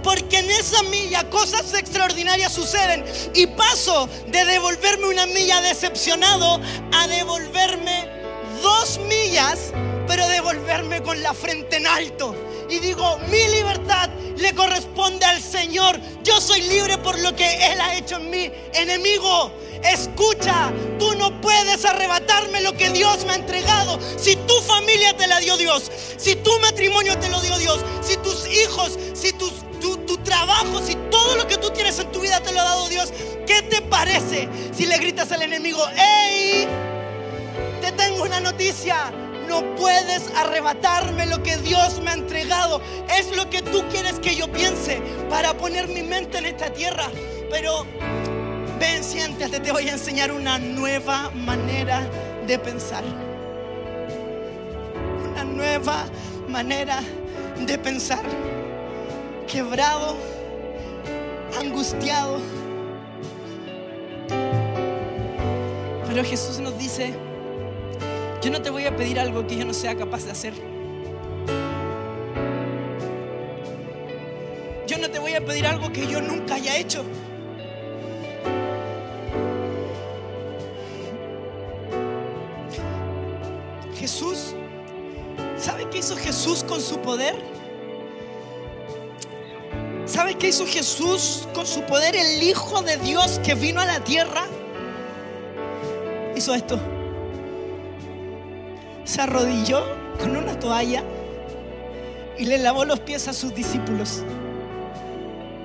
Porque 0.02 0.40
en 0.40 0.50
esa 0.50 0.82
milla 0.84 1.30
cosas 1.30 1.72
extraordinarias 1.72 2.52
suceden. 2.52 3.04
Y 3.34 3.46
paso 3.46 4.08
de 4.26 4.44
devolverme 4.44 5.06
una 5.06 5.26
milla 5.26 5.60
decepcionado 5.62 6.60
a 6.92 7.06
devolverme 7.08 8.08
dos 8.62 8.98
millas, 9.08 9.72
pero 10.06 10.26
devolverme 10.28 11.02
con 11.02 11.22
la 11.22 11.32
frente 11.32 11.76
en 11.76 11.86
alto 11.86 12.43
y 12.68 12.78
digo, 12.78 13.18
mi 13.28 13.46
libertad 13.48 14.10
le 14.36 14.54
corresponde 14.54 15.24
al 15.24 15.42
Señor. 15.42 15.98
Yo 16.22 16.40
soy 16.40 16.62
libre 16.62 16.98
por 16.98 17.18
lo 17.18 17.34
que 17.34 17.72
Él 17.72 17.80
ha 17.80 17.96
hecho 17.96 18.16
en 18.16 18.30
mí. 18.30 18.50
Enemigo, 18.72 19.52
escucha, 19.82 20.72
tú 20.98 21.14
no 21.14 21.40
puedes 21.40 21.84
arrebatarme 21.84 22.60
lo 22.62 22.76
que 22.76 22.90
Dios 22.90 23.24
me 23.24 23.32
ha 23.32 23.36
entregado. 23.36 23.98
Si 24.16 24.36
tu 24.36 24.54
familia 24.62 25.16
te 25.16 25.26
la 25.26 25.40
dio 25.40 25.56
Dios, 25.56 25.90
si 26.16 26.36
tu 26.36 26.50
matrimonio 26.60 27.18
te 27.18 27.28
lo 27.28 27.40
dio 27.40 27.56
Dios, 27.58 27.80
si 28.02 28.16
tus 28.16 28.46
hijos, 28.48 28.98
si 29.14 29.32
tu, 29.32 29.50
tu 29.80 30.16
trabajo, 30.18 30.80
si 30.84 30.94
todo 31.10 31.36
lo 31.36 31.46
que 31.46 31.58
tú 31.58 31.70
tienes 31.70 31.98
en 31.98 32.10
tu 32.10 32.20
vida 32.20 32.40
te 32.40 32.52
lo 32.52 32.60
ha 32.60 32.64
dado 32.64 32.88
Dios, 32.88 33.12
¿qué 33.46 33.62
te 33.62 33.82
parece 33.82 34.48
si 34.74 34.86
le 34.86 34.96
gritas 34.98 35.30
al 35.32 35.42
enemigo, 35.42 35.84
hey, 35.94 36.66
te 37.80 37.92
tengo 37.92 38.22
una 38.22 38.40
noticia? 38.40 39.12
No 39.49 39.74
puedes 39.76 40.28
arrebatarme 40.36 41.26
lo 41.26 41.42
que 41.42 41.57
Dios 41.59 42.01
me 42.01 42.11
ha 42.11 42.14
entregado. 42.14 42.80
Es 43.18 43.34
lo 43.36 43.49
que 43.51 43.62
tú 43.62 43.84
quieres 43.90 44.18
que 44.20 44.34
yo 44.34 44.51
piense 44.51 45.01
para 45.28 45.55
poner 45.55 45.88
mi 45.88 46.03
mente 46.03 46.38
en 46.38 46.47
esta 46.47 46.72
tierra. 46.72 47.07
Pero 47.51 47.86
ven, 48.78 49.05
siéntate, 49.05 49.61
te 49.61 49.72
voy 49.72 49.88
a 49.88 49.92
enseñar 49.92 50.32
una 50.32 50.59
nueva 50.59 51.30
manera 51.30 52.09
de 52.47 52.59
pensar. 52.59 53.05
Una 55.30 55.45
nueva 55.45 56.05
manera 56.49 57.01
de 57.66 57.78
pensar. 57.78 58.22
Quebrado, 59.47 60.16
angustiado. 61.61 62.40
Pero 66.09 66.24
Jesús 66.24 66.61
nos 66.61 66.78
dice, 66.78 67.14
Yo 68.45 68.51
no 68.51 68.61
te 68.61 68.68
voy 68.68 68.84
a 68.84 68.95
pedir 68.95 69.18
algo 69.18 69.47
que 69.47 69.57
yo 69.57 69.64
no 69.64 69.72
sea 69.72 69.97
capaz 69.97 70.26
de 70.26 70.32
hacer. 70.32 70.53
Yo 74.86 74.99
no 74.99 75.11
te 75.11 75.18
voy 75.18 75.32
a 75.32 75.42
pedir 75.42 75.66
algo 75.66 75.90
que 75.90 76.07
yo 76.07 76.20
nunca 76.20 76.57
haya 76.57 76.76
hecho. 76.76 77.03
Jesús, 83.99 84.55
¿sabe 85.57 85.88
qué 85.88 86.01
hizo 86.01 86.14
Jesús 86.14 86.62
con 86.64 86.82
su 86.82 86.99
poder? 86.99 87.36
¿Sabe 90.05 90.34
qué 90.34 90.49
hizo 90.49 90.66
Jesús 90.66 91.49
con 91.55 91.66
su 91.66 91.80
poder? 91.84 92.14
El 92.14 92.42
Hijo 92.42 92.82
de 92.82 92.99
Dios 92.99 93.40
que 93.42 93.55
vino 93.55 93.80
a 93.80 93.86
la 93.86 94.01
tierra 94.05 94.45
hizo 96.36 96.55
esto. 96.55 96.93
Se 99.05 99.20
arrodilló 99.20 99.84
con 100.18 100.36
una 100.36 100.59
toalla 100.59 101.02
y 102.38 102.46
le 102.46 102.59
lavó 102.59 102.84
los 102.84 103.00
pies 103.00 103.28
a 103.28 103.32
sus 103.32 103.55
discípulos. 103.55 104.22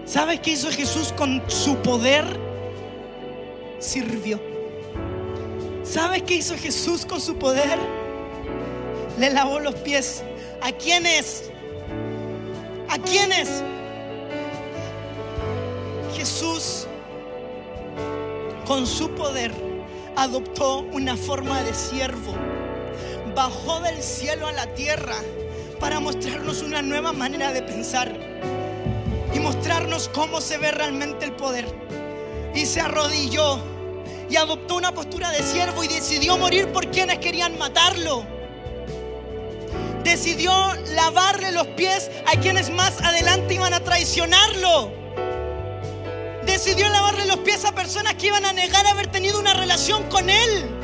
¿Sabe 0.06 0.40
qué 0.40 0.52
hizo 0.52 0.72
Jesús 0.72 1.14
con 1.14 1.42
su 1.48 1.78
poder? 1.78 2.26
Sirvió. 3.80 4.40
¿Sabe 5.84 6.22
qué 6.22 6.36
hizo 6.36 6.56
Jesús 6.58 7.06
con 7.06 7.22
su 7.22 7.38
poder? 7.38 7.80
Le 9.18 9.32
lavó 9.32 9.60
los 9.60 9.76
pies. 9.76 10.24
¿A 10.62 10.72
quiénes? 10.72 11.50
¿A 12.90 12.98
quiénes? 12.98 13.64
Jesús, 16.16 16.88
con 18.66 18.86
su 18.86 19.10
poder, 19.12 19.54
adoptó 20.16 20.80
una 20.92 21.16
forma 21.16 21.64
de 21.64 21.74
siervo. 21.74 22.34
Bajó 23.36 23.80
del 23.82 24.02
cielo 24.02 24.48
a 24.48 24.52
la 24.52 24.68
tierra 24.74 25.16
para 25.80 26.00
mostrarnos 26.00 26.62
una 26.62 26.82
nueva 26.82 27.14
manera 27.14 27.54
de 27.54 27.62
pensar 27.62 28.14
y 29.34 29.40
mostrarnos 29.40 30.10
cómo 30.10 30.42
se 30.42 30.58
ve 30.58 30.72
realmente 30.72 31.26
el 31.26 31.34
poder. 31.34 31.66
Y 32.54 32.66
se 32.66 32.82
arrodilló 32.82 33.60
y 34.30 34.36
adoptó 34.36 34.76
una 34.76 34.94
postura 34.94 35.32
de 35.32 35.44
siervo 35.44 35.84
y 35.84 35.88
decidió 35.88 36.38
morir 36.38 36.72
por 36.72 36.90
quienes 36.92 37.20
querían 37.20 37.58
matarlo. 37.58 38.26
Decidió 40.04 40.52
lavarle 40.94 41.52
los 41.52 41.68
pies 41.68 42.10
a 42.26 42.40
quienes 42.40 42.70
más 42.70 43.02
adelante 43.02 43.54
iban 43.54 43.74
a 43.74 43.80
traicionarlo 43.80 45.00
decidió 46.60 46.90
lavarle 46.90 47.26
los 47.26 47.38
pies 47.38 47.64
a 47.64 47.72
personas 47.72 48.16
que 48.16 48.28
iban 48.28 48.46
a 48.46 48.52
negar 48.52 48.86
haber 48.88 49.08
tenido 49.08 49.40
una 49.40 49.54
relación 49.54 50.04
con 50.10 50.30
Él. 50.30 50.79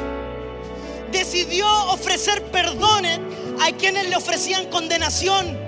Decidió 1.12 1.68
ofrecer 1.92 2.44
perdones 2.46 3.20
a 3.62 3.72
quienes 3.72 4.10
le 4.10 4.16
ofrecían 4.16 4.70
condenación. 4.70 5.66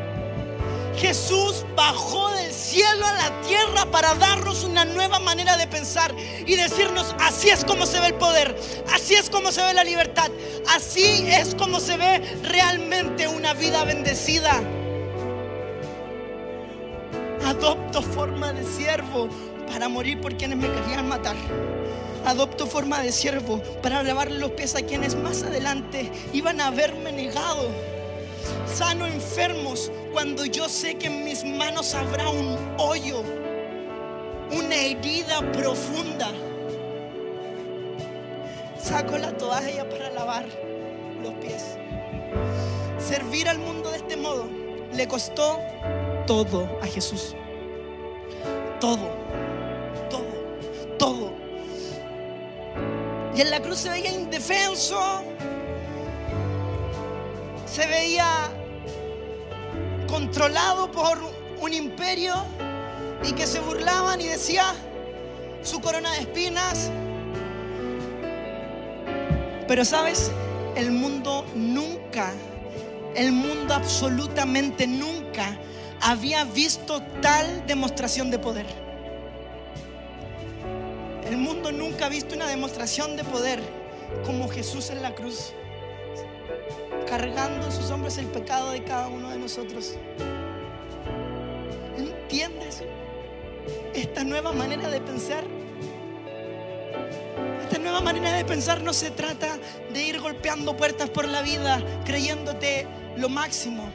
Jesús 0.98 1.64
bajó 1.76 2.32
del 2.32 2.52
cielo 2.52 3.06
a 3.06 3.14
la 3.14 3.42
tierra 3.42 3.86
para 3.92 4.16
darnos 4.16 4.64
una 4.64 4.84
nueva 4.84 5.20
manera 5.20 5.56
de 5.56 5.68
pensar 5.68 6.14
y 6.46 6.56
decirnos, 6.56 7.16
así 7.20 7.50
es 7.50 7.64
como 7.64 7.86
se 7.86 8.00
ve 8.00 8.08
el 8.08 8.14
poder, 8.16 8.58
así 8.92 9.14
es 9.14 9.30
como 9.30 9.52
se 9.52 9.62
ve 9.64 9.74
la 9.74 9.84
libertad, 9.84 10.32
así 10.76 11.28
es 11.28 11.54
como 11.54 11.80
se 11.80 11.98
ve 11.98 12.20
realmente 12.44 13.28
una 13.28 13.54
vida 13.54 13.84
bendecida. 13.84 14.60
Adopto 17.46 18.02
forma 18.02 18.52
de 18.52 18.64
siervo 18.66 19.30
para 19.72 19.88
morir 19.88 20.20
por 20.20 20.36
quienes 20.36 20.58
me 20.58 20.68
querían 20.68 21.08
matar. 21.08 21.36
Adopto 22.28 22.68
forma 22.68 23.02
de 23.02 23.14
siervo 23.14 23.62
para 23.82 24.04
lavarle 24.04 24.38
los 24.38 24.52
pies 24.52 24.76
a 24.76 24.82
quienes 24.82 25.16
más 25.16 25.44
adelante 25.44 26.12
iban 26.34 26.60
a 26.60 26.68
haberme 26.68 27.14
negado. 27.14 27.70
Sano 28.66 29.06
enfermos 29.06 29.90
cuando 30.12 30.44
yo 30.44 30.68
sé 30.68 30.96
que 30.96 31.08
en 31.08 31.24
mis 31.24 31.46
manos 31.46 31.94
habrá 31.94 32.28
un 32.28 32.58
hoyo, 32.78 33.24
una 34.52 34.76
herida 34.76 35.40
profunda. 35.54 36.34
Saco 38.78 39.18
la 39.18 39.32
toalla 39.38 39.88
para 39.90 40.10
lavar 40.10 40.48
los 41.24 41.34
pies. 41.36 41.78
Servir 43.00 43.48
al 43.48 43.60
mundo 43.60 43.90
de 43.90 43.98
este 44.00 44.18
modo 44.18 44.50
le 44.94 45.08
costó 45.08 45.62
todo 46.26 46.68
a 46.82 46.88
Jesús. 46.88 47.38
Todo 48.82 49.16
todo. 50.98 51.37
Y 53.38 53.42
en 53.42 53.52
la 53.52 53.60
cruz 53.60 53.78
se 53.78 53.90
veía 53.90 54.12
indefenso, 54.12 55.00
se 57.68 57.86
veía 57.86 58.28
controlado 60.10 60.92
por 60.92 61.20
un 61.62 61.72
imperio 61.72 62.34
y 63.24 63.34
que 63.34 63.46
se 63.46 63.60
burlaban 63.60 64.20
y 64.22 64.26
decía 64.26 64.74
su 65.62 65.80
corona 65.80 66.12
de 66.14 66.22
espinas. 66.22 66.90
Pero 69.68 69.86
sabes, 69.86 70.32
el 70.76 70.90
mundo 70.90 71.46
nunca, 71.54 72.34
el 73.14 73.34
mundo 73.34 73.76
absolutamente 73.76 74.88
nunca 74.88 75.60
había 76.02 76.44
visto 76.44 77.04
tal 77.22 77.68
demostración 77.68 78.32
de 78.32 78.40
poder. 78.40 78.66
Nunca 81.98 82.06
ha 82.06 82.10
visto 82.10 82.36
una 82.36 82.46
demostración 82.46 83.16
de 83.16 83.24
poder 83.24 83.60
como 84.24 84.48
Jesús 84.48 84.92
en 84.92 85.02
la 85.02 85.16
cruz, 85.16 85.52
cargando 87.10 87.72
sus 87.72 87.90
hombres 87.90 88.20
el 88.20 88.28
pecado 88.28 88.70
de 88.70 88.84
cada 88.84 89.08
uno 89.08 89.32
de 89.32 89.40
nosotros. 89.40 89.96
¿Entiendes? 91.98 92.84
Esta 93.96 94.24
nueva 94.24 94.52
manera 94.52 94.90
de 94.90 95.02
pensar. 95.02 95.44
Esta 97.64 97.80
nueva 97.80 98.02
manera 98.02 98.32
de 98.34 98.46
pensar 98.46 98.84
no 98.84 98.94
se 98.94 99.10
trata 99.10 99.58
de 99.92 100.04
ir 100.04 100.20
golpeando 100.20 100.78
puertas 100.78 101.10
por 101.10 101.28
la 101.28 101.42
vida 101.42 101.82
creyéndote 102.06 102.86
lo 103.16 103.28
máximo. 103.28 103.92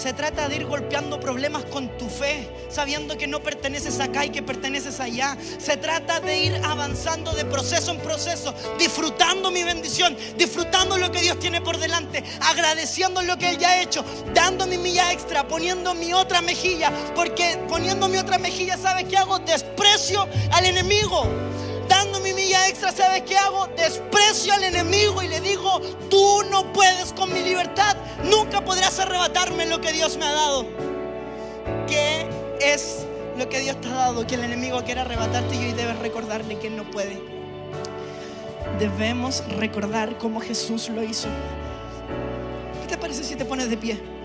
Se 0.00 0.12
trata 0.12 0.48
de 0.48 0.54
ir 0.54 0.64
golpeando 0.64 1.18
problemas 1.18 1.64
con 1.64 1.88
tu 1.98 2.08
fe, 2.08 2.48
sabiendo 2.70 3.18
que 3.18 3.26
no 3.26 3.42
perteneces 3.42 3.98
acá 3.98 4.24
y 4.24 4.30
que 4.30 4.44
perteneces 4.44 5.00
allá. 5.00 5.36
Se 5.58 5.76
trata 5.76 6.20
de 6.20 6.38
ir 6.38 6.60
avanzando 6.64 7.32
de 7.32 7.44
proceso 7.44 7.90
en 7.90 7.98
proceso, 7.98 8.54
disfrutando 8.78 9.50
mi 9.50 9.64
bendición, 9.64 10.16
disfrutando 10.36 10.98
lo 10.98 11.10
que 11.10 11.20
Dios 11.20 11.40
tiene 11.40 11.60
por 11.60 11.78
delante, 11.78 12.22
agradeciendo 12.42 13.22
lo 13.22 13.36
que 13.38 13.50
Él 13.50 13.58
ya 13.58 13.70
ha 13.70 13.82
hecho, 13.82 14.04
dando 14.32 14.68
mi 14.68 14.78
milla 14.78 15.12
extra, 15.12 15.48
poniendo 15.48 15.94
mi 15.94 16.12
otra 16.12 16.42
mejilla, 16.42 16.92
porque 17.16 17.58
poniendo 17.68 18.08
mi 18.08 18.18
otra 18.18 18.38
mejilla, 18.38 18.78
¿sabes 18.78 19.06
qué 19.06 19.16
hago? 19.16 19.40
Desprecio 19.40 20.28
al 20.52 20.64
enemigo 20.64 21.26
extra, 22.52 22.92
¿sabes 22.92 23.22
qué 23.22 23.36
hago? 23.36 23.66
Desprecio 23.76 24.52
al 24.52 24.64
enemigo 24.64 25.22
y 25.22 25.28
le 25.28 25.40
digo, 25.40 25.80
tú 26.10 26.42
no 26.50 26.72
puedes 26.72 27.12
con 27.12 27.32
mi 27.32 27.40
libertad, 27.40 27.96
nunca 28.24 28.64
podrás 28.64 28.98
arrebatarme 28.98 29.66
lo 29.66 29.80
que 29.80 29.92
Dios 29.92 30.16
me 30.16 30.24
ha 30.24 30.32
dado. 30.32 30.66
¿Qué 31.86 32.26
es 32.60 33.06
lo 33.36 33.48
que 33.48 33.60
Dios 33.60 33.80
te 33.80 33.88
ha 33.88 33.94
dado? 33.94 34.26
Que 34.26 34.34
el 34.34 34.44
enemigo 34.44 34.82
quiere 34.84 35.00
arrebatarte 35.00 35.54
y 35.54 35.58
hoy 35.58 35.72
debes 35.72 35.98
recordarle 35.98 36.58
que 36.58 36.70
no 36.70 36.84
puede. 36.90 37.20
Debemos 38.78 39.42
recordar 39.56 40.18
cómo 40.18 40.40
Jesús 40.40 40.88
lo 40.88 41.02
hizo. 41.02 41.28
¿Qué 42.82 42.88
te 42.88 42.98
parece 42.98 43.24
si 43.24 43.36
te 43.36 43.44
pones 43.44 43.70
de 43.70 43.76
pie? 43.76 44.17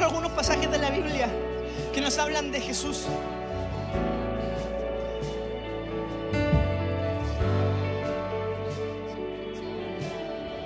Algunos 0.00 0.32
pasajes 0.32 0.70
de 0.70 0.78
la 0.78 0.90
Biblia 0.90 1.28
que 1.92 2.00
nos 2.00 2.18
hablan 2.18 2.50
de 2.50 2.60
Jesús. 2.60 3.06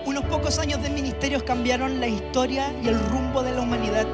Unos 0.04 0.24
pocos 0.26 0.58
años 0.58 0.80
de 0.82 0.90
ministerios 0.90 1.42
cambiaron 1.42 1.98
la 2.00 2.06
historia 2.06 2.72
y 2.82 2.88
el 2.88 2.98
rumbo 3.08 3.42
de 3.42 3.52
la 3.52 3.62
humanidad. 3.62 4.06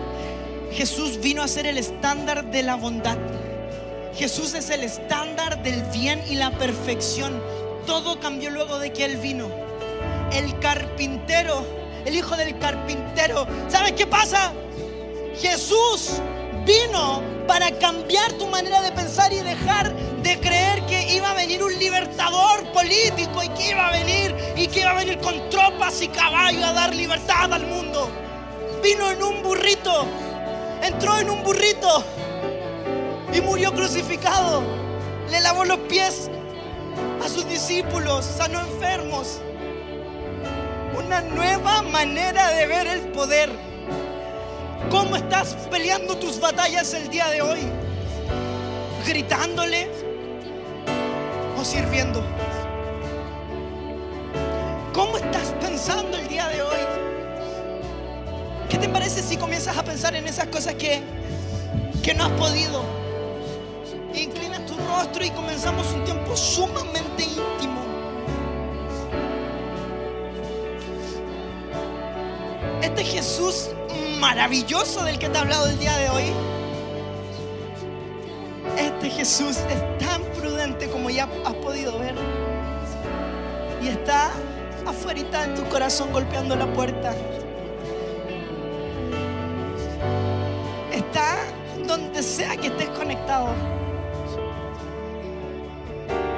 Jesús 0.72 1.20
vino 1.20 1.42
a 1.42 1.48
ser 1.48 1.66
el 1.66 1.76
estándar 1.76 2.50
de 2.50 2.62
la 2.62 2.76
bondad. 2.76 3.18
Jesús 4.14 4.54
es 4.54 4.70
el 4.70 4.82
estándar 4.82 5.62
del 5.62 5.82
bien 5.92 6.22
y 6.28 6.36
la 6.36 6.50
perfección. 6.52 7.42
Todo 7.86 8.18
cambió 8.20 8.50
luego 8.50 8.78
de 8.78 8.92
que 8.92 9.04
Él 9.04 9.18
vino. 9.18 9.48
El 10.32 10.58
carpintero, 10.60 11.64
el 12.06 12.14
hijo 12.14 12.36
del 12.36 12.58
carpintero. 12.58 13.46
¿Sabes 13.68 13.92
qué 13.92 14.06
pasa? 14.06 14.52
Jesús 15.38 16.20
vino 16.64 17.22
para 17.46 17.70
cambiar 17.78 18.32
tu 18.34 18.46
manera 18.46 18.82
de 18.82 18.92
pensar 18.92 19.32
y 19.32 19.40
dejar 19.40 19.94
de 20.22 20.40
creer 20.40 20.86
que 20.86 21.14
iba 21.14 21.30
a 21.30 21.34
venir 21.34 21.62
un 21.62 21.76
libertador 21.78 22.64
político 22.72 23.42
y 23.42 23.48
que 23.50 23.70
iba 23.70 23.88
a 23.88 23.92
venir 23.92 24.34
y 24.56 24.68
que 24.68 24.80
iba 24.80 24.90
a 24.90 24.94
venir 24.94 25.18
con 25.18 25.50
tropas 25.50 26.00
y 26.02 26.08
caballos 26.08 26.64
a 26.64 26.72
dar 26.72 26.94
libertad 26.94 27.52
al 27.52 27.66
mundo. 27.66 28.10
Vino 28.82 29.10
en 29.10 29.22
un 29.22 29.42
burrito 29.42 30.06
entró 30.82 31.18
en 31.18 31.30
un 31.30 31.42
burrito 31.42 32.04
y 33.32 33.40
murió 33.40 33.72
crucificado. 33.72 34.62
Le 35.30 35.40
lavó 35.40 35.64
los 35.64 35.78
pies 35.80 36.28
a 37.24 37.28
sus 37.28 37.48
discípulos, 37.48 38.24
sanó 38.24 38.60
enfermos. 38.60 39.40
Una 40.96 41.22
nueva 41.22 41.82
manera 41.82 42.52
de 42.52 42.66
ver 42.66 42.86
el 42.86 43.00
poder. 43.12 43.71
¿Cómo 44.90 45.16
estás 45.16 45.54
peleando 45.70 46.16
tus 46.16 46.40
batallas 46.40 46.92
el 46.94 47.08
día 47.08 47.28
de 47.28 47.42
hoy? 47.42 47.60
¿Gritándole 49.06 49.88
o 51.58 51.64
sirviendo? 51.64 52.22
¿Cómo 54.92 55.16
estás 55.16 55.54
pensando 55.60 56.16
el 56.18 56.28
día 56.28 56.48
de 56.48 56.62
hoy? 56.62 56.78
¿Qué 58.68 58.78
te 58.78 58.88
parece 58.88 59.22
si 59.22 59.36
comienzas 59.36 59.76
a 59.76 59.82
pensar 59.82 60.14
en 60.14 60.26
esas 60.26 60.46
cosas 60.48 60.74
que, 60.74 61.02
que 62.02 62.14
no 62.14 62.24
has 62.24 62.32
podido? 62.32 62.82
Inclinas 64.14 64.66
tu 64.66 64.76
rostro 64.76 65.24
y 65.24 65.30
comenzamos 65.30 65.86
un 65.92 66.04
tiempo 66.04 66.36
sumamente 66.36 67.24
íntimo. 67.24 67.80
Este 72.82 73.04
Jesús 73.04 73.70
maravilloso 74.22 75.02
del 75.02 75.18
que 75.18 75.28
te 75.28 75.36
he 75.36 75.40
hablado 75.40 75.66
el 75.66 75.76
día 75.80 75.96
de 75.96 76.08
hoy. 76.08 76.32
Este 78.78 79.10
Jesús 79.10 79.56
es 79.68 79.98
tan 79.98 80.22
prudente 80.38 80.88
como 80.88 81.10
ya 81.10 81.28
has 81.44 81.54
podido 81.54 81.98
ver. 81.98 82.14
Y 83.82 83.88
está 83.88 84.30
afuera 84.86 85.44
en 85.44 85.56
tu 85.56 85.64
corazón 85.64 86.12
golpeando 86.12 86.54
la 86.54 86.72
puerta. 86.72 87.12
Está 90.92 91.38
donde 91.84 92.22
sea 92.22 92.56
que 92.56 92.68
estés 92.68 92.90
conectado. 92.90 93.48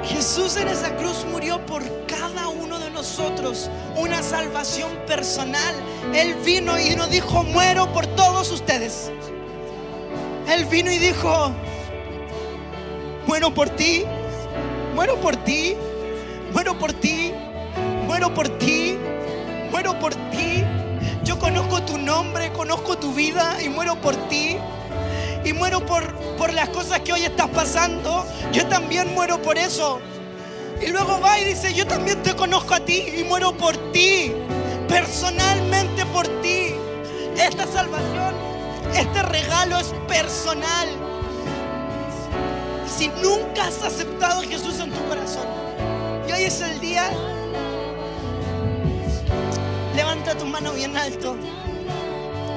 Jesús 0.07 0.55
en 0.57 0.67
esa 0.67 0.95
cruz 0.95 1.25
murió 1.31 1.65
por 1.65 1.83
cada 2.05 2.47
uno 2.47 2.79
de 2.79 2.91
nosotros, 2.91 3.69
una 3.95 4.21
salvación 4.21 4.91
personal. 5.07 5.75
Él 6.13 6.35
vino 6.45 6.79
y 6.79 6.95
nos 6.95 7.09
dijo, 7.09 7.43
muero 7.43 7.91
por 7.91 8.05
todos 8.07 8.51
ustedes. 8.51 9.11
Él 10.47 10.65
vino 10.65 10.91
y 10.91 10.99
dijo, 10.99 11.51
muero 13.25 13.53
por 13.53 13.69
ti, 13.69 14.03
muero 14.93 15.19
por 15.19 15.35
ti, 15.37 15.75
muero 16.53 16.77
por 16.77 16.93
ti, 16.93 17.33
muero 18.05 18.33
por 18.33 18.49
ti, 18.59 18.97
muero 19.71 19.99
por 19.99 20.13
ti. 20.13 20.63
Yo 21.23 21.39
conozco 21.39 21.81
tu 21.81 21.97
nombre, 21.97 22.51
conozco 22.53 22.97
tu 22.97 23.13
vida 23.13 23.57
y 23.63 23.69
muero 23.69 23.95
por 23.99 24.15
ti. 24.29 24.57
Y 25.45 25.53
muero 25.53 25.85
por, 25.85 26.13
por 26.37 26.51
las 26.53 26.69
cosas 26.69 26.99
que 27.01 27.13
hoy 27.13 27.23
estás 27.23 27.49
pasando. 27.49 28.25
Yo 28.51 28.67
también 28.67 29.13
muero 29.13 29.41
por 29.41 29.57
eso. 29.57 30.01
Y 30.81 30.87
luego 30.87 31.21
va 31.21 31.39
y 31.39 31.45
dice, 31.45 31.73
yo 31.73 31.87
también 31.87 32.21
te 32.23 32.35
conozco 32.35 32.73
a 32.73 32.79
ti 32.79 33.05
y 33.17 33.23
muero 33.23 33.55
por 33.55 33.77
ti. 33.91 34.33
Personalmente 34.89 36.05
por 36.07 36.27
ti. 36.41 36.73
Esta 37.37 37.67
salvación, 37.67 38.33
este 38.93 39.21
regalo 39.23 39.77
es 39.77 39.93
personal. 40.07 40.89
Si 42.87 43.07
nunca 43.21 43.67
has 43.67 43.83
aceptado 43.83 44.41
a 44.41 44.43
Jesús 44.43 44.79
en 44.79 44.91
tu 44.91 45.03
corazón 45.07 45.45
y 46.27 46.31
hoy 46.31 46.43
es 46.43 46.61
el 46.61 46.79
día 46.79 47.11
Levanta 49.95 50.35
tu 50.37 50.45
mano 50.45 50.73
bien 50.73 50.95
alto. 50.97 51.37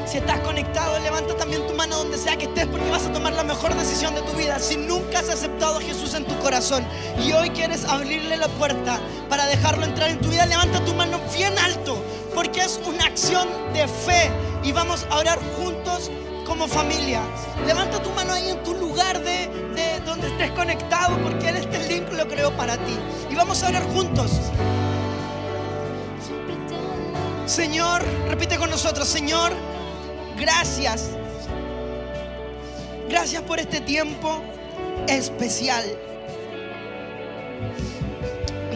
Si 0.09 0.17
estás 0.17 0.41
conectado, 0.41 0.99
levanta 1.01 1.37
también 1.37 1.67
tu 1.67 1.75
mano 1.75 1.99
donde 1.99 2.17
sea 2.17 2.35
que 2.39 2.47
estés 2.47 2.67
porque 2.67 2.89
vas 2.91 3.05
a 3.05 3.13
tomar 3.13 3.35
la 3.35 3.45
mejor 3.45 3.75
decisión 3.75 4.15
de 4.15 4.23
tu 4.23 4.33
vida. 4.33 4.59
Si 4.59 4.79
nunca 4.79 5.19
has 5.19 5.29
aceptado 5.29 5.77
a 5.77 5.83
Jesús 5.83 6.15
en 6.15 6.25
tu 6.25 6.35
corazón 6.39 6.83
y 7.23 7.33
hoy 7.33 7.51
quieres 7.51 7.85
abrirle 7.85 8.39
la 8.39 8.49
puerta 8.49 8.99
para 9.29 9.45
dejarlo 9.45 9.85
entrar 9.85 10.09
en 10.09 10.19
tu 10.19 10.31
vida, 10.31 10.47
levanta 10.47 10.83
tu 10.87 10.95
mano 10.95 11.21
bien 11.35 11.53
alto 11.59 12.03
porque 12.35 12.63
es 12.63 12.81
una 12.87 13.05
acción 13.05 13.49
de 13.75 13.87
fe 13.87 14.31
y 14.65 14.73
vamos 14.73 15.07
a 15.11 15.19
orar 15.19 15.39
juntos 15.59 16.11
como 16.47 16.69
familia. 16.69 17.21
Levanta 17.67 18.03
tu 18.03 18.09
mano 18.13 18.33
ahí 18.33 18.49
en 18.49 18.63
tu 18.63 18.73
lugar 18.73 19.23
de, 19.23 19.49
de 19.75 20.01
donde 20.07 20.29
estés 20.29 20.53
conectado 20.53 21.19
porque 21.23 21.51
Él 21.51 21.57
este 21.57 21.87
link 21.87 22.11
lo 22.15 22.27
creó 22.27 22.51
para 22.53 22.79
ti. 22.79 22.97
Y 23.31 23.35
vamos 23.35 23.63
a 23.63 23.69
orar 23.69 23.85
juntos. 23.93 24.31
Señor, 27.45 28.03
repite 28.27 28.57
con 28.57 28.71
nosotros, 28.71 29.07
Señor, 29.07 29.53
gracias. 30.39 31.11
Gracias 33.09 33.43
por 33.43 33.59
este 33.59 33.81
tiempo 33.81 34.43
especial. 35.09 35.85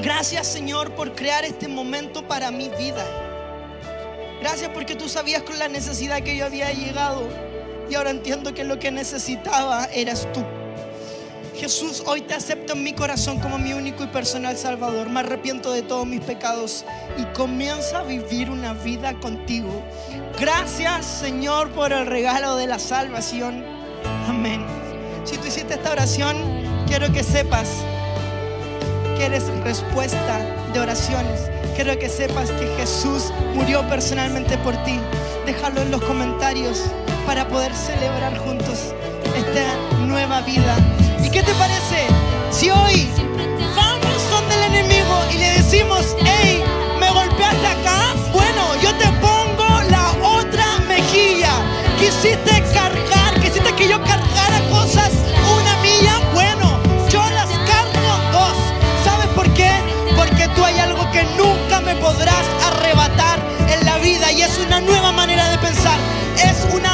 Gracias, 0.02 0.46
Señor, 0.48 0.92
por 0.92 1.14
crear 1.14 1.44
este 1.44 1.68
momento 1.68 2.26
para 2.26 2.50
mi 2.50 2.68
vida. 2.70 3.06
Gracias 4.40 4.70
porque 4.74 4.96
tú 4.96 5.08
sabías 5.08 5.42
con 5.42 5.58
la 5.58 5.68
necesidad 5.68 6.22
que 6.22 6.36
yo 6.36 6.46
había 6.46 6.72
llegado 6.72 7.28
y 7.88 7.94
ahora 7.94 8.10
entiendo 8.10 8.54
que 8.54 8.64
lo 8.64 8.78
que 8.78 8.90
necesitaba 8.90 9.84
eras 9.92 10.26
tú. 10.32 10.42
Jesús, 11.56 12.02
hoy 12.06 12.22
te 12.22 12.34
acepto 12.34 12.72
en 12.72 12.82
mi 12.82 12.92
corazón 12.92 13.38
como 13.38 13.58
mi 13.58 13.72
único 13.72 14.02
y 14.02 14.06
personal 14.06 14.56
Salvador. 14.56 15.08
Me 15.10 15.20
arrepiento 15.20 15.72
de 15.72 15.82
todos 15.82 16.06
mis 16.06 16.20
pecados 16.20 16.84
y 17.18 17.24
comienzo 17.36 17.98
a 17.98 18.02
vivir 18.02 18.50
una 18.50 18.72
vida 18.72 19.14
contigo. 19.20 19.82
Gracias, 20.40 21.04
Señor, 21.06 21.70
por 21.70 21.92
el 21.92 22.06
regalo 22.06 22.56
de 22.56 22.66
la 22.66 22.78
salvación. 22.78 23.64
Amén. 24.28 24.64
Si 25.24 25.36
tú 25.36 25.46
hiciste 25.46 25.74
esta 25.74 25.92
oración, 25.92 26.36
quiero 26.86 27.12
que 27.12 27.22
sepas 27.22 27.68
que 29.16 29.26
eres 29.26 29.46
respuesta 29.62 30.40
de 30.72 30.80
oraciones. 30.80 31.50
Quiero 31.74 31.98
que 31.98 32.08
sepas 32.08 32.50
que 32.50 32.66
Jesús 32.78 33.32
murió 33.54 33.86
personalmente 33.88 34.58
por 34.58 34.76
ti. 34.84 34.98
Déjalo 35.46 35.82
en 35.82 35.90
los 35.90 36.02
comentarios 36.02 36.82
para 37.26 37.46
poder 37.46 37.74
celebrar 37.74 38.36
juntos 38.38 38.94
esta 39.36 39.74
nueva 40.06 40.40
vida. 40.40 40.76
¿Y 41.32 41.34
qué 41.34 41.42
te 41.44 41.54
parece 41.54 42.08
si 42.50 42.68
hoy 42.68 43.08
vamos 43.74 44.30
donde 44.30 44.54
el 44.54 44.64
enemigo 44.64 45.24
y 45.32 45.38
le 45.38 45.50
decimos, 45.52 46.14
hey, 46.26 46.62
me 47.00 47.08
golpeaste 47.08 47.66
acá? 47.68 48.14
Bueno, 48.34 48.76
yo 48.82 48.94
te 48.96 49.06
pongo 49.12 49.80
la 49.88 50.10
otra 50.22 50.78
mejilla. 50.86 51.52
Quisiste 51.98 52.62
cargar, 52.74 53.40
quisiste 53.40 53.72
que 53.76 53.88
yo 53.88 53.98
cargara 54.04 54.60
cosas 54.70 55.10
una 55.58 55.74
milla. 55.80 56.20
Bueno, 56.34 56.78
yo 57.08 57.22
las 57.30 57.48
cargo 57.48 58.12
dos. 58.30 58.54
¿Sabes 59.02 59.28
por 59.28 59.48
qué? 59.54 59.70
Porque 60.14 60.48
tú 60.48 60.62
hay 60.62 60.80
algo 60.80 61.10
que 61.12 61.24
nunca 61.38 61.80
me 61.80 61.96
podrás 61.96 62.44
arrebatar 62.66 63.38
en 63.70 63.86
la 63.86 63.96
vida 63.96 64.30
y 64.32 64.42
es 64.42 64.58
una 64.58 64.80
nueva 64.80 65.12
manera 65.12 65.48
de 65.48 65.56
pensar, 65.56 65.98
es 66.36 66.74
una 66.74 66.91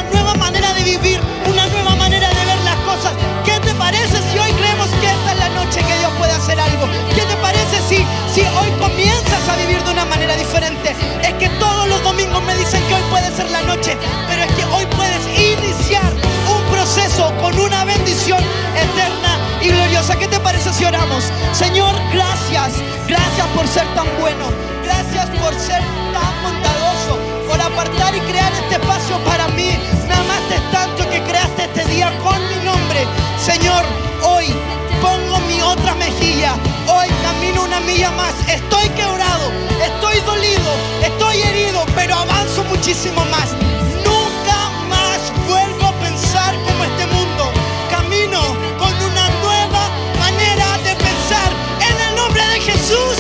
algo. 6.57 6.89
¿Qué 7.15 7.23
te 7.23 7.37
parece 7.37 7.77
si, 7.89 7.97
si 8.33 8.41
hoy 8.41 8.71
comienzas 8.81 9.49
a 9.49 9.57
vivir 9.57 9.83
de 9.85 9.91
una 9.91 10.05
manera 10.07 10.35
diferente? 10.37 10.97
Es 11.23 11.35
que 11.35 11.49
todos 11.61 11.89
los 11.89 12.03
domingos 12.03 12.43
me 12.45 12.55
dicen 12.57 12.83
que 12.89 12.95
hoy 12.95 13.03
puede 13.11 13.31
ser 13.37 13.51
la 13.51 13.61
noche, 13.63 13.97
pero 14.29 14.43
es 14.43 14.53
que 14.53 14.65
hoy 14.65 14.87
puedes 14.97 15.21
iniciar 15.37 16.11
un 16.49 16.73
proceso 16.73 17.35
con 17.41 17.59
una 17.59 17.85
bendición 17.85 18.41
eterna 18.75 19.37
y 19.61 19.69
gloriosa. 19.69 20.17
¿Qué 20.17 20.27
te 20.29 20.41
parece 20.41 20.73
si 20.73 20.85
oramos? 20.85 21.25
Señor, 21.53 21.95
gracias. 22.15 22.73
Gracias 23.07 23.47
por 23.55 23.67
ser 23.69 23.87
tan 23.95 24.07
bueno. 24.19 24.47
Gracias 24.85 25.27
por 25.41 25.55
ser 25.55 25.83
tan 26.15 26.43
bondadoso. 26.43 27.19
Por 27.47 27.61
apartar 27.61 28.17
y 28.17 28.21
crear 28.21 28.53
este 28.55 28.77
espacio 28.77 29.19
para 29.25 29.49
mí. 29.49 29.77
Nada 30.09 30.23
Me 30.23 30.33
amaste 30.33 30.57
tanto 30.73 31.11
que 31.11 31.21
creaste 31.23 31.65
este 31.65 31.85
día 31.93 32.11
con 32.25 32.39
mi 32.49 32.65
nombre 32.65 33.28
Señor, 33.49 33.83
hoy 34.23 34.45
pongo 35.01 35.39
mi 35.49 35.63
otra 35.63 35.95
mejilla, 35.95 36.53
hoy 36.87 37.09
camino 37.23 37.63
una 37.63 37.81
milla 37.81 38.11
más, 38.11 38.35
estoy 38.47 38.91
quebrado, 38.91 39.51
estoy 39.83 40.21
dolido, 40.21 40.71
estoy 41.03 41.41
herido, 41.41 41.87
pero 41.95 42.15
avanzo 42.17 42.63
muchísimo 42.65 43.25
más. 43.31 43.49
Nunca 44.05 44.59
más 44.91 45.33
vuelvo 45.49 45.87
a 45.87 45.93
pensar 45.93 46.55
como 46.67 46.85
este 46.85 47.07
mundo, 47.07 47.51
camino 47.91 48.39
con 48.79 48.93
una 49.11 49.31
nueva 49.41 49.89
manera 50.19 50.77
de 50.85 50.95
pensar 50.95 51.51
en 51.89 52.09
el 52.11 52.17
nombre 52.17 52.47
de 52.49 52.61
Jesús. 52.61 53.18